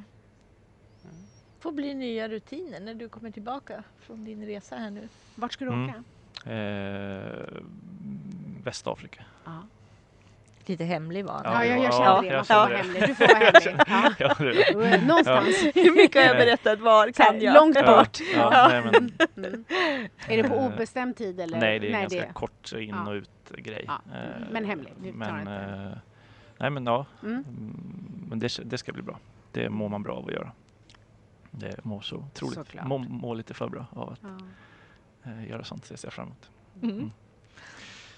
Får 1.60 1.72
bli 1.72 1.94
nya 1.94 2.28
rutiner 2.30 2.80
när 2.80 2.94
du 2.94 3.10
kommer 3.10 3.32
tillbaka 3.32 3.84
från 4.00 4.26
din 4.26 4.46
resa 4.46 4.76
här 4.76 4.90
nu. 4.90 5.08
Vart 5.36 5.54
ska 5.54 5.66
du 5.66 5.72
Mm. 5.72 5.90
åka? 5.90 6.04
Eh, 6.52 7.62
Västafrika. 8.64 9.24
Ja. 9.46 9.64
Lite 10.66 10.84
hemlig 10.84 11.26
var. 11.26 11.42
Ja, 11.44 11.66
jag, 11.66 11.78
jag 11.78 11.86
ja, 11.86 11.92
kände 12.22 12.30
det. 12.30 12.36
Man 12.36 12.46
får 12.46 12.56
vara 12.56 12.78
hemlig. 12.78 13.04
Du 13.08 13.16
får 13.16 13.28
vara 13.28 13.38
hemlig. 13.40 13.84
Ja. 13.88 14.14
Ja, 14.20 14.36
det 14.40 14.90
är 14.90 14.92
det. 15.00 15.02
Någonstans. 15.08 15.64
Hur 15.76 15.96
mycket 15.96 16.22
har 16.22 16.28
jag 16.28 16.38
berättat 16.38 16.80
var 16.80 17.12
kan 17.12 17.42
jag? 17.42 17.54
långt 17.54 17.86
bort. 17.86 18.18
ja, 18.36 18.68
nej, 18.72 18.82
men, 18.82 19.12
Mm. 19.46 19.66
Är 20.28 20.44
det 20.44 20.50
på 20.50 20.56
Eh, 20.56 20.66
obestämd 20.66 21.16
tid 21.16 21.40
eller? 21.40 21.60
nej, 21.60 21.80
det 21.80 21.88
är 21.92 21.94
en 21.94 22.02
ganska 22.02 22.20
det- 22.28 22.34
kort 22.34 22.72
in 22.74 22.96
och 22.96 23.14
ut 23.14 23.30
grej. 23.58 23.84
Ja, 23.88 24.02
Eh, 24.14 24.48
men 24.52 24.66
hemlig. 24.66 24.94
Vi 25.00 25.12
tar 25.12 25.18
Men, 25.18 25.40
inte. 25.40 26.00
Nej 26.60 26.70
men 26.70 26.86
ja, 26.86 27.06
Mm. 27.24 27.34
Mm, 27.34 28.26
men 28.30 28.40
det, 28.40 28.60
det 28.66 28.78
ska 28.78 28.94
bli 28.94 29.02
bra. 29.02 29.20
Det 29.52 29.70
mår 29.70 29.90
man 29.90 30.04
bra 30.04 30.16
av 30.16 30.26
att 30.28 30.34
göra. 30.34 30.52
Det 31.52 31.86
mår 31.86 32.02
så 32.02 32.16
otroligt. 32.16 32.56
Mår, 32.88 33.00
mår 33.00 33.36
lite 33.36 33.54
för 33.54 33.70
bra 33.70 33.86
av 33.92 34.10
att 34.10 34.20
Ja. 35.24 35.32
eh, 35.32 35.50
göra 35.50 35.64
sånt. 35.64 35.90
Det 35.90 35.98
ser 35.98 36.08
jag 36.08 36.14
fram 36.14 36.28
emot. 36.28 36.50
Mm. 36.82 37.12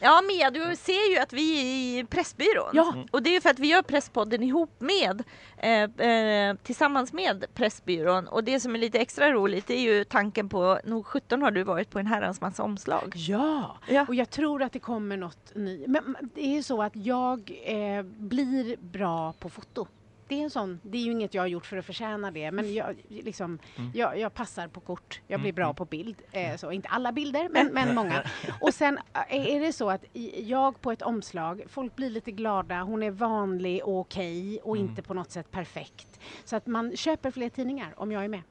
Ja 0.03 0.21
Mia, 0.27 0.51
du 0.51 0.75
ser 0.75 1.11
ju 1.13 1.19
att 1.19 1.33
vi 1.33 1.59
är 1.59 1.99
i 2.01 2.05
Pressbyrån. 2.05 2.69
Ja. 2.73 2.91
Mm. 2.93 3.07
Och 3.11 3.23
det 3.23 3.29
är 3.29 3.33
ju 3.33 3.41
för 3.41 3.49
att 3.49 3.59
vi 3.59 3.67
gör 3.67 3.81
Presspodden 3.81 4.43
ihop 4.43 4.71
med, 4.79 5.23
eh, 5.57 6.07
eh, 6.07 6.55
tillsammans 6.63 7.13
med 7.13 7.45
Pressbyrån. 7.53 8.27
Och 8.27 8.43
det 8.43 8.59
som 8.59 8.75
är 8.75 8.79
lite 8.79 8.99
extra 8.99 9.31
roligt 9.31 9.69
är 9.69 9.79
ju 9.79 10.03
tanken 10.03 10.49
på, 10.49 10.79
nog 10.85 11.05
17 11.05 11.41
har 11.41 11.51
du 11.51 11.63
varit 11.63 11.89
på 11.89 11.99
en 11.99 12.07
herrans 12.07 12.41
massa 12.41 12.63
omslag. 12.63 13.13
Ja, 13.15 13.77
Ja. 13.87 14.05
och 14.07 14.15
jag 14.15 14.29
tror 14.29 14.63
att 14.63 14.73
det 14.73 14.79
kommer 14.79 15.17
något 15.17 15.55
nytt. 15.55 15.87
Men 15.87 16.15
det 16.35 16.41
är 16.41 16.53
ju 16.55 16.63
så 16.63 16.81
att 16.83 16.95
jag 16.95 17.51
eh, 17.63 18.01
blir 18.03 18.75
bra 18.77 19.33
på 19.39 19.49
foto. 19.49 19.87
Det 20.31 20.39
är, 20.39 20.43
en 20.43 20.49
sån, 20.49 20.79
det 20.83 20.97
är 20.97 21.01
ju 21.01 21.11
inget 21.11 21.33
jag 21.33 21.41
har 21.41 21.47
gjort 21.47 21.65
för 21.65 21.77
att 21.77 21.85
förtjäna 21.85 22.31
det, 22.31 22.51
men 22.51 22.73
jag, 22.73 22.95
liksom, 23.09 23.59
Mm. 23.77 23.91
jag, 23.93 24.19
jag 24.19 24.33
passar 24.33 24.67
på 24.67 24.79
kort. 24.79 25.21
Jag 25.27 25.39
blir 25.39 25.49
Mm, 25.49 25.55
bra 25.55 25.65
mm. 25.65 25.75
på 25.75 25.85
bild. 25.85 26.21
Eh, 26.31 26.55
så, 26.57 26.71
inte 26.71 26.87
alla 26.89 27.11
bilder, 27.11 27.49
men, 27.49 27.67
men 27.73 27.95
många. 28.01 28.23
Och 28.61 28.73
sen 28.73 28.97
eh, 29.29 29.55
är 29.55 29.59
det 29.59 29.73
så 29.73 29.89
att 29.89 30.05
jag 30.43 30.81
på 30.81 30.91
ett 30.91 31.01
omslag, 31.01 31.61
folk 31.67 31.95
blir 31.95 32.09
lite 32.09 32.31
glada, 32.31 32.81
hon 32.81 33.03
är 33.03 33.11
vanlig 33.11 33.83
och 33.85 33.99
okej 33.99 34.59
och 34.63 34.75
Mm. 34.77 34.89
inte 34.89 35.01
på 35.01 35.13
något 35.13 35.31
sätt 35.31 35.51
perfekt. 35.51 36.19
Så 36.45 36.55
att 36.55 36.67
man 36.67 36.97
köper 36.97 37.31
fler 37.31 37.49
tidningar 37.49 37.93
om 37.97 38.11
jag 38.11 38.23
är 38.23 38.27
med. 38.27 38.41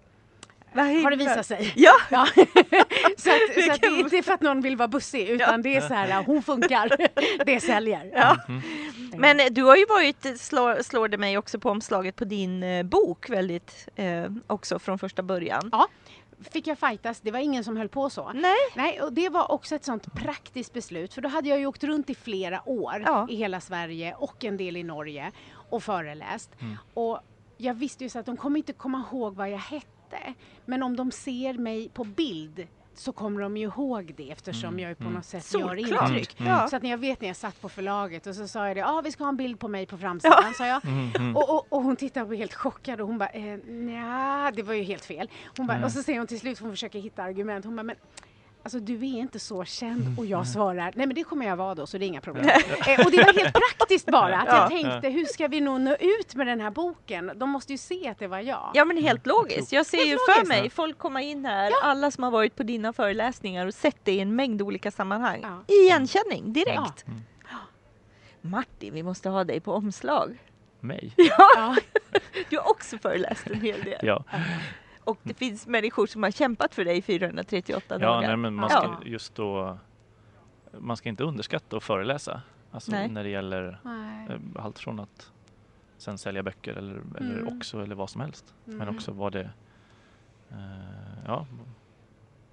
Har 0.74 1.10
det 1.10 1.16
visat 1.16 1.46
sig. 1.46 1.72
Ja! 1.76 1.92
Ja. 2.10 2.26
så 3.16 3.30
att, 3.30 3.64
så 3.64 3.72
att 3.72 3.80
det 3.80 3.86
är 3.86 3.98
inte 3.98 4.22
för 4.22 4.32
att 4.32 4.40
någon 4.40 4.60
vill 4.60 4.76
vara 4.76 4.88
bussig 4.88 5.28
utan 5.28 5.62
det 5.62 5.76
är 5.76 5.80
så 5.80 5.94
här, 5.94 6.22
hon 6.24 6.42
funkar, 6.42 6.90
det 7.44 7.60
säljer. 7.60 8.10
Ja. 8.14 8.36
Mm. 8.48 8.62
Men 9.16 9.40
eh, 9.40 9.46
du 9.50 9.62
har 9.62 9.76
ju 9.76 9.86
varit, 9.86 10.40
slår, 10.40 10.82
slår 10.82 11.08
det 11.08 11.18
mig 11.18 11.38
också 11.38 11.58
på 11.58 11.70
omslaget 11.70 12.16
på 12.16 12.24
din 12.24 12.62
eh, 12.62 12.82
bok 12.82 13.30
väldigt 13.30 13.88
eh, 13.96 14.24
också 14.46 14.78
från 14.78 14.98
första 14.98 15.22
början. 15.22 15.70
fick 16.52 16.66
jag 16.66 16.78
fightas. 16.78 17.20
Det 17.20 17.30
var 17.30 17.38
ingen 17.38 17.64
som 17.64 17.76
höll 17.76 17.88
på 17.88 18.10
så. 18.10 18.30
Nej. 18.34 18.56
Nej, 18.74 19.02
och 19.02 19.12
det 19.12 19.28
var 19.28 19.52
också 19.52 19.74
ett 19.74 19.84
sånt 19.84 20.14
praktiskt 20.14 20.72
beslut 20.72 21.14
för 21.14 21.20
då 21.22 21.28
hade 21.28 21.48
jag 21.48 21.58
ju 21.58 21.66
åkt 21.66 21.84
runt 21.84 22.10
i 22.10 22.14
flera 22.14 22.68
år 22.68 23.02
Ja. 23.06 23.26
i 23.30 23.36
hela 23.36 23.60
Sverige 23.60 24.14
och 24.18 24.44
en 24.44 24.56
del 24.56 24.76
i 24.76 24.82
Norge 24.82 25.32
och 25.70 25.82
föreläst. 25.82 26.50
Mm. 26.60 26.76
Och 26.94 27.20
jag 27.56 27.74
visste 27.74 28.04
ju 28.04 28.10
så 28.10 28.18
att 28.18 28.26
de 28.26 28.36
kommer 28.36 28.58
inte 28.58 28.72
komma 28.72 29.04
ihåg 29.12 29.34
vad 29.34 29.50
jag 29.50 29.58
hette. 29.58 29.86
Men 30.64 30.82
om 30.82 30.96
de 30.96 31.10
ser 31.10 31.54
mig 31.54 31.88
på 31.88 32.04
bild 32.04 32.66
så 32.94 33.12
kommer 33.12 33.40
de 33.40 33.56
ju 33.56 33.62
ihåg 33.64 34.14
det 34.16 34.30
eftersom 34.30 34.68
Mm, 34.68 34.78
jag 34.80 34.88
ju 34.88 34.94
på 34.94 35.02
mm. 35.02 35.14
något 35.14 35.24
sätt 35.24 35.54
gör 35.54 35.60
Solklart. 35.76 36.08
intryck. 36.10 36.40
Mm. 36.40 36.52
Ja. 36.52 36.68
Så 36.68 36.76
att 36.76 36.82
när 36.82 36.90
jag 36.90 36.98
vet 36.98 37.20
när 37.20 37.28
jag 37.28 37.36
satt 37.36 37.60
på 37.60 37.68
förlaget 37.68 38.26
och 38.26 38.34
så 38.34 38.48
sa 38.48 38.66
jag 38.66 38.76
det, 38.76 38.80
ja 38.80 38.98
ah, 38.98 39.00
vi 39.00 39.12
ska 39.12 39.24
ha 39.24 39.28
en 39.28 39.36
bild 39.36 39.58
på 39.58 39.68
mig 39.68 39.86
på 39.86 39.98
framsidan, 39.98 40.54
sa 40.58 40.66
jag. 40.66 40.84
Mm, 40.84 41.08
mm. 41.18 41.36
Och, 41.36 41.50
och, 41.50 41.66
och 41.68 41.82
hon 41.82 41.96
tittade 41.96 42.24
på 42.26 42.30
mig 42.30 42.38
helt 42.38 42.54
chockad 42.54 43.00
och 43.00 43.06
hon 43.06 43.18
bara, 43.18 43.28
eh, 43.28 43.58
nja, 43.66 44.52
det 44.56 44.62
var 44.62 44.74
ju 44.74 44.82
helt 44.82 45.04
fel. 45.04 45.30
Hon 45.56 45.66
bara, 45.66 45.74
Mm. 45.76 45.84
Och 45.86 45.92
så 45.92 46.02
säger 46.02 46.18
hon 46.18 46.26
till 46.26 46.40
slut, 46.40 46.58
hon 46.58 46.70
försöker 46.70 46.98
hitta 47.00 47.22
argument, 47.22 47.64
hon 47.64 47.76
bara, 47.76 47.82
men 47.82 47.96
Alltså 48.62 48.80
du 48.80 48.94
är 48.94 49.04
inte 49.18 49.38
så 49.38 49.64
känd 49.64 50.18
och 50.18 50.26
jag 50.26 50.46
svarar, 50.46 50.92
nej 50.96 51.06
men 51.06 51.14
det 51.14 51.24
kommer 51.24 51.46
jag 51.46 51.56
vara 51.56 51.74
då 51.74 51.86
så 51.86 51.98
det 51.98 52.04
är 52.04 52.06
inga 52.06 52.20
problem. 52.20 52.44
eh, 52.88 53.04
och 53.06 53.10
det 53.10 53.16
var 53.16 53.38
helt 53.42 53.54
praktiskt 53.54 54.06
bara, 54.06 54.36
att 54.36 54.48
Ja. 54.48 54.56
jag 54.56 54.70
tänkte 54.70 55.08
hur 55.08 55.24
ska 55.24 55.48
vi 55.48 55.60
nå 55.60 55.78
nå 55.78 55.94
ut 56.00 56.34
med 56.34 56.46
den 56.46 56.60
här 56.60 56.70
boken? 56.70 57.32
De 57.36 57.50
måste 57.50 57.72
ju 57.72 57.78
se 57.78 58.08
att 58.08 58.18
det 58.18 58.26
var 58.26 58.38
jag. 58.40 58.70
Ja 58.74 58.84
men 58.84 58.96
helt 58.96 59.26
logiskt. 59.26 59.72
Jag 59.72 59.86
ser 59.86 59.98
Helt 59.98 60.10
ju 60.10 60.16
för 60.16 60.34
logiskt. 60.44 60.48
mig 60.48 60.70
folk 60.70 60.98
komma 60.98 61.22
in 61.22 61.44
här, 61.44 61.72
alla 61.82 62.10
som 62.10 62.24
har 62.24 62.30
varit 62.30 62.56
på 62.56 62.62
dina 62.62 62.92
föreläsningar 62.92 63.66
och 63.66 63.74
sett 63.74 63.96
det 64.04 64.12
i 64.12 64.20
en 64.20 64.36
mängd 64.36 64.62
olika 64.62 64.90
sammanhang. 64.90 65.40
Ja. 65.42 65.74
Igenkänning 65.74 66.52
direkt. 66.52 67.06
Mm. 67.06 67.20
Martin, 68.40 68.94
vi 68.94 69.02
måste 69.02 69.28
ha 69.28 69.44
dig 69.44 69.60
på 69.60 69.72
omslag. 69.74 70.38
Mig? 70.80 71.12
Ja. 71.16 71.76
Du 72.50 72.56
har 72.58 72.70
också 72.70 72.98
föreläst 72.98 73.46
en 73.46 73.60
hel 73.60 73.82
del. 73.82 73.98
Ja, 74.02 74.24
Och 75.10 75.18
det 75.22 75.34
finns 75.34 75.66
människor 75.66 76.06
som 76.06 76.22
har 76.22 76.30
kämpat 76.30 76.74
för 76.74 76.84
dig 76.84 76.96
i 76.98 77.02
438 77.02 77.84
ja 77.88 77.98
dagar. 77.98 78.28
nej, 78.28 78.36
men 78.36 78.54
man 78.54 78.70
Ja. 78.72 78.98
ska 78.98 79.08
just 79.08 79.34
då 79.34 79.78
man 80.78 80.96
ska 80.96 81.08
inte 81.08 81.24
underskatta 81.24 81.76
att 81.76 81.82
föreläsa. 81.84 82.42
Alltså 82.72 82.90
Nej. 82.90 83.08
när 83.08 83.22
det 83.24 83.30
gäller 83.30 83.78
Nej. 83.84 84.28
eh, 84.30 84.64
allt 84.64 84.78
från 84.78 85.00
att 85.00 85.30
sen 85.98 86.18
sälja 86.18 86.42
böcker 86.42 86.74
eller, 86.74 87.02
eller 87.18 87.38
Mm. 87.40 87.56
också 87.56 87.82
eller 87.82 87.94
vad 87.94 88.10
som 88.10 88.20
helst. 88.20 88.54
Men 88.64 88.80
Mm. 88.80 88.96
också 88.96 89.12
vad 89.12 89.32
det 89.32 89.50
eh, 90.50 90.56
ja, 91.26 91.46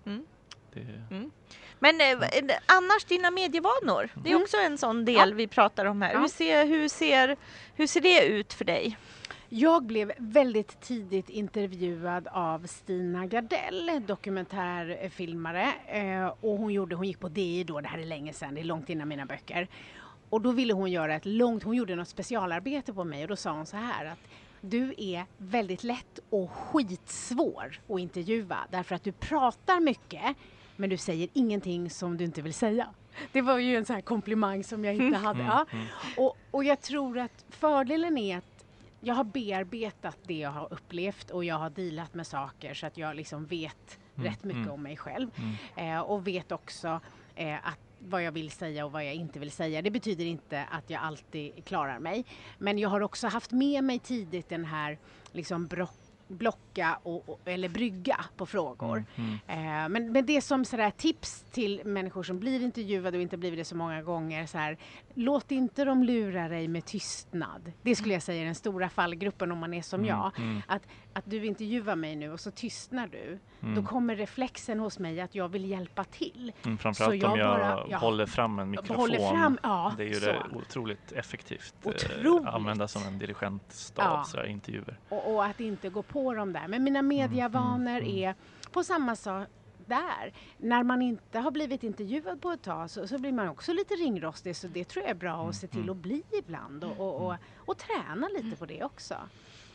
Mm. 0.06 0.26
det, 0.74 1.26
Men 1.80 2.02
eh, 2.02 2.08
eh, 2.12 2.58
annars 2.66 3.06
dina 3.08 3.32
medievanor, 3.32 4.10
det 4.24 4.30
är 4.30 4.34
Mm. 4.34 4.44
också 4.44 4.58
en 4.58 4.78
sån 4.78 5.06
del 5.06 5.34
vi 5.34 5.48
pratar 5.48 5.86
om 5.86 6.02
här. 6.02 6.14
Ja. 6.14 6.20
Hur, 6.20 6.28
ser, 6.28 6.66
hur, 6.66 6.88
ser, 6.90 7.36
hur 7.76 7.88
ser 7.88 8.02
det 8.02 8.26
ut 8.28 8.54
för 8.54 8.66
dig? 8.66 8.98
Jag 9.50 9.84
blev 9.84 10.12
väldigt 10.18 10.82
tidigt 10.82 11.30
intervjuad 11.30 12.28
av 12.32 12.68
Stina 12.68 13.26
Gardell, 13.26 13.92
dokumentärfilmare. 14.08 15.74
Eh, 15.88 16.28
och 16.28 16.58
hon, 16.58 16.74
gjorde, 16.74 16.96
hon 16.96 17.08
gick 17.08 17.20
på 17.20 17.30
DI 17.30 17.64
då, 17.64 17.82
det 17.82 17.88
här 17.88 18.00
är 18.00 18.06
länge 18.06 18.34
sedan, 18.34 18.56
det 18.56 18.62
är 18.62 18.66
långt 18.66 18.90
innan 18.90 19.08
mina 19.08 19.26
böcker. 19.26 19.68
Och 20.30 20.42
då 20.42 20.52
ville 20.52 20.74
hon 20.74 20.92
göra 20.92 21.16
ett 21.16 21.26
långt, 21.26 21.64
hon 21.64 21.76
gjorde 21.76 21.96
något 21.96 22.08
specialarbete 22.08 22.94
på 22.94 23.04
mig 23.04 23.22
och 23.24 23.28
då 23.28 23.36
sa 23.36 23.52
hon 23.52 23.66
så 23.66 23.78
här 23.78 24.06
att 24.06 24.20
du 24.62 24.94
är 24.98 25.26
väldigt 25.38 25.84
lätt 25.84 26.20
och 26.30 26.52
skitsvår 26.52 27.80
att 27.90 28.00
intervjua 28.00 28.58
därför 28.72 28.96
att 28.96 29.04
du 29.04 29.12
pratar 29.12 29.80
mycket 29.80 30.36
men 30.76 30.90
du 30.90 30.98
säger 30.98 31.30
ingenting 31.34 31.90
som 31.90 32.18
du 32.18 32.24
inte 32.24 32.42
vill 32.42 32.54
säga. 32.54 32.88
Det 33.32 33.42
var 33.42 33.58
ju 33.58 33.76
en 33.76 33.86
sån 33.86 33.94
här 33.94 34.02
komplimang 34.02 34.64
som 34.64 34.86
jag 34.86 34.96
inte 34.96 35.18
hade. 35.18 35.40
Mm, 35.40 35.52
Ja. 35.52 35.66
mm. 35.72 35.86
Och, 36.18 36.38
och 36.52 36.64
jag 36.64 36.82
tror 36.82 37.20
att 37.20 37.46
fördelen 37.50 38.18
är 38.18 38.38
att 38.38 38.57
jag 39.02 39.16
har 39.16 39.24
bearbetat 39.24 40.18
det 40.26 40.38
jag 40.40 40.50
har 40.52 40.74
upplevt 40.74 41.30
och 41.32 41.46
jag 41.46 41.56
har 41.56 41.70
dealat 41.70 42.14
med 42.14 42.28
saker 42.28 42.74
så 42.74 42.88
att 42.88 42.98
jag 42.98 43.16
liksom 43.16 43.46
vet 43.46 44.00
Mm, 44.18 44.30
rätt 44.32 44.44
mycket 44.44 44.62
mm. 44.62 44.72
om 44.72 44.84
mig 44.84 44.98
själv. 44.98 45.30
Mm. 45.76 45.96
Eh, 45.96 46.02
och 46.02 46.28
vet 46.28 46.52
också 46.52 47.00
eh, 47.36 47.68
att 47.68 47.80
vad 48.00 48.24
jag 48.24 48.32
vill 48.32 48.52
säga 48.52 48.86
och 48.86 48.92
vad 48.92 49.06
jag 49.06 49.14
inte 49.14 49.40
vill 49.40 49.52
säga. 49.52 49.82
Det 49.82 49.92
betyder 49.92 50.26
inte 50.26 50.64
att 50.72 50.90
jag 50.90 51.02
alltid 51.02 51.66
klarar 51.66 52.00
mig. 52.00 52.26
Men 52.58 52.80
jag 52.80 52.90
har 52.90 53.02
också 53.02 53.28
haft 53.28 53.52
med 53.52 53.84
mig 53.84 54.00
tidigt 54.00 54.50
den 54.50 54.66
här 54.66 54.98
liksom 55.32 55.68
bro- 55.68 55.88
blocka 56.28 57.00
och, 57.04 57.30
och, 57.30 57.40
eller 57.46 57.70
brygga 57.70 58.26
på 58.38 58.46
frågor. 58.46 59.06
Mm. 59.16 59.34
Eh, 59.48 59.90
men, 59.90 60.12
men 60.12 60.26
det 60.26 60.42
som 60.42 60.66
sådär 60.66 60.92
tips 60.92 61.46
till 61.52 61.82
människor 61.86 62.24
som 62.24 62.40
blir 62.40 62.62
intervjuade 62.64 63.18
och 63.18 63.22
inte 63.22 63.38
blivit 63.38 63.60
det 63.60 63.66
så 63.66 63.76
många 63.76 64.02
gånger. 64.02 64.46
Så 64.46 64.58
här, 64.58 64.78
låt 65.14 65.52
inte 65.52 65.86
dem 65.86 66.04
lura 66.04 66.48
dig 66.48 66.68
med 66.68 66.86
tystnad. 66.86 67.72
Det 67.82 67.96
skulle 67.96 68.14
jag 68.14 68.24
säga 68.24 68.42
är 68.42 68.46
den 68.46 68.56
stora 68.56 68.90
fallgruppen 68.90 69.52
om 69.52 69.58
man 69.58 69.74
är 69.74 69.82
som 69.82 70.00
Mm, 70.00 70.10
jag. 70.10 70.32
mm. 70.38 70.62
Att, 70.68 70.82
att 71.14 71.24
du 71.26 71.46
intervjuar 71.46 71.96
mig 71.96 72.16
nu 72.16 72.32
och 72.32 72.40
så 72.40 72.52
tystnar 72.52 73.08
du. 73.08 73.40
Mm. 73.62 73.76
Då 73.76 73.84
kommer 73.84 74.16
reflexen 74.16 74.80
hos 74.80 75.00
mig 75.00 75.22
att 75.22 75.36
jag 75.36 75.50
vill 75.50 75.66
hjälpa 75.70 76.04
till. 76.04 76.52
Mm, 76.66 76.78
framförallt 76.78 77.12
Så 77.12 77.16
jag 77.26 77.32
om 77.32 77.40
jag 77.40 77.60
bara- 77.60 77.86
jag 77.90 78.00
håller 78.00 78.26
fram 78.26 78.60
en 78.60 78.70
mikrofon. 78.70 79.08
fram- 79.32 79.60
ja, 79.64 79.94
det 79.98 80.04
är 80.04 80.08
ju 80.08 80.14
så. 80.14 80.26
det 80.26 80.44
otroligt 80.56 81.12
effektivt. 81.12 81.74
eh, 81.84 81.90
Otroligt. 81.90 82.48
använda 82.48 82.88
som 82.88 83.04
en 83.04 83.20
dirigentstab, 83.20 84.06
Ja. 84.20 84.24
sådär, 84.24 84.46
intervjuer. 84.46 84.98
Och, 85.10 85.34
och 85.36 85.46
att 85.46 85.60
inte 85.60 85.90
gå 85.90 86.02
på 86.04 86.17
dem 86.36 86.54
där. 86.54 86.68
Men 86.68 86.84
mina 86.84 87.02
mediavanor 87.02 87.98
mm. 87.98 88.18
är 88.18 88.36
på 88.72 88.84
samma 88.84 89.16
sak 89.16 89.48
där. 89.86 90.34
När 90.58 90.84
man 90.84 91.02
inte 91.02 91.40
har 91.40 91.52
blivit 91.52 91.84
intervjuad 91.84 92.42
på 92.42 92.52
ett 92.52 92.64
tag 92.64 92.90
så, 92.90 93.08
så 93.08 93.18
blir 93.18 93.32
man 93.32 93.50
också 93.50 93.74
lite 93.74 93.94
ringrostig 93.94 94.56
så 94.56 94.68
det 94.68 94.84
tror 94.84 95.04
jag 95.04 95.12
är 95.12 95.16
bra 95.16 95.50
att 95.50 95.56
se 95.56 95.68
till 95.68 95.80
mm. 95.80 95.90
att 95.90 95.98
bli 95.98 96.24
ibland 96.40 96.84
och, 96.84 97.00
och, 97.00 97.28
och, 97.28 97.36
och 97.58 97.78
träna 97.78 98.28
lite 98.28 98.58
på 98.58 98.66
det 98.66 98.84
också. 98.84 99.16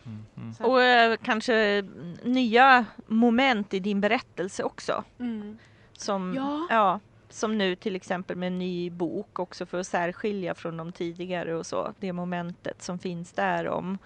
Mm, 0.07 0.25
mm. 0.37 0.71
Och 0.71 0.83
eh, 0.83 1.17
kanske 1.23 1.55
mm, 1.55 2.13
nya 2.23 2.85
moment 3.07 3.75
i 3.75 3.79
din 3.79 4.01
berättelse 4.01 4.63
också. 4.63 5.05
Mm. 5.19 5.59
Som, 5.93 6.35
Ja. 6.71 7.01
som 7.29 7.59
nu 7.59 7.77
till 7.77 7.97
exempel 7.97 8.37
med 8.37 8.47
en 8.47 8.59
ny 8.59 8.91
bok 8.91 9.39
också 9.39 9.67
för 9.67 9.81
att 9.81 9.87
särskilja 9.87 10.55
från 10.55 10.77
de 10.77 10.93
tidigare 10.93 11.55
och 11.55 11.67
så. 11.67 11.95
Det 12.01 12.13
momentet 12.13 12.83
som 12.83 12.99
finns 12.99 13.33
där 13.33 13.69
om 13.69 13.99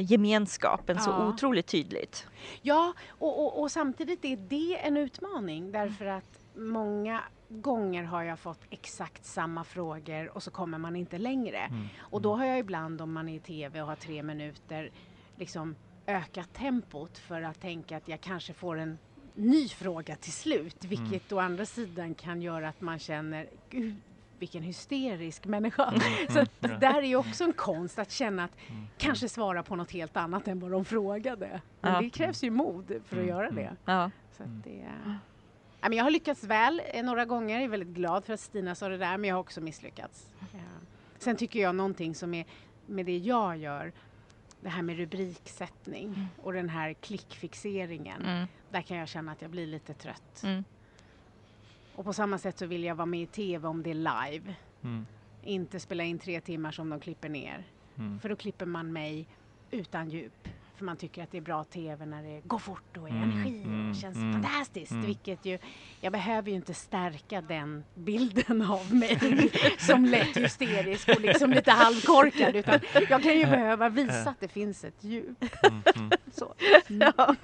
gemenskapen 0.00 0.98
så 1.00 1.10
Ja. 1.10 1.28
otroligt 1.28 1.66
tydligt. 1.66 2.26
Ja, 2.62 2.92
och, 3.08 3.44
och, 3.44 3.60
och 3.62 3.70
samtidigt 3.70 4.24
är 4.24 4.36
det 4.36 4.78
en 4.86 4.96
utmaning 4.96 5.72
därför 5.72 6.06
att 6.06 6.40
många 6.54 7.20
gånger 7.48 8.02
har 8.04 8.22
jag 8.22 8.38
fått 8.38 8.60
exakt 8.70 9.24
samma 9.24 9.64
frågor 9.64 10.28
och 10.36 10.42
så 10.42 10.50
kommer 10.50 10.78
man 10.78 10.96
inte 10.96 11.18
längre. 11.18 11.58
Mm. 11.58 11.86
Och 11.98 12.22
då 12.22 12.34
har 12.36 12.44
jag 12.44 12.58
ibland 12.58 13.00
om 13.00 13.12
man 13.12 13.28
är 13.28 13.36
i 13.36 13.40
TV 13.40 13.80
och 13.82 13.86
har 13.88 13.96
tre 13.96 14.22
minuter 14.22 14.90
liksom 15.36 15.76
ökat 16.06 16.54
tempot 16.54 17.18
för 17.18 17.42
att 17.42 17.60
tänka 17.60 17.96
att 17.96 18.08
jag 18.08 18.20
kanske 18.20 18.52
får 18.52 18.78
en 18.78 18.98
ny 19.34 19.68
fråga 19.68 20.16
till 20.16 20.32
slut. 20.32 20.84
Vilket 20.84 21.32
å 21.32 21.38
andra 21.38 21.66
sidan 21.66 22.14
kan 22.14 22.42
göra 22.42 22.68
att 22.68 22.80
man 22.80 22.98
känner 22.98 23.46
Gud, 23.70 23.94
vilken 24.44 24.62
hysterisk 24.62 25.46
människa. 25.46 25.92
Så 26.30 26.38
att 26.38 26.64
mm. 26.64 26.80
där 26.80 26.94
är 26.94 27.02
ju 27.06 27.16
också 27.16 27.44
en 27.44 27.52
konst 27.52 27.98
att 27.98 28.10
känna 28.10 28.44
att 28.44 28.50
Mm. 28.68 28.86
kanske 28.98 29.28
svara 29.28 29.62
på 29.62 29.76
något 29.76 29.90
helt 29.90 30.16
annat 30.16 30.48
än 30.48 30.60
vad 30.60 30.70
de 30.70 30.84
frågade. 30.84 31.60
Men 31.80 31.92
Ja. 31.92 32.00
det 32.00 32.10
krävs 32.10 32.44
ju 32.44 32.50
mod 32.50 32.86
för 32.86 32.96
att 32.96 33.12
Mm, 33.12 33.28
göra 33.28 33.48
mm. 33.48 33.54
det. 33.64 33.76
Ja. 33.84 34.10
Så 34.36 34.42
att 34.42 34.64
det 34.64 34.84
Ja, 35.80 35.88
men 35.88 35.92
jag 35.98 36.04
har 36.04 36.10
lyckats 36.10 36.44
väl 36.44 36.82
eh, 36.94 37.04
några 37.04 37.24
gånger. 37.24 37.54
Jag 37.54 37.64
är 37.64 37.68
väldigt 37.68 37.88
glad 37.94 38.24
för 38.24 38.32
att 38.32 38.40
Stina 38.40 38.74
sa 38.74 38.88
det 38.88 38.98
där, 38.98 39.16
men 39.18 39.28
jag 39.28 39.36
har 39.36 39.40
också 39.40 39.60
misslyckats. 39.60 40.30
Ja. 40.52 40.58
Sen 41.18 41.36
tycker 41.36 41.60
jag 41.60 41.74
någonting 41.74 42.14
som 42.14 42.34
är 42.34 42.44
med 42.86 43.06
det 43.06 43.18
jag 43.18 43.56
gör, 43.56 43.92
det 44.60 44.68
här 44.68 44.82
med 44.82 44.96
rubriksättning 44.96 46.28
och 46.42 46.52
den 46.52 46.68
här 46.68 46.92
klickfixeringen. 46.92 48.22
Mm. 48.22 48.46
Där 48.70 48.82
kan 48.82 48.96
jag 48.96 49.08
känna 49.08 49.32
att 49.32 49.42
jag 49.42 49.50
blir 49.50 49.66
lite 49.66 49.94
trött. 49.94 50.44
Och 51.94 52.04
på 52.04 52.12
samma 52.12 52.38
sätt 52.38 52.58
så 52.58 52.66
vill 52.66 52.84
jag 52.84 52.94
vara 52.94 53.06
med 53.06 53.20
i 53.22 53.26
TV 53.26 53.68
om 53.68 53.82
det 53.82 53.90
är 53.90 53.94
live. 54.30 54.54
Mm. 54.84 55.06
Inte 55.42 55.80
spela 55.80 56.04
in 56.04 56.18
tre 56.18 56.40
timmar 56.40 56.70
som 56.72 56.90
de 56.90 57.00
klipper 57.00 57.28
ner. 57.28 57.64
Mm. 57.98 58.20
För 58.20 58.28
då 58.28 58.36
klipper 58.36 58.66
man 58.66 58.92
mig 58.92 59.26
utan 59.70 60.10
djup. 60.10 60.48
För 60.76 60.84
man 60.84 60.96
tycker 60.96 61.22
att 61.22 61.30
det 61.30 61.36
är 61.36 61.42
bra 61.42 61.64
TV 61.64 62.06
när 62.06 62.22
det 62.22 62.40
går 62.44 62.58
fort 62.58 62.96
och 62.96 63.08
är 63.08 63.12
Mm, 63.12 63.30
energi 63.30 63.62
och 63.62 63.66
mm, 63.68 63.94
känns 63.94 64.16
mm, 64.16 64.32
fantastiskt. 64.42 64.92
mm. 64.92 65.06
Vilket 65.06 65.44
ju, 65.44 65.58
jag 66.00 66.12
behöver 66.12 66.50
ju 66.50 66.56
inte 66.56 66.74
stärka 66.74 67.40
den 67.40 67.84
bilden 67.94 68.62
av 68.70 68.94
mig 68.94 69.50
som 69.78 70.04
lätt 70.04 70.36
hysterisk 70.36 71.08
och 71.08 71.20
liksom 71.20 71.50
lite 71.50 71.70
halvkorkad. 71.70 72.56
Utan 72.56 72.80
jag 73.08 73.22
kan 73.22 73.38
ju 73.38 73.46
behöva 73.46 73.88
visa 73.88 74.30
att 74.30 74.40
det 74.40 74.48
finns 74.48 74.84
ett 74.84 75.04
djup. 75.04 75.44
Mm. 75.62 75.82
Mm. 75.96 76.10
Så. 76.32 76.54
Ja. 76.88 77.34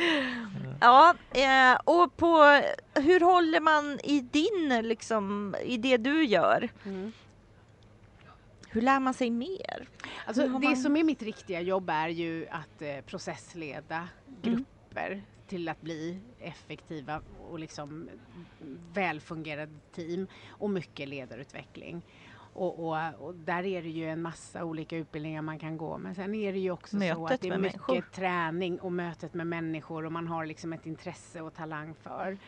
ja, 0.80 1.14
eh, 1.30 1.78
och 1.84 2.16
på 2.16 2.62
hur 2.94 3.20
håller 3.20 3.60
man 3.60 4.00
i 4.04 4.20
din, 4.20 4.88
liksom, 4.88 5.56
i 5.64 5.76
det 5.76 5.96
du 5.96 6.24
gör? 6.24 6.68
Mm. 6.84 7.12
Hur 8.68 8.80
lär 8.82 9.00
man 9.00 9.14
sig 9.14 9.30
mer? 9.30 9.88
Alltså, 10.26 10.42
det 10.42 10.48
man- 10.48 10.76
som 10.76 10.96
är 10.96 11.04
mitt 11.04 11.22
riktiga 11.22 11.60
jobb 11.60 11.90
är 11.90 12.08
ju 12.08 12.46
att 12.50 12.82
eh, 12.82 13.00
processleda 13.00 14.08
grupper 14.42 15.22
till 15.46 15.68
att 15.68 15.80
bli 15.80 16.20
effektiva 16.38 17.22
och 17.50 17.58
liksom 17.58 18.08
välfungerande 18.92 19.80
team 19.92 20.26
och 20.48 20.70
mycket 20.70 21.08
ledarutveckling. 21.08 22.02
Och, 22.60 22.78
och, 22.78 23.26
och, 23.26 23.34
där 23.34 23.66
är 23.66 23.82
det 23.82 23.88
ju 23.88 24.08
en 24.08 24.22
massa 24.22 24.64
olika 24.64 24.96
utbildningar 24.96 25.42
man 25.42 25.58
kan 25.58 25.76
gå. 25.76 25.98
Men 25.98 26.14
sen 26.14 26.34
är 26.34 26.52
det 26.52 26.58
ju 26.58 26.70
också 26.70 26.96
mötet 26.96 27.16
så 27.16 27.26
att 27.26 27.40
det 27.40 27.48
är 27.48 27.58
mycket 27.58 27.88
människor. 27.88 28.10
träning 28.12 28.80
och 28.80 28.92
mötet 28.92 29.34
med 29.34 29.46
människor 29.46 30.06
och 30.06 30.12
man 30.12 30.26
har 30.26 30.46
liksom 30.46 30.72
ett 30.72 30.86
intresse 30.86 31.40
och 31.40 31.54
talang 31.54 31.94
för. 31.94 32.38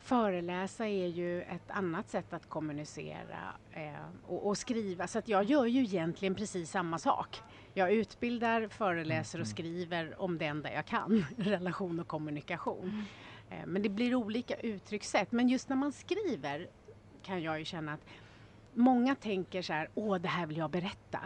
Föreläsa 0.00 0.86
är 0.86 1.06
ju 1.06 1.42
ett 1.42 1.70
annat 1.70 2.10
sätt 2.10 2.32
att 2.32 2.48
kommunicera 2.48 3.54
eh, 3.72 3.92
och, 4.26 4.46
och, 4.46 4.58
skriva. 4.58 5.06
Så 5.06 5.18
att 5.18 5.28
jag 5.28 5.44
gör 5.44 5.66
ju 5.66 5.80
egentligen 5.80 6.34
precis 6.34 6.70
samma 6.70 6.98
sak. 6.98 7.42
Jag 7.74 7.92
utbildar, 7.92 8.68
föreläser 8.68 9.40
och 9.40 9.46
skriver 9.46 10.22
om 10.22 10.38
det 10.38 10.46
enda 10.46 10.72
jag 10.72 10.86
kan, 10.86 11.24
relation 11.36 12.00
och 12.00 12.08
kommunikation. 12.08 13.04
Eh, 13.50 13.66
men 13.66 13.82
det 13.82 13.88
blir 13.88 14.14
olika 14.14 14.54
uttryckssätt. 14.54 15.32
Men 15.32 15.48
just 15.48 15.68
när 15.68 15.76
man 15.76 15.92
skriver 15.92 16.68
kan 17.22 17.42
jag 17.42 17.58
ju 17.58 17.64
känna 17.64 17.92
att 17.92 18.04
många 18.74 19.14
tänker 19.14 19.62
så 19.62 19.72
här, 19.72 19.88
åh 19.94 20.18
det 20.18 20.28
här 20.28 20.46
vill 20.46 20.56
jag 20.56 20.70
berätta. 20.70 21.18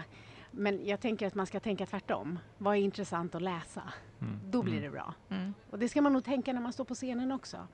Men 0.50 0.86
jag 0.86 1.00
tänker 1.00 1.26
att 1.26 1.34
man 1.34 1.46
ska 1.46 1.60
tänka 1.60 1.86
tvärtom. 1.86 2.38
Vad 2.58 2.76
är 2.76 2.80
intressant 2.80 3.34
att 3.34 3.42
läsa? 3.42 3.82
Mm. 4.20 4.40
Då 4.50 4.62
blir 4.62 4.72
Mm. 4.78 4.84
det 4.84 4.90
bra. 4.90 5.14
Mm. 5.30 5.54
Och 5.70 5.78
det 5.78 5.88
ska 5.88 6.02
man 6.02 6.12
nog 6.12 6.24
tänka 6.24 6.52
när 6.52 6.60
man 6.60 6.72
står 6.72 6.84
på 6.84 6.94
scenen 6.94 7.32
också. 7.32 7.66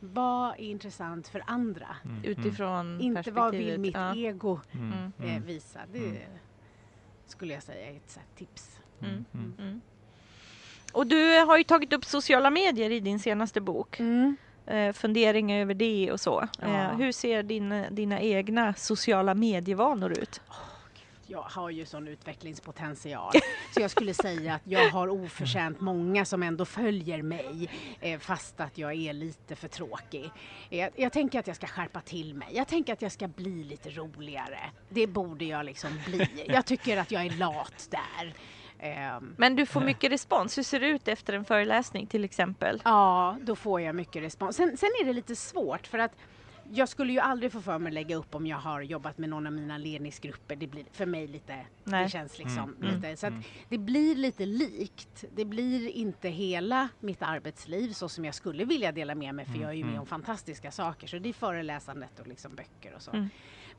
Vad 0.00 0.50
är 0.54 0.58
intressant 0.64 1.28
för 1.28 1.42
andra? 1.46 1.96
Mm. 2.04 2.24
Utifrån 2.24 3.00
Inte 3.00 3.30
vad 3.30 3.54
vill 3.54 3.78
mitt 3.80 3.94
ja. 3.94 4.14
ego 4.16 4.60
Mm. 4.72 4.92
Mm. 4.92 5.12
eh, 5.18 5.30
Mm. 5.36 5.42
visa. 5.46 5.80
Det 5.92 5.98
Mm. 6.06 6.22
skulle 7.26 7.54
jag 7.54 7.62
säga 7.62 7.90
är 7.90 7.96
ett 7.96 8.10
så 8.10 8.20
här 8.20 8.28
tips. 8.36 8.80
Mm. 9.00 9.24
Mm. 9.34 9.54
Mm. 9.58 9.80
Och 10.92 11.06
du 11.06 11.38
har 11.44 11.58
ju 11.58 11.64
tagit 11.64 11.92
upp 11.92 12.04
sociala 12.04 12.50
medier 12.50 12.90
i 12.90 13.00
din 13.00 13.18
senaste 13.18 13.60
bok. 13.60 14.00
Eh, 14.70 14.92
funderingar 14.92 15.60
över 15.60 15.74
det 15.74 16.12
och 16.12 16.20
så. 16.20 16.48
Ja. 16.60 16.66
Eh, 16.66 16.96
hur 16.96 17.12
ser 17.12 17.42
din, 17.42 17.84
dina 17.90 18.20
egna 18.20 18.74
sociala 18.74 19.34
medievanor 19.34 20.12
ut? 20.12 20.40
Jag 21.26 21.42
har 21.42 21.70
ju 21.70 21.86
sån 21.86 22.08
utvecklingspotential. 22.08 23.32
Så 23.74 23.80
jag 23.80 23.90
skulle 23.90 24.14
säga 24.14 24.54
att 24.54 24.62
jag 24.64 24.90
har 24.90 25.08
oförtjänt 25.08 25.80
många 25.80 26.24
som 26.24 26.42
ändå 26.42 26.64
följer 26.64 27.22
mig 27.22 27.70
eh, 28.00 28.18
fast 28.18 28.60
att 28.60 28.78
jag 28.78 28.94
är 28.94 29.12
lite 29.12 29.56
för 29.56 29.68
tråkig. 29.68 30.30
Jag, 30.68 30.90
jag 30.96 31.12
tänker 31.12 31.38
att 31.38 31.46
jag 31.46 31.56
ska 31.56 31.66
skärpa 31.66 32.00
till 32.00 32.34
mig. 32.34 32.48
Jag 32.52 32.68
tänker 32.68 32.92
att 32.92 33.02
jag 33.02 33.12
ska 33.12 33.28
bli 33.28 33.64
lite 33.64 33.90
roligare. 33.90 34.58
Det 34.88 35.06
borde 35.06 35.44
jag 35.44 35.66
liksom 35.66 35.90
bli. 36.06 36.28
Jag 36.46 36.66
tycker 36.66 36.96
att 36.96 37.10
jag 37.10 37.26
är 37.26 37.30
lat 37.30 37.88
där. 37.90 38.34
Ehm, 38.82 39.34
Men 39.38 39.56
du 39.56 39.66
får 39.66 39.80
mycket 39.80 40.12
respons. 40.12 40.58
Hur 40.58 40.62
ser 40.62 40.80
det 40.80 40.86
ut 40.88 41.08
efter 41.08 41.32
en 41.32 41.44
föreläsning 41.44 42.06
till 42.06 42.24
exempel? 42.24 42.82
Ja, 42.84 43.36
då 43.42 43.56
får 43.56 43.80
jag 43.80 43.94
mycket 43.94 44.22
respons. 44.22 44.56
Sen, 44.56 44.76
sen 44.76 44.88
är 45.00 45.04
det 45.04 45.12
lite 45.12 45.36
svårt 45.36 45.86
för 45.86 45.98
att 45.98 46.12
jag 46.72 46.88
skulle 46.88 47.12
ju 47.12 47.18
aldrig 47.18 47.52
få 47.52 47.60
för 47.60 47.78
mig 47.78 47.90
att 47.90 47.94
lägga 47.94 48.16
upp 48.16 48.34
om 48.34 48.46
jag 48.46 48.56
har 48.56 48.82
jobbat 48.82 49.18
med 49.18 49.28
någon 49.28 49.46
av 49.46 49.52
mina 49.52 49.78
ledningsgrupper. 49.78 50.56
Det 50.56 50.66
blir 50.66 50.84
för 50.92 51.06
mig 51.06 51.26
lite, 51.26 51.56
Nej. 51.84 52.02
det 52.04 52.10
känns 52.10 52.38
liksom 52.38 52.76
Mm, 52.82 52.94
lite, 52.94 53.16
så 53.16 53.26
att 53.26 53.32
mm. 53.32 53.42
det 53.68 53.78
blir 53.78 54.14
lite 54.16 54.46
likt. 54.46 55.24
Det 55.34 55.44
blir 55.44 55.88
inte 55.88 56.28
hela 56.28 56.88
mitt 57.00 57.22
arbetsliv 57.22 57.92
så 57.92 58.08
som 58.08 58.24
jag 58.24 58.34
skulle 58.34 58.64
vilja 58.64 58.92
dela 58.92 59.14
med 59.14 59.34
mig 59.34 59.44
för 59.44 59.50
Mm, 59.52 59.62
jag 59.62 59.70
är 59.70 59.74
ju 59.74 59.84
med 59.84 59.90
mm. 59.90 60.00
om 60.00 60.06
fantastiska 60.06 60.70
saker. 60.70 61.06
Så 61.06 61.18
det 61.18 61.28
är 61.28 61.32
föreläsandet 61.32 62.20
och 62.20 62.26
liksom 62.26 62.54
böcker 62.54 62.94
och 62.94 63.02
så. 63.02 63.10
Mm. 63.10 63.28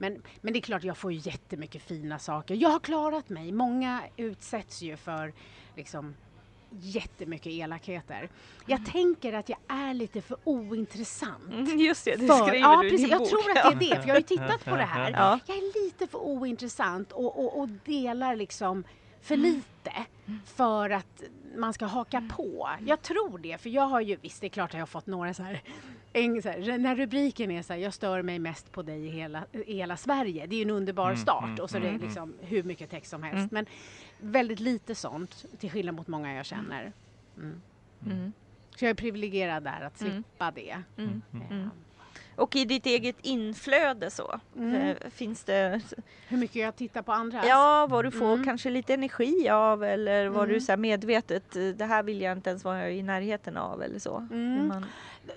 Men, 0.01 0.21
men 0.41 0.53
det 0.53 0.59
är 0.59 0.61
klart, 0.61 0.83
jag 0.83 0.97
får 0.97 1.11
ju 1.13 1.19
jättemycket 1.23 1.81
fina 1.83 2.19
saker. 2.19 2.55
Jag 2.55 2.69
har 2.69 2.79
klarat 2.79 3.29
mig. 3.29 3.51
Många 3.51 4.01
utsätts 4.17 4.81
ju 4.81 4.97
för 4.97 5.33
liksom 5.75 6.15
jättemycket 6.69 7.47
elakheter. 7.53 8.29
Jag 8.65 8.85
tänker 8.85 9.33
att 9.33 9.49
jag 9.49 9.57
är 9.67 9.93
lite 9.93 10.21
för 10.21 10.37
ointressant. 10.43 11.53
Mm, 11.53 11.79
Just 11.79 12.05
det, 12.05 12.15
det 12.15 12.27
För- 12.27 12.33
skriver 12.47 12.57
ja, 12.59 12.81
du 12.81 12.87
i 12.87 12.89
precis. 12.89 13.05
din 13.07 13.11
Jag 13.11 13.19
bok. 13.19 13.29
tror 13.29 13.57
att 13.57 13.79
det 13.79 13.85
är 13.85 13.95
det, 13.95 14.01
för 14.01 14.07
jag 14.07 14.15
har 14.15 14.19
ju 14.19 14.25
tittat 14.27 14.65
på 14.65 14.75
det 14.75 14.83
här. 14.83 15.11
Ja. 15.11 15.39
Jag 15.47 15.57
är 15.57 15.83
lite 15.85 16.07
för 16.07 16.17
ointressant 16.17 17.11
och, 17.11 17.39
och, 17.45 17.59
och 17.59 17.69
delar 17.69 18.35
liksom 18.35 18.83
för 19.21 19.35
Mm. 19.35 19.45
lite 19.51 19.93
för 20.45 20.89
att 20.89 21.23
man 21.55 21.73
ska 21.73 21.85
haka 21.85 22.29
på. 22.35 22.69
Jag 22.87 23.01
tror 23.01 23.37
det, 23.37 23.57
för 23.61 23.69
jag 23.69 23.83
har 23.87 24.01
ju, 24.01 24.15
visst 24.21 24.41
det 24.41 24.47
är 24.47 24.49
klart 24.49 24.69
att 24.69 24.73
jag 24.73 24.81
har 24.81 24.85
fått 24.87 25.07
några 25.07 25.33
så 25.33 25.43
här, 25.43 25.61
en, 26.13 26.41
så 26.41 26.49
här 26.49 26.77
när 26.77 26.95
rubriken 26.95 27.51
är 27.51 27.61
så 27.63 27.73
här, 27.73 27.79
jag 27.79 27.93
stör 27.93 28.21
mig 28.21 28.39
mest 28.39 28.71
på 28.71 28.81
dig 28.81 29.05
i 29.05 29.09
hela, 29.09 29.43
i 29.51 29.73
hela 29.75 29.97
Sverige. 29.97 30.45
Det 30.47 30.55
är 30.55 30.57
ju 30.57 30.63
en 30.63 30.69
underbar 30.69 31.05
Mm, 31.05 31.17
start 31.17 31.43
mm, 31.43 31.59
och 31.59 31.69
så 31.69 31.77
är 31.77 31.81
det 31.81 31.87
mm, 31.89 32.01
liksom 32.01 32.33
hur 32.41 32.63
mycket 32.63 32.89
text 32.89 33.09
som 33.11 33.23
helst. 33.23 33.51
Mm. 33.51 33.65
Men 34.19 34.31
väldigt 34.31 34.59
lite 34.59 34.95
sånt, 34.95 35.45
till 35.59 35.71
skillnad 35.71 35.95
mot 35.95 36.07
många 36.07 36.33
jag 36.33 36.45
känner. 36.45 36.91
Mm. 37.37 37.61
Mm. 38.05 38.31
Så 38.75 38.85
jag 38.85 38.89
är 38.89 38.93
privilegierad 38.95 39.63
där 39.63 39.81
att 39.81 40.01
Mm. 40.01 40.13
slippa 40.13 40.51
det. 40.51 40.77
Mm. 40.97 41.21
Och 42.41 42.55
i 42.55 42.65
ditt 42.65 42.85
eget 42.85 43.15
inflöde 43.21 44.09
så, 44.11 44.39
Mm. 44.55 44.75
eh, 44.75 45.09
finns 45.09 45.43
det 45.43 45.81
Hur 46.27 46.37
mycket 46.37 46.55
jag 46.55 46.75
tittar 46.75 47.01
på 47.01 47.11
andras. 47.11 47.45
Ja, 47.47 47.87
vad 47.89 48.05
du 48.05 48.11
får 48.11 48.33
Mm. 48.33 48.45
kanske 48.45 48.69
lite 48.69 48.93
energi 48.93 49.49
av 49.49 49.83
eller 49.83 50.27
vad 50.27 50.43
Mm. 50.43 50.53
du 50.53 50.61
så 50.61 50.77
medvetet, 50.77 51.51
det 51.77 51.85
här 51.85 52.03
vill 52.03 52.21
jag 52.21 52.37
inte 52.37 52.49
ens 52.49 52.63
vara 52.63 52.89
i 52.91 53.03
närheten 53.03 53.57
av 53.57 53.83
eller 53.83 53.99
så. 53.99 54.17
Mm. 54.31 54.67
Man, 54.67 54.85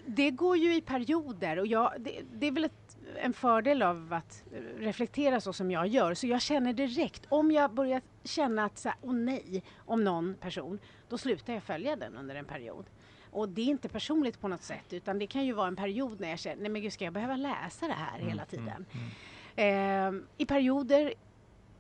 Det 0.07 0.31
går 0.31 0.57
ju 0.57 0.75
i 0.77 0.81
perioder 0.81 1.59
och 1.59 1.67
jag, 1.67 1.93
det, 1.99 2.11
det 2.33 2.47
är 2.47 2.51
väl 2.53 2.65
ett, 2.65 2.97
en 3.17 3.33
fördel 3.33 3.83
av 3.83 4.13
att 4.13 4.43
reflektera 4.79 5.41
så 5.41 5.53
som 5.53 5.71
jag 5.71 5.87
gör. 5.87 6.15
Så 6.15 6.27
jag 6.27 6.43
känner 6.43 6.73
direkt, 6.73 7.27
om 7.29 7.53
jag 7.53 7.71
börjar 7.75 8.01
känna 8.25 8.65
att 8.65 8.79
så 8.79 8.89
här, 8.89 8.99
åh 9.03 9.15
nej, 9.15 9.63
om 9.77 10.05
någon 10.05 10.35
person, 10.35 10.79
då 11.09 11.19
slutar 11.19 11.53
jag 11.53 11.63
följa 11.63 11.97
den 11.97 12.17
under 12.17 12.35
en 12.35 12.45
period. 12.45 12.85
Och 13.35 13.49
det 13.49 13.63
är 13.63 13.67
inte 13.67 13.89
personligt 13.89 14.41
på 14.41 14.49
något 14.49 14.63
sätt 14.63 14.93
utan 14.93 15.19
det 15.19 15.27
kan 15.27 15.47
ju 15.47 15.53
vara 15.53 15.69
en 15.69 15.77
period 15.77 16.21
när 16.21 16.31
jag 16.31 16.39
känner, 16.39 16.63
nej 16.63 16.71
men 16.71 16.83
gud 16.83 16.93
ska 16.93 17.05
jag 17.05 17.13
behöva 17.13 17.37
läsa 17.37 17.87
det 17.89 17.93
här 17.93 18.17
Mm. 18.19 18.29
hela 18.29 18.45
tiden? 18.45 18.87
Ehm, 19.57 20.27
I 20.37 20.47
perioder 20.47 21.15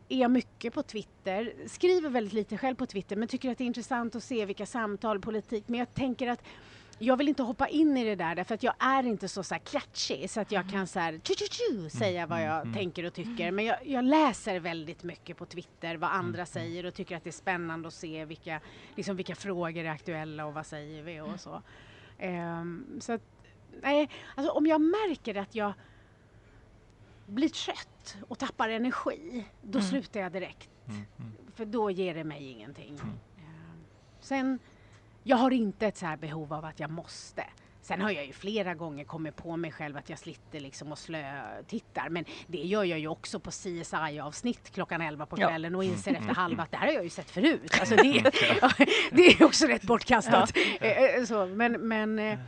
är 0.08 0.18
jag 0.18 0.30
mycket 0.30 0.74
på 0.74 0.82
Twitter, 0.82 1.52
skriver 1.66 2.08
väldigt 2.08 2.32
lite 2.32 2.58
själv 2.58 2.74
på 2.74 2.86
Twitter 2.86 3.16
men 3.16 3.28
tycker 3.28 3.50
att 3.50 3.58
det 3.58 3.64
är 3.64 3.66
intressant 3.66 4.14
att 4.16 4.24
se 4.24 4.44
vilka 4.46 4.66
samtal, 4.66 5.20
politik, 5.20 5.64
men 5.66 5.78
jag 5.78 5.94
tänker 5.94 6.28
att 6.28 6.42
jag 6.98 7.16
vill 7.16 7.28
inte 7.28 7.42
hoppa 7.42 7.68
in 7.68 7.96
i 7.96 8.04
det 8.04 8.14
där 8.14 8.34
därför 8.34 8.54
att 8.54 8.62
jag 8.62 8.74
är 8.78 9.06
inte 9.06 9.28
så, 9.28 9.42
så 9.42 9.54
här 9.54 9.60
klatschig 9.60 10.30
så 10.30 10.40
att 10.40 10.52
jag 10.52 10.70
kan 10.70 10.86
så 10.86 10.98
här, 11.00 11.12
tju, 11.24 11.34
tju, 11.34 11.44
tju, 11.50 11.88
säga 11.90 12.26
vad 12.26 12.42
jag 12.42 12.60
mm. 12.60 12.74
tänker 12.74 13.04
och 13.04 13.12
tycker. 13.14 13.50
Men 13.50 13.64
jag, 13.64 13.86
jag 13.86 14.04
läser 14.04 14.60
väldigt 14.60 15.02
mycket 15.02 15.36
på 15.36 15.46
Twitter 15.46 15.96
vad 15.96 16.10
andra 16.10 16.46
säger 16.46 16.86
och 16.86 16.94
tycker 16.94 17.16
att 17.16 17.24
det 17.24 17.30
är 17.30 17.32
spännande 17.32 17.88
att 17.88 17.94
se 17.94 18.24
vilka, 18.24 18.60
liksom 18.94 19.16
vilka 19.16 19.34
frågor 19.34 19.84
är 19.84 19.90
aktuella 19.90 20.46
och 20.46 20.54
vad 20.54 20.66
säger 20.66 21.02
vi 21.02 21.20
och 21.20 21.40
så. 21.40 21.62
Ehm, 22.18 23.00
så 23.00 23.12
att, 23.12 23.22
nej, 23.82 24.10
alltså 24.34 24.52
om 24.52 24.66
jag 24.66 24.80
märker 24.80 25.34
att 25.34 25.54
jag 25.54 25.72
blir 27.26 27.48
trött 27.48 28.16
och 28.28 28.38
tappar 28.38 28.68
energi, 28.68 29.44
då 29.62 29.78
Mm. 29.78 29.90
slutar 29.90 30.20
jag 30.20 30.32
direkt. 30.32 30.70
Mm. 30.86 31.02
Mm. 31.18 31.32
För 31.54 31.64
då 31.64 31.90
ger 31.90 32.14
det 32.14 32.24
mig 32.24 32.50
ingenting. 32.50 32.94
Mm. 32.94 33.08
Ehm, 33.38 33.84
Sen, 34.20 34.58
jag 35.24 35.36
har 35.36 35.50
inte 35.50 35.86
ett 35.86 35.96
så 35.96 36.06
här 36.06 36.16
behov 36.16 36.52
av 36.52 36.64
att 36.64 36.80
jag 36.80 36.90
måste. 36.90 37.44
Sen 37.82 38.00
har 38.00 38.10
jag 38.10 38.26
ju 38.26 38.32
flera 38.32 38.74
gånger 38.74 39.04
kommit 39.04 39.36
på 39.36 39.56
mig 39.56 39.72
själv 39.72 39.96
att 39.96 40.10
jag 40.10 40.18
slitter 40.18 40.60
liksom 40.60 40.92
och 40.92 40.98
slö-tittar. 40.98 42.08
Men 42.08 42.24
det 42.46 42.58
gör 42.58 42.84
jag 42.84 42.98
ju 42.98 43.08
också 43.08 43.40
på 43.40 43.50
CSI-avsnitt 43.50 44.70
klockan 44.70 45.00
11 45.00 45.26
på 45.26 45.36
Ja. 45.40 45.48
kvällen 45.48 45.74
och 45.74 45.84
inser 45.84 46.14
efter 46.14 46.34
halva 46.34 46.62
att 46.62 46.70
det 46.70 46.76
här 46.76 46.86
har 46.86 46.94
jag 46.94 47.04
ju 47.04 47.10
sett 47.10 47.30
förut. 47.30 47.70
Alltså 47.80 47.96
det, 47.96 48.12
det 49.12 49.26
är 49.26 49.44
också 49.44 49.66
rätt 49.66 49.82
bortkastat. 49.82 50.52
Eh, 50.80 51.02
eh, 51.02 51.24
Så, 51.24 51.46
men, 51.46 51.72
men, 51.72 52.16
nej, 52.16 52.38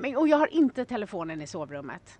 men, 0.00 0.16
och 0.16 0.28
jag 0.28 0.36
har 0.36 0.46
inte 0.54 0.84
telefonen 0.84 1.42
i 1.42 1.46
sovrummet. 1.46 2.18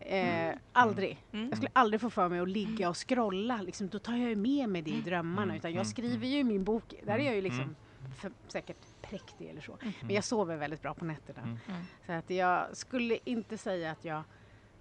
Eh, 0.00 0.54
aldrig. 0.72 1.18
Mm. 1.32 1.48
Jag 1.48 1.56
skulle 1.56 1.70
aldrig 1.72 2.00
få 2.00 2.10
för 2.10 2.28
mig 2.28 2.40
att 2.40 2.48
ligga 2.48 2.88
och 2.88 3.08
scrolla. 3.08 3.62
Liksom, 3.62 3.88
då 3.88 3.98
tar 3.98 4.12
jag 4.16 4.28
ju 4.28 4.36
med 4.36 4.68
mig 4.68 4.82
det 4.82 4.90
i 4.90 5.00
drömmarna. 5.00 5.42
Mm, 5.42 5.56
Utan 5.56 5.70
jag 5.70 5.80
mm, 5.80 5.90
skriver 5.90 6.26
ju 6.26 6.38
i 6.38 6.44
min 6.44 6.64
bok. 6.64 6.94
Där 7.06 7.18
är 7.18 7.24
jag 7.24 7.34
ju 7.34 7.40
liksom 7.42 7.74
Mm. 8.00 8.12
för, 8.12 8.32
säkert 8.48 8.76
präktig 9.10 9.48
eller 9.50 9.60
så. 9.60 9.78
Men 10.02 10.14
jag 10.14 10.24
sover 10.24 10.56
väldigt 10.56 10.82
bra 10.82 10.94
på 10.94 11.04
nätterna. 11.04 11.42
Mm. 11.42 11.58
Mm. 11.68 11.82
Så 12.06 12.12
att 12.12 12.30
jag 12.30 12.76
skulle 12.76 13.18
inte 13.24 13.58
säga 13.58 13.90
att 13.90 14.04
jag 14.04 14.22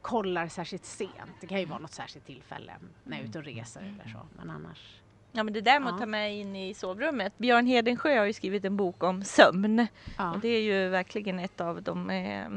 kollar 0.01 0.47
särskilt 0.47 0.85
sent. 0.85 1.11
Det 1.41 1.47
kan 1.47 1.59
ju 1.59 1.65
vara 1.65 1.79
något 1.79 1.93
särskilt 1.93 2.25
tillfälle 2.25 2.73
när 3.03 3.17
jag 3.17 3.23
är 3.25 3.29
ute 3.29 3.37
och 3.39 3.45
reser 3.45 3.81
eller 3.81 4.11
så. 4.13 4.19
Men 4.37 4.49
annars. 4.49 5.01
ja 5.31 5.43
men 5.43 5.53
det 5.53 5.61
där 5.61 5.79
med 5.79 5.87
att 5.89 5.95
Ja. 5.95 5.99
ta 5.99 6.05
med 6.05 6.35
in 6.37 6.55
i 6.55 6.73
sovrummet. 6.73 7.37
Björn 7.37 7.65
Hedensjö 7.65 8.17
har 8.19 8.25
ju 8.25 8.33
skrivit 8.33 8.65
en 8.65 8.77
bok 8.77 9.03
om 9.03 9.23
sömn. 9.23 9.87
Ja. 10.17 10.31
Och 10.33 10.39
det 10.39 10.47
är 10.49 10.61
ju 10.61 10.89
verkligen 10.89 11.39
ett 11.39 11.61
av 11.61 11.83
de 11.83 12.09
eh, 12.09 12.49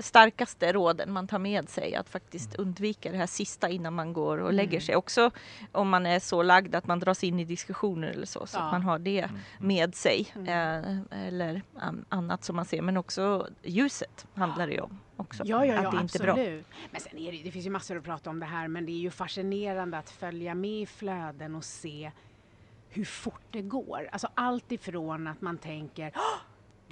starkaste 0.00 0.72
råden 0.72 1.12
man 1.12 1.26
tar 1.26 1.38
med 1.38 1.68
sig. 1.68 1.94
Att 1.94 2.08
faktiskt 2.08 2.54
undvika 2.54 3.10
det 3.10 3.16
här 3.16 3.26
sista 3.26 3.68
innan 3.68 3.94
man 3.94 4.12
går 4.12 4.38
och 4.38 4.52
lägger 4.52 4.72
Mm. 4.72 4.80
sig. 4.80 4.96
Också 4.96 5.30
om 5.72 5.88
man 5.88 6.06
är 6.06 6.18
så 6.18 6.42
lagd 6.42 6.74
att 6.74 6.86
man 6.86 6.98
dras 7.00 7.24
in 7.24 7.40
i 7.40 7.44
diskussioner 7.44 8.08
eller 8.08 8.26
så. 8.26 8.46
Så 8.46 8.58
Ja. 8.58 8.62
att 8.64 8.72
man 8.72 8.82
har 8.82 8.98
det 8.98 9.18
Mm. 9.20 9.38
med 9.58 9.94
sig. 9.94 10.26
Mm. 10.34 10.48
Eh, 11.10 11.26
eller 11.28 11.62
an- 11.78 12.04
annat 12.08 12.44
som 12.44 12.56
man 12.56 12.64
ser. 12.64 12.82
Men 12.82 12.96
också 12.96 13.48
ljuset 13.62 14.26
handlar 14.34 14.66
det 14.66 14.72
ju 14.72 14.80
om. 14.80 14.98
Också. 15.16 15.42
Ja, 15.46 15.66
ja, 15.66 15.76
att 15.78 15.84
ja 15.84 15.90
det 15.90 16.00
inte 16.02 16.18
är 16.18 16.22
bra. 16.22 16.32
absolut. 16.32 16.66
Men 16.90 17.00
sen 17.00 17.18
är 17.18 17.32
det, 17.32 17.42
det 17.42 17.50
finns 17.50 17.66
ju 17.66 17.70
massor 17.70 17.96
att 17.98 18.04
prata 18.04 18.30
om 18.30 18.40
det 18.40 18.46
här 18.46 18.68
men 18.68 18.86
det 18.86 18.92
är 18.92 18.98
ju 19.00 19.10
fascinerande 19.10 19.98
att 19.98 20.10
följa 20.10 20.54
med 20.54 20.80
i 20.82 20.86
flöden 20.86 21.54
och 21.54 21.64
se 21.64 22.10
hur 22.88 23.04
fort 23.04 23.42
det 23.50 23.62
går. 23.62 24.08
Alltså 24.12 24.28
allt 24.34 24.72
ifrån 24.72 25.26
att 25.26 25.40
man 25.40 25.58
tänker 25.58 26.12
"Åh, 26.14 26.20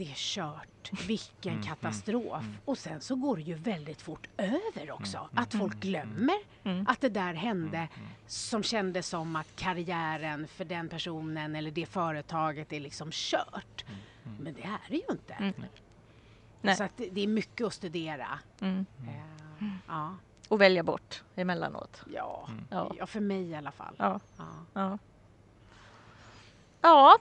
det 0.05 0.11
är 0.11 0.15
kört, 0.17 0.91
vilken 1.09 1.53
Mm, 1.53 1.65
katastrof. 1.65 2.43
mm. 2.43 2.57
Och 2.65 2.79
sen 2.79 3.01
så 3.01 3.15
går 3.17 3.37
det 3.37 3.43
ju 3.43 3.55
väldigt 3.55 4.03
fort 4.03 4.29
över 4.37 4.91
också. 4.91 5.17
Mm, 5.19 5.29
Att 5.35 5.55
folk 5.55 5.77
glömmer 5.81 6.35
Mm. 6.65 6.87
att 6.89 7.01
det 7.01 7.09
där 7.09 7.35
hände 7.35 7.77
Mm, 7.79 8.09
som 8.27 8.63
kändes 8.63 9.09
som 9.09 9.37
att 9.37 9.57
karriären 9.57 10.49
för 10.49 10.65
den 10.65 10.89
personen 10.89 11.57
eller 11.57 11.71
det 11.71 11.87
företaget 11.87 12.73
är 12.73 12.81
liksom 12.81 13.09
kört. 13.13 13.85
Men 14.41 14.55
det 14.55 14.63
är 14.63 14.79
det 14.89 14.97
ju 14.97 15.03
inte. 15.11 15.35
Mm. 15.35 16.77
Så 16.77 16.85
att 16.85 16.97
det, 16.97 17.21
är 17.21 17.27
mycket 17.27 17.67
att 17.67 17.75
studera. 17.75 18.39
Mm. 18.61 18.87
Eh, 19.09 19.67
ja. 19.89 20.17
Och 20.49 20.61
välja 20.61 20.83
bort 20.83 21.23
emellanåt. 21.37 22.03
Ja. 22.15 22.47
Mm. 22.49 22.65
Ja. 22.71 22.93
ja, 22.99 23.07
för 23.07 23.21
mig 23.21 23.43
i 23.51 23.55
alla 23.55 23.71
fall. 23.73 23.95
Ja. 23.99 24.21
Ja. 24.37 24.45
Ja. 24.75 24.99
ja. 26.81 27.19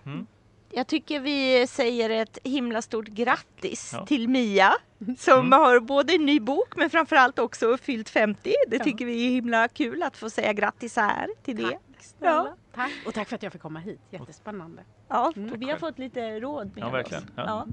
Mm. 0.72 0.78
Jag 0.80 0.88
tycker 0.88 1.20
vi 1.20 1.67
säger 1.67 2.09
ett 2.09 2.38
himla 2.43 2.82
stort 2.82 3.07
grattis 3.07 3.91
Ja. 3.93 4.05
till 4.05 4.28
Mia 4.30 4.74
som 5.17 5.39
Mm. 5.39 5.51
har 5.51 5.80
både 5.80 6.13
en 6.13 6.26
ny 6.26 6.39
bok 6.39 6.76
men 6.78 6.89
framförallt 6.89 7.39
också 7.39 7.78
fyllt 7.78 8.09
50. 8.09 8.53
Det 8.67 8.78
Ja. 8.78 8.84
tycker 8.84 9.05
vi 9.05 9.26
är 9.28 9.30
himla 9.30 9.67
kul 9.67 10.03
att 10.03 10.17
få 10.17 10.30
säga 10.30 10.53
grattis 10.53 10.95
här 10.95 11.28
till 11.43 11.55
det. 11.57 11.63
Tack 11.70 11.82
snälla. 12.01 12.36
Ja. 12.36 12.55
Tack. 12.76 12.91
Och 13.05 13.13
tack 13.13 13.28
för 13.30 13.36
att 13.36 13.43
jag 13.43 13.51
fick 13.51 13.61
komma 13.61 13.80
hit. 13.80 13.99
Jättespännande. 14.09 14.82
Ja, 15.07 15.32
Mm. 15.36 15.51
och 15.53 15.61
vi 15.61 15.70
har 15.70 15.78
fått 15.78 15.99
lite 15.99 16.39
råd 16.39 16.72
med 16.76 16.84
Ja, 16.84 16.89
verkligen. 16.89 17.24
oss. 17.24 17.30
Ja. 17.36 17.65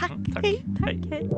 Tack. 0.00 0.10
Mm, 0.10 0.24
tack. 0.34 0.44
Hej. 0.44 0.64
Tack. 0.78 0.88
Hej. 0.88 1.00
Hej. 1.10 1.28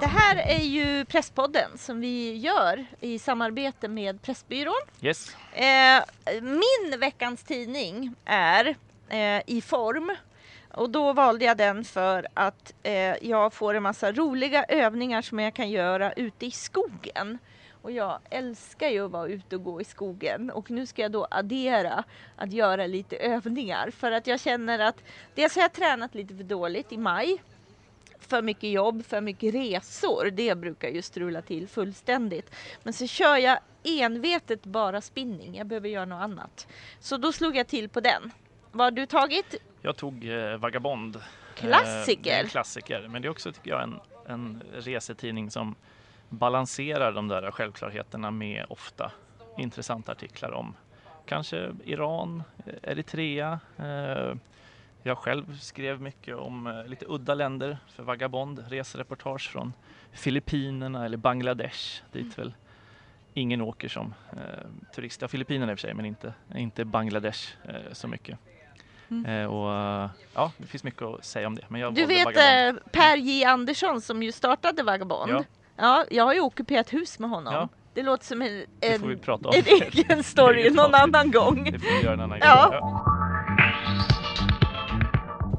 Det 0.00 0.06
här 0.06 0.36
är 0.36 0.64
ju 0.64 1.04
Presspodden 1.04 1.78
som 1.78 2.00
vi 2.00 2.36
gör 2.36 2.86
i 3.00 3.18
samarbete 3.18 3.88
med 3.88 4.22
Pressbyrån. 4.22 4.74
Yes. 5.00 5.36
Eh, 5.52 6.02
min 6.42 7.00
veckans 7.00 7.42
tidning 7.42 8.14
är 8.24 8.76
eh, 9.08 9.42
i 9.46 9.62
form 9.66 10.16
och 10.74 10.90
då 10.90 11.12
valde 11.12 11.44
jag 11.44 11.56
den 11.56 11.84
för 11.84 12.26
att 12.34 12.74
eh, 12.82 13.26
jag 13.28 13.52
får 13.52 13.74
en 13.74 13.82
massa 13.82 14.12
roliga 14.12 14.64
övningar 14.64 15.22
som 15.22 15.38
jag 15.38 15.54
kan 15.54 15.70
göra 15.70 16.12
ute 16.12 16.46
i 16.46 16.50
skogen. 16.50 17.38
Och 17.82 17.92
jag 17.92 18.18
älskar 18.30 18.88
ju 18.88 19.04
att 19.04 19.10
vara 19.10 19.28
ute 19.28 19.56
och 19.56 19.64
gå 19.64 19.80
i 19.80 19.84
skogen 19.84 20.50
och 20.50 20.70
nu 20.70 20.86
ska 20.86 21.02
jag 21.02 21.12
då 21.12 21.26
addera 21.30 22.04
att 22.36 22.52
göra 22.52 22.86
lite 22.86 23.16
övningar 23.16 23.90
för 23.90 24.12
att 24.12 24.26
jag 24.26 24.40
känner 24.40 24.78
att 24.78 24.96
dels 25.34 25.54
har 25.54 25.62
jag 25.62 25.72
tränat 25.72 26.14
lite 26.14 26.36
för 26.36 26.44
dåligt 26.44 26.92
i 26.92 26.96
maj. 26.96 27.38
För 28.20 28.42
mycket 28.42 28.70
jobb, 28.70 29.04
för 29.04 29.20
mycket 29.20 29.54
resor. 29.54 30.30
Det 30.30 30.54
brukar 30.54 30.88
ju 30.88 31.02
strula 31.02 31.42
till 31.42 31.68
fullständigt. 31.68 32.54
Men 32.82 32.92
så 32.92 33.06
kör 33.06 33.36
jag 33.36 33.58
envetet 33.84 34.62
bara 34.64 35.00
spinning. 35.00 35.54
Jag 35.56 35.66
behöver 35.66 35.88
göra 35.88 36.04
något 36.04 36.22
annat. 36.22 36.66
Så 37.00 37.16
då 37.16 37.32
slog 37.32 37.56
jag 37.56 37.66
till 37.66 37.88
på 37.88 38.00
den. 38.00 38.30
Vad 38.72 38.86
har 38.86 38.90
du 38.90 39.06
tagit? 39.06 39.54
Jag 39.82 39.96
tog 39.96 40.28
eh, 40.28 40.56
Vagabond. 40.56 41.16
Eh, 41.16 41.22
Klassiker. 41.54 42.40
en 42.42 42.48
klassiker. 42.48 43.08
Men 43.08 43.22
det 43.22 43.28
är 43.28 43.30
också 43.30 43.52
tycker 43.52 43.70
jag 43.70 43.82
en, 43.82 44.00
en 44.26 44.62
resetidning 44.72 45.50
som 45.50 45.74
balanserar 46.28 47.12
de 47.12 47.28
där 47.28 47.50
självklarheterna 47.50 48.30
med 48.30 48.64
ofta 48.68 49.12
intressanta 49.58 50.12
artiklar 50.12 50.52
om 50.52 50.74
kanske 51.26 51.70
Iran, 51.84 52.42
eh, 52.66 52.90
Eritrea. 52.92 53.60
Eh, 53.76 54.34
jag 55.02 55.18
själv 55.18 55.58
skrev 55.58 56.00
mycket 56.00 56.36
om 56.36 56.66
eh, 56.66 56.86
lite 56.86 57.04
udda 57.08 57.34
länder 57.34 57.78
för 57.88 58.02
Vagabond, 58.02 58.64
resereportage 58.68 59.50
från 59.50 59.72
Filippinerna 60.12 61.04
eller 61.04 61.16
Bangladesh 61.16 62.02
dit 62.12 62.38
väl 62.38 62.54
ingen 63.34 63.60
åker 63.60 63.88
som 63.88 64.14
eh, 64.32 64.38
turist. 64.94 65.22
Ja, 65.22 65.28
Filippinerna 65.28 65.72
i 65.72 65.74
och 65.74 65.78
för 65.78 65.86
sig, 65.86 65.94
men 65.94 66.04
inte, 66.04 66.32
inte 66.54 66.84
Bangladesh 66.84 67.48
eh, 67.64 67.74
så 67.92 68.08
mycket. 68.08 68.38
Mm. 69.10 69.26
Eh, 69.26 69.46
och 69.54 69.72
eh, 69.74 70.10
ja, 70.34 70.52
det 70.58 70.66
finns 70.66 70.84
mycket 70.84 71.02
att 71.02 71.24
säga 71.24 71.46
om 71.46 71.54
det. 71.54 71.64
Men 71.68 71.80
jag 71.80 71.94
Du 71.94 72.06
vet 72.06 72.24
Vagabond. 72.24 72.78
eh, 72.84 72.90
Per 72.92 73.16
J 73.16 73.44
Andersson 73.44 74.00
som 74.00 74.22
ju 74.22 74.32
startade 74.32 74.82
Vagabond. 74.82 75.30
Ja. 75.30 75.44
Ja, 75.76 76.04
jag 76.10 76.24
har 76.24 76.34
ju 76.34 76.40
ockuperat 76.40 76.92
hus 76.92 77.18
med 77.18 77.30
honom. 77.30 77.54
Ja. 77.54 77.68
Det 77.94 78.02
låter 78.02 78.24
som 78.24 78.42
en, 78.42 78.64
Det 78.80 78.98
får 78.98 79.06
vi 79.06 79.14
en, 79.14 79.20
prata 79.20 79.48
om. 79.48 79.54
en 79.56 79.82
egen 79.82 80.22
story 80.22 80.70
någon 80.74 80.94
annan 80.94 81.30
gång. 81.30 81.64
Det 81.64 81.78
får 81.78 81.98
vi 81.98 82.02
göra 82.04 82.14
en 82.14 82.20
annan 82.20 82.38
gång. 82.40 82.48
Ja. 82.48 83.04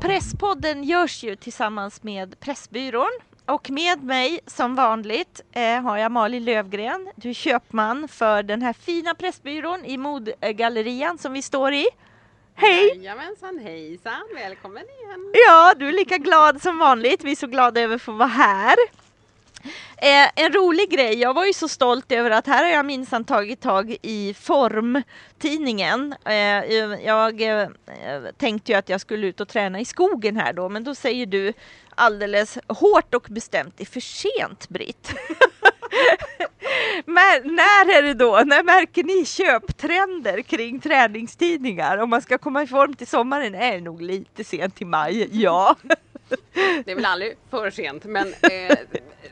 Presspodden 0.01 0.83
görs 0.83 1.23
ju 1.23 1.35
tillsammans 1.35 2.03
med 2.03 2.39
Pressbyrån 2.39 3.09
och 3.45 3.69
med 3.69 4.03
mig 4.03 4.39
som 4.45 4.75
vanligt 4.75 5.41
eh, 5.51 5.81
har 5.81 5.97
jag 5.97 6.11
Malin 6.11 6.45
Lövgren. 6.45 7.09
Du 7.15 7.29
är 7.29 7.33
köpman 7.33 8.07
för 8.07 8.43
den 8.43 8.61
här 8.61 8.73
fina 8.73 9.15
Pressbyrån 9.15 9.85
i 9.85 9.97
modgallerian 9.97 11.17
som 11.17 11.33
vi 11.33 11.41
står 11.41 11.73
i. 11.73 11.87
Hej! 12.55 12.87
Jajamensan, 12.87 13.59
hejsan, 13.59 14.21
välkommen 14.35 14.83
igen. 14.83 15.31
Ja, 15.47 15.73
du 15.77 15.87
är 15.87 15.93
lika 15.93 16.17
glad 16.17 16.61
som 16.61 16.77
vanligt. 16.77 17.23
Vi 17.23 17.31
är 17.31 17.35
så 17.35 17.47
glada 17.47 17.81
över 17.81 17.95
att 17.95 18.01
få 18.01 18.11
vara 18.11 18.27
här. 18.27 18.75
Eh, 19.97 20.45
en 20.45 20.53
rolig 20.53 20.89
grej, 20.89 21.19
jag 21.19 21.33
var 21.33 21.45
ju 21.45 21.53
så 21.53 21.67
stolt 21.67 22.11
över 22.11 22.31
att 22.31 22.47
här 22.47 22.63
har 22.63 22.71
jag 22.71 22.85
minsann 22.85 23.23
tagit 23.23 23.61
tag 23.61 23.97
i 24.01 24.33
formtidningen. 24.33 26.15
Eh, 26.25 26.33
jag 27.05 27.41
eh, 27.41 27.67
tänkte 28.37 28.71
ju 28.71 28.77
att 28.77 28.89
jag 28.89 29.01
skulle 29.01 29.27
ut 29.27 29.39
och 29.39 29.47
träna 29.47 29.79
i 29.79 29.85
skogen 29.85 30.37
här 30.37 30.53
då, 30.53 30.69
men 30.69 30.83
då 30.83 30.95
säger 30.95 31.25
du 31.25 31.53
alldeles 31.95 32.57
hårt 32.67 33.13
och 33.13 33.27
bestämt, 33.29 33.73
det 33.77 33.83
är 33.83 33.85
för 33.85 33.99
sent 33.99 34.69
Britt. 34.69 35.13
Men 37.05 37.55
när 37.55 37.97
är 37.97 38.01
det 38.01 38.13
då? 38.13 38.41
När 38.45 38.63
märker 38.63 39.03
ni 39.03 39.25
köptrender 39.25 40.41
kring 40.41 40.79
träningstidningar? 40.79 41.97
Om 41.97 42.09
man 42.09 42.21
ska 42.21 42.37
komma 42.37 42.63
i 42.63 42.67
form 42.67 42.93
till 42.93 43.07
sommaren 43.07 43.55
är 43.55 43.71
det 43.71 43.81
nog 43.81 44.01
lite 44.01 44.43
sent 44.43 44.81
i 44.81 44.85
maj, 44.85 45.29
ja. 45.31 45.75
Det 46.85 46.91
är 46.91 46.95
väl 46.95 47.05
aldrig 47.05 47.37
för 47.49 47.71
sent 47.71 48.03
men 48.03 48.27
eh, 48.41 48.77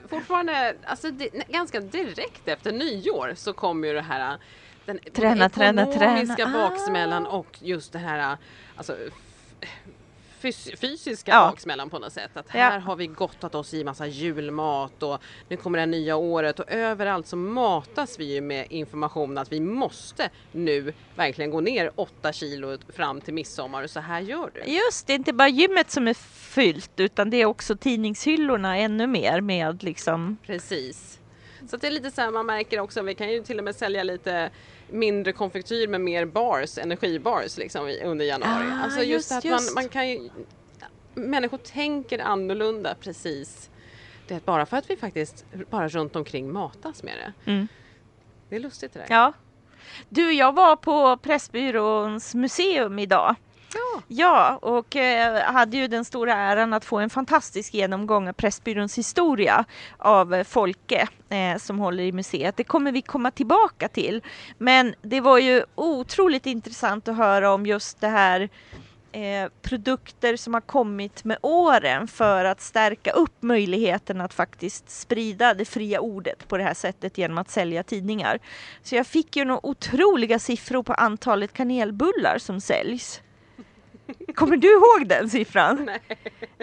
fortfarande, 0.07 0.75
alltså 0.85 1.11
det, 1.11 1.29
ganska 1.47 1.79
direkt 1.79 2.47
efter 2.47 2.71
nyår 2.71 3.33
så 3.35 3.53
kommer 3.53 3.87
ju 3.87 3.93
det 3.93 4.01
här 4.01 4.37
den 4.85 4.99
Träna, 5.13 5.49
träna, 5.49 5.81
ekonomiska 5.81 6.35
träna. 6.35 6.65
Ah. 6.65 6.69
baksmällan 6.69 7.25
och 7.25 7.57
just 7.61 7.93
det 7.93 7.99
här 7.99 8.37
alltså, 8.75 8.95
f- 9.61 9.67
fys 10.39 10.69
fysiska 10.81 11.31
Ja. 11.31 11.39
baksmällan 11.51 11.89
på 11.89 11.99
något 11.99 12.13
sätt. 12.13 12.37
Att 12.37 12.45
Ja. 12.53 12.59
här 12.59 12.79
har 12.79 12.95
vi 12.95 13.07
gottat 13.07 13.55
oss 13.55 13.73
i 13.73 13.83
massa 13.83 14.07
julmat 14.07 15.03
och 15.03 15.21
nu 15.49 15.57
kommer 15.57 15.79
det 15.79 15.85
nya 15.85 16.15
året 16.15 16.59
och 16.59 16.71
överallt 16.71 17.27
så 17.27 17.35
matas 17.35 18.19
vi 18.19 18.33
ju 18.33 18.41
med 18.41 18.67
information 18.69 19.37
att 19.37 19.51
vi 19.51 19.59
måste 19.59 20.29
nu 20.51 20.93
verkligen 21.15 21.51
gå 21.51 21.61
ner 21.61 21.91
8 21.95 22.33
kilo 22.33 22.77
fram 22.95 23.21
till 23.21 23.33
midsommar 23.33 23.83
och 23.83 23.89
så 23.89 23.99
här 23.99 24.21
gör 24.21 24.51
du. 24.53 24.71
Just 24.71 25.07
det, 25.07 25.13
är 25.13 25.15
inte 25.17 25.33
bara 25.33 25.47
gymmet 25.49 25.91
som 25.91 26.07
är 26.07 26.13
fyllt 26.13 26.91
utan 26.99 27.29
det 27.29 27.37
är 27.37 27.45
också 27.45 27.75
tidningshyllorna 27.77 28.77
ännu 28.77 29.07
mer 29.07 29.41
med 29.41 29.83
liksom 29.83 30.37
Precis. 30.45 31.19
Så 31.67 31.77
det 31.77 31.87
är 31.87 31.91
lite 31.91 32.11
så 32.11 32.21
här 32.21 32.31
man 32.31 32.45
märker 32.45 32.79
också, 32.79 33.01
vi 33.01 33.15
kan 33.15 33.31
ju 33.31 33.43
till 33.43 33.57
och 33.57 33.63
med 33.63 33.75
sälja 33.75 34.03
lite 34.03 34.49
mindre 34.89 35.33
konfektyr 35.33 35.87
med 35.87 36.01
mer 36.01 36.25
bars, 36.25 36.77
energibars 36.77 37.57
liksom 37.57 37.97
under 38.03 38.25
januari. 38.25 38.67
Ah, 38.71 38.83
alltså 38.83 38.99
just, 38.99 39.09
just, 39.09 39.31
att 39.31 39.45
just. 39.45 39.75
Man, 39.75 39.83
man 39.83 39.89
kan 39.89 40.09
ju, 40.09 40.29
människor 41.13 41.57
tänker 41.57 42.19
annorlunda 42.19 42.95
precis. 43.01 43.69
Det 44.27 44.45
bara 44.45 44.65
för 44.65 44.77
att 44.77 44.89
vi 44.89 44.97
faktiskt 44.97 45.45
bara 45.69 45.87
runt 45.87 46.15
omkring 46.15 46.51
matas 46.51 47.03
med 47.03 47.13
det. 47.17 47.51
Mm. 47.51 47.67
Det 48.49 48.55
är 48.55 48.59
lustigt 48.59 48.93
det 48.93 48.99
där. 48.99 49.07
Ja. 49.09 49.33
Du, 50.09 50.33
jag 50.33 50.55
var 50.55 50.75
på 50.75 51.17
Pressbyråns 51.17 52.35
museum 52.35 52.99
idag. 52.99 53.35
Ja. 53.73 54.01
Ja, 54.07 54.59
och 54.61 54.95
eh, 54.95 55.43
hade 55.43 55.77
ju 55.77 55.87
den 55.87 56.05
stora 56.05 56.33
äran 56.33 56.73
att 56.73 56.85
få 56.85 56.97
en 56.97 57.09
fantastisk 57.09 57.73
genomgång 57.73 58.27
av 58.27 58.33
Pressbyråns 58.33 58.97
historia 58.97 59.65
av 59.97 60.33
eh, 60.33 60.43
Folke 60.43 61.07
eh, 61.29 61.57
som 61.57 61.79
håller 61.79 62.03
i 62.03 62.11
museet. 62.11 62.57
Det 62.57 62.63
kommer 62.63 62.91
vi 62.91 63.01
komma 63.01 63.31
tillbaka 63.31 63.87
till. 63.87 64.21
Men 64.57 64.95
det 65.01 65.21
var 65.21 65.37
ju 65.37 65.63
otroligt 65.75 66.45
intressant 66.45 67.07
att 67.07 67.17
höra 67.17 67.53
om 67.53 67.65
just 67.65 68.01
det 68.01 68.07
här 68.07 68.49
eh, 69.11 69.49
produkter 69.61 70.35
som 70.37 70.53
har 70.53 70.61
kommit 70.61 71.23
med 71.23 71.37
åren 71.41 72.07
för 72.07 72.45
att 72.45 72.61
stärka 72.61 73.11
upp 73.11 73.41
möjligheten 73.41 74.21
att 74.21 74.33
faktiskt 74.33 74.89
sprida 74.89 75.53
det 75.53 75.65
fria 75.65 75.99
ordet 75.99 76.47
på 76.47 76.57
det 76.57 76.63
här 76.63 76.73
sättet 76.73 77.17
genom 77.17 77.37
att 77.37 77.49
sälja 77.49 77.83
tidningar. 77.83 78.39
Så 78.83 78.95
jag 78.95 79.07
fick 79.07 79.35
ju 79.35 79.45
några 79.45 79.65
otroliga 79.65 80.39
siffror 80.39 80.83
på 80.83 80.93
antalet 80.93 81.53
kanelbullar 81.53 82.37
som 82.37 82.61
säljs. 82.61 83.21
Kommer 84.35 84.57
du 84.57 84.67
ihåg 84.73 85.07
den 85.07 85.29
siffran? 85.29 85.85
Nej. 85.85 85.99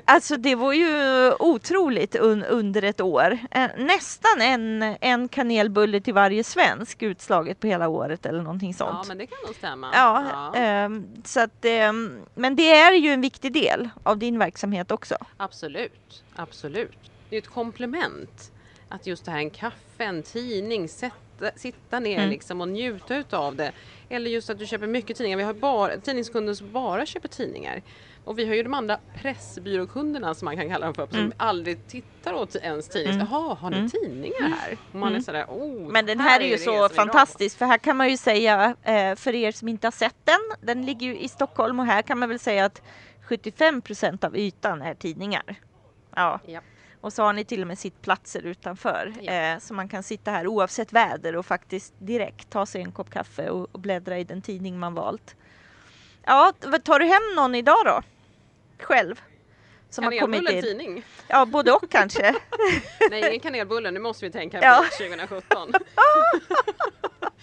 Alltså 0.04 0.36
det 0.36 0.54
var 0.54 0.72
ju 0.72 1.32
otroligt 1.38 2.16
un 2.16 2.44
under 2.44 2.82
ett 2.82 3.00
år. 3.00 3.38
Eh, 3.50 3.66
nästan 3.78 4.40
en, 4.40 4.82
en 5.00 5.28
kanelbulle 5.28 6.00
till 6.00 6.14
varje 6.14 6.44
svensk 6.44 7.02
utslaget 7.02 7.60
på 7.60 7.66
hela 7.66 7.88
året 7.88 8.26
eller 8.26 8.42
någonting 8.42 8.74
sånt. 8.74 8.90
ja, 8.92 9.04
men 9.08 9.18
det 9.18 9.26
kan 9.26 9.38
nog 9.46 9.54
stämma. 9.54 9.90
Ja, 9.94 10.24
Ja, 10.54 10.60
ehm, 10.60 11.06
så 11.24 11.40
att, 11.40 11.64
ehm, 11.64 12.20
men 12.34 12.56
det 12.56 12.72
är 12.74 12.92
ju 12.92 13.08
en 13.10 13.20
viktig 13.20 13.52
del 13.52 13.88
av 14.02 14.18
din 14.18 14.38
verksamhet 14.38 14.90
också. 14.90 15.16
Absolut, 15.36 16.24
absolut. 16.36 16.98
Det 17.30 17.36
är 17.36 17.40
ett 17.40 17.48
komplement. 17.48 18.50
Att 18.94 19.06
just 19.06 19.24
det 19.24 19.30
här 19.30 19.38
en 19.38 19.50
kaffe, 19.50 20.04
en 20.04 20.22
tidning, 20.22 20.88
sätta, 20.88 21.50
sitta 21.56 22.00
ner 22.00 22.18
Mm. 22.18 22.30
liksom 22.30 22.60
och 22.60 22.68
njuta 22.68 23.16
utav 23.16 23.56
det. 23.56 23.72
Eller 24.08 24.30
just 24.30 24.50
att 24.50 24.58
du 24.58 24.66
köper 24.66 24.86
mycket 24.86 25.16
tidningar. 25.16 25.36
Vi 25.38 25.42
har 25.44 25.54
bara, 25.54 25.96
tidningskunder 25.96 26.54
som 26.54 26.72
bara 26.72 27.06
köper 27.06 27.28
tidningar. 27.28 27.82
Och 28.24 28.38
vi 28.38 28.46
har 28.46 28.54
ju 28.54 28.62
de 28.62 28.74
andra 28.74 28.98
pressbyråkunderna 29.22 30.34
som 30.34 30.44
man 30.46 30.56
kan 30.56 30.68
kalla 30.68 30.86
dem 30.86 30.94
för, 30.94 31.06
som 31.06 31.18
Mm. 31.18 31.32
aldrig 31.36 31.86
tittar 31.88 32.32
åt 32.34 32.56
ens 32.56 32.88
tidning. 32.88 33.14
Mm. 33.14 33.26
Jaha, 33.30 33.54
har 33.54 33.70
ni 33.70 33.76
Mm. 33.76 33.90
tidningar 33.90 34.48
här? 34.48 34.76
Och 34.92 34.94
man 34.98 35.08
är 35.08 35.12
Mm. 35.12 35.22
sådär, 35.22 35.44
oh, 35.44 35.88
Men 35.90 36.06
den 36.06 36.20
här 36.20 36.40
är 36.40 36.44
ju 36.48 36.58
så 36.58 36.88
fantastisk 36.88 37.58
för 37.58 37.66
här 37.66 37.78
kan 37.78 37.96
man 37.96 38.10
ju 38.10 38.16
säga 38.16 38.76
eh, 38.82 39.14
för 39.14 39.34
er 39.34 39.52
som 39.52 39.68
inte 39.68 39.86
har 39.86 39.92
sett 39.92 40.16
den, 40.24 40.40
den 40.60 40.86
ligger 40.86 41.06
ju 41.06 41.18
i 41.18 41.28
Stockholm 41.28 41.80
och 41.80 41.86
här 41.86 42.02
kan 42.02 42.18
man 42.18 42.28
väl 42.28 42.38
säga 42.38 42.64
att 42.64 42.82
75% 43.28 44.24
av 44.24 44.36
ytan 44.36 44.82
är 44.82 44.94
tidningar. 44.94 45.54
Ja. 46.16 46.40
Ja. 46.46 46.60
Och 47.04 47.12
så 47.12 47.22
har 47.22 47.32
ni 47.32 47.44
till 47.44 47.60
och 47.60 47.66
med 47.66 47.78
sittplatser 47.78 48.42
utanför 48.46 49.12
Ja. 49.20 49.32
eh, 49.32 49.58
så 49.58 49.74
man 49.74 49.88
kan 49.88 50.02
sitta 50.02 50.30
här 50.30 50.46
oavsett 50.46 50.92
väder 50.92 51.36
och 51.36 51.46
faktiskt 51.46 51.94
direkt 51.98 52.50
ta 52.50 52.66
sig 52.66 52.82
en 52.82 52.92
kopp 52.92 53.10
kaffe 53.10 53.50
och, 53.50 53.68
och 53.72 53.80
bläddra 53.80 54.18
i 54.18 54.24
den 54.24 54.42
tidning 54.42 54.78
man 54.78 54.94
valt. 54.94 55.36
Ja, 56.24 56.52
tar 56.84 56.98
du 56.98 57.04
hem 57.04 57.22
någon 57.36 57.54
idag 57.54 57.76
då? 57.84 58.02
Själv? 58.84 59.20
Som 59.90 60.04
har 60.04 60.10
kommit 60.20 60.20
Kanelbulle 60.40 60.56
in? 60.56 60.62
tidning? 60.62 61.04
Ja, 61.28 61.46
både 61.46 61.72
och 61.72 61.90
kanske. 61.90 62.34
Nej, 63.10 63.28
ingen 63.28 63.40
kanelbulle. 63.40 63.90
Nu 63.90 64.00
måste 64.00 64.24
vi 64.24 64.32
tänka 64.32 64.60
Ja. 64.62 64.84
på 64.90 65.04
2017. 65.04 65.72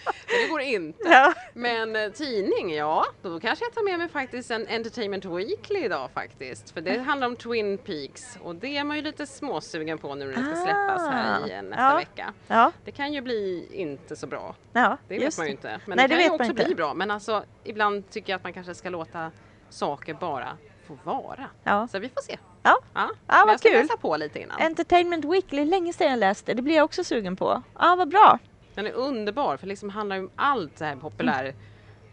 Men 0.04 0.42
det 0.42 0.48
går 0.48 0.60
inte. 0.60 0.98
ja. 1.08 1.34
Men 1.54 1.96
eh, 1.96 2.08
tidning, 2.10 2.74
ja, 2.74 3.06
då 3.22 3.40
kanske 3.40 3.64
jag 3.64 3.74
tar 3.74 3.84
med 3.84 3.98
mig 3.98 4.08
faktiskt 4.08 4.50
en 4.50 4.66
Entertainment 4.68 5.24
Weekly 5.24 5.78
idag 5.84 6.10
faktiskt. 6.14 6.70
För 6.70 6.80
det 6.80 6.98
handlar 6.98 7.26
om 7.26 7.36
Twin 7.36 7.78
Peaks 7.78 8.38
och 8.42 8.54
det 8.54 8.76
är 8.76 8.84
man 8.84 8.96
ju 8.96 9.02
lite 9.02 9.26
småsugen 9.26 9.98
på 9.98 10.14
nu 10.14 10.24
när 10.24 10.32
det 10.32 10.56
ska 10.56 10.64
släppas 10.64 11.02
här 11.08 11.48
i 11.48 11.52
eh, 11.52 11.62
nästa 11.62 11.82
Ah. 11.86 11.90
Ja. 11.90 11.96
vecka. 11.96 12.32
Ja, 12.46 12.72
Det 12.84 12.90
kan 12.90 13.12
ju 13.12 13.20
bli 13.20 13.68
inte 13.72 14.16
så 14.16 14.26
bra, 14.26 14.54
ja 14.72 14.96
det 15.08 15.18
vet 15.18 15.38
man 15.38 15.46
ju 15.46 15.52
inte. 15.52 15.80
Men 15.86 15.96
Nej, 15.96 16.08
det 16.08 16.14
det 16.14 16.22
kan 16.22 16.30
ju 16.30 16.34
också 16.34 16.50
inte. 16.50 16.64
bli 16.64 16.74
bra. 16.74 16.94
Men 16.94 17.10
alltså 17.10 17.44
ibland 17.64 18.10
tycker 18.10 18.32
jag 18.32 18.36
att 18.36 18.44
man 18.44 18.52
kanske 18.52 18.74
ska 18.74 18.90
låta 18.90 19.30
saker 19.70 20.14
bara 20.14 20.56
få 20.86 20.98
vara. 21.04 21.46
Ja. 21.64 21.88
Så 21.92 21.98
vi 21.98 22.08
får 22.08 22.22
se. 22.22 22.38
Ja. 22.62 22.78
Ja, 22.94 23.08
Ja, 23.26 23.42
vad 23.44 23.48
jag 23.52 23.60
ska 23.60 23.68
kul. 23.68 23.78
läsa 23.78 23.96
på 23.96 24.16
lite 24.16 24.40
innan. 24.40 24.60
Entertainment 24.60 25.24
Weekly, 25.24 25.64
länge 25.64 25.92
sedan 25.92 26.10
jag 26.10 26.18
läste. 26.18 26.54
Det 26.54 26.62
blir 26.62 26.74
jag 26.76 26.84
också 26.84 27.04
sugen 27.04 27.36
på. 27.36 27.62
Ja, 27.78 27.94
vad 27.98 28.08
bra. 28.08 28.38
Den 28.74 28.86
är 28.86 28.92
underbar 28.92 29.56
för 29.56 29.66
det 29.66 29.70
liksom 29.70 29.90
handlar 29.90 30.18
om 30.18 30.30
allt 30.36 30.78
så 30.78 30.84
här 30.84 30.96
populär 30.96 31.54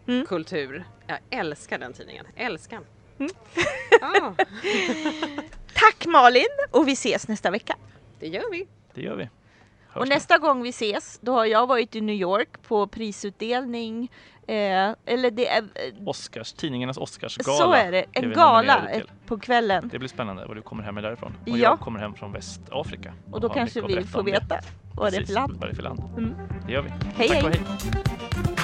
Mm. 0.06 0.26
kultur. 0.26 0.84
Jag 1.06 1.18
älskar 1.30 1.78
den 1.78 1.92
tidningen. 1.92 2.26
Älskar 2.36 2.76
den. 2.76 2.86
Mm. 3.18 3.32
Ja, 4.00 4.34
Tack 5.74 6.06
Malin 6.06 6.46
och 6.70 6.88
vi 6.88 6.92
ses 6.92 7.28
nästa 7.28 7.50
vecka. 7.50 7.76
det 8.20 8.28
gör 8.28 8.50
vi. 8.50 8.66
Det 8.94 9.00
gör 9.02 9.16
vi. 9.16 9.28
Hörs 9.88 10.00
Och 10.02 10.08
nästa 10.08 10.38
gång 10.38 10.62
vi 10.62 10.68
ses, 10.68 11.18
då 11.22 11.32
har 11.32 11.44
jag 11.44 11.66
varit 11.66 11.96
i 11.96 12.00
New 12.00 12.14
York 12.16 12.62
på 12.62 12.86
prisutdelning. 12.86 14.10
Eh, 14.50 14.94
eller 15.06 15.30
det 15.30 15.48
är, 15.48 15.58
eh, 15.62 16.08
Oscars, 16.08 16.52
tidningarnas 16.52 16.96
Oscarsgala. 16.98 17.58
så 17.58 17.72
är 17.72 17.92
det, 17.92 18.04
en 18.12 18.32
gala 18.32 18.88
på 19.26 19.38
kvällen. 19.38 19.88
Det 19.92 19.98
blir 19.98 20.08
spännande 20.08 20.46
vad 20.46 20.56
du 20.56 20.62
kommer 20.62 20.82
hem 20.82 20.94
med 20.94 21.04
därifrån. 21.04 21.36
Och 21.42 21.48
Ja. 21.48 21.56
jag 21.56 21.80
kommer 21.80 22.00
hem 22.00 22.14
från 22.14 22.32
Västafrika. 22.32 23.14
Och 23.32 23.40
då 23.40 23.48
har 23.48 23.54
kanske 23.54 23.80
vi 23.80 24.04
får 24.04 24.22
veta 24.22 24.58
vad 24.96 25.12
det 25.12 25.16
är 25.16 25.24
för 25.24 25.32
land. 25.32 25.56
Vad 25.60 25.68
det 25.68 25.72
är 25.72 25.76
för 25.76 25.82
land. 25.82 26.00
Mm. 26.18 26.34
Det 26.66 26.72
gör 26.72 26.82
vi. 26.82 26.90
Hej, 27.16 27.28
Tack 27.28 27.44
och 27.44 27.50
hej. 27.50 27.60
hej. 27.78 28.59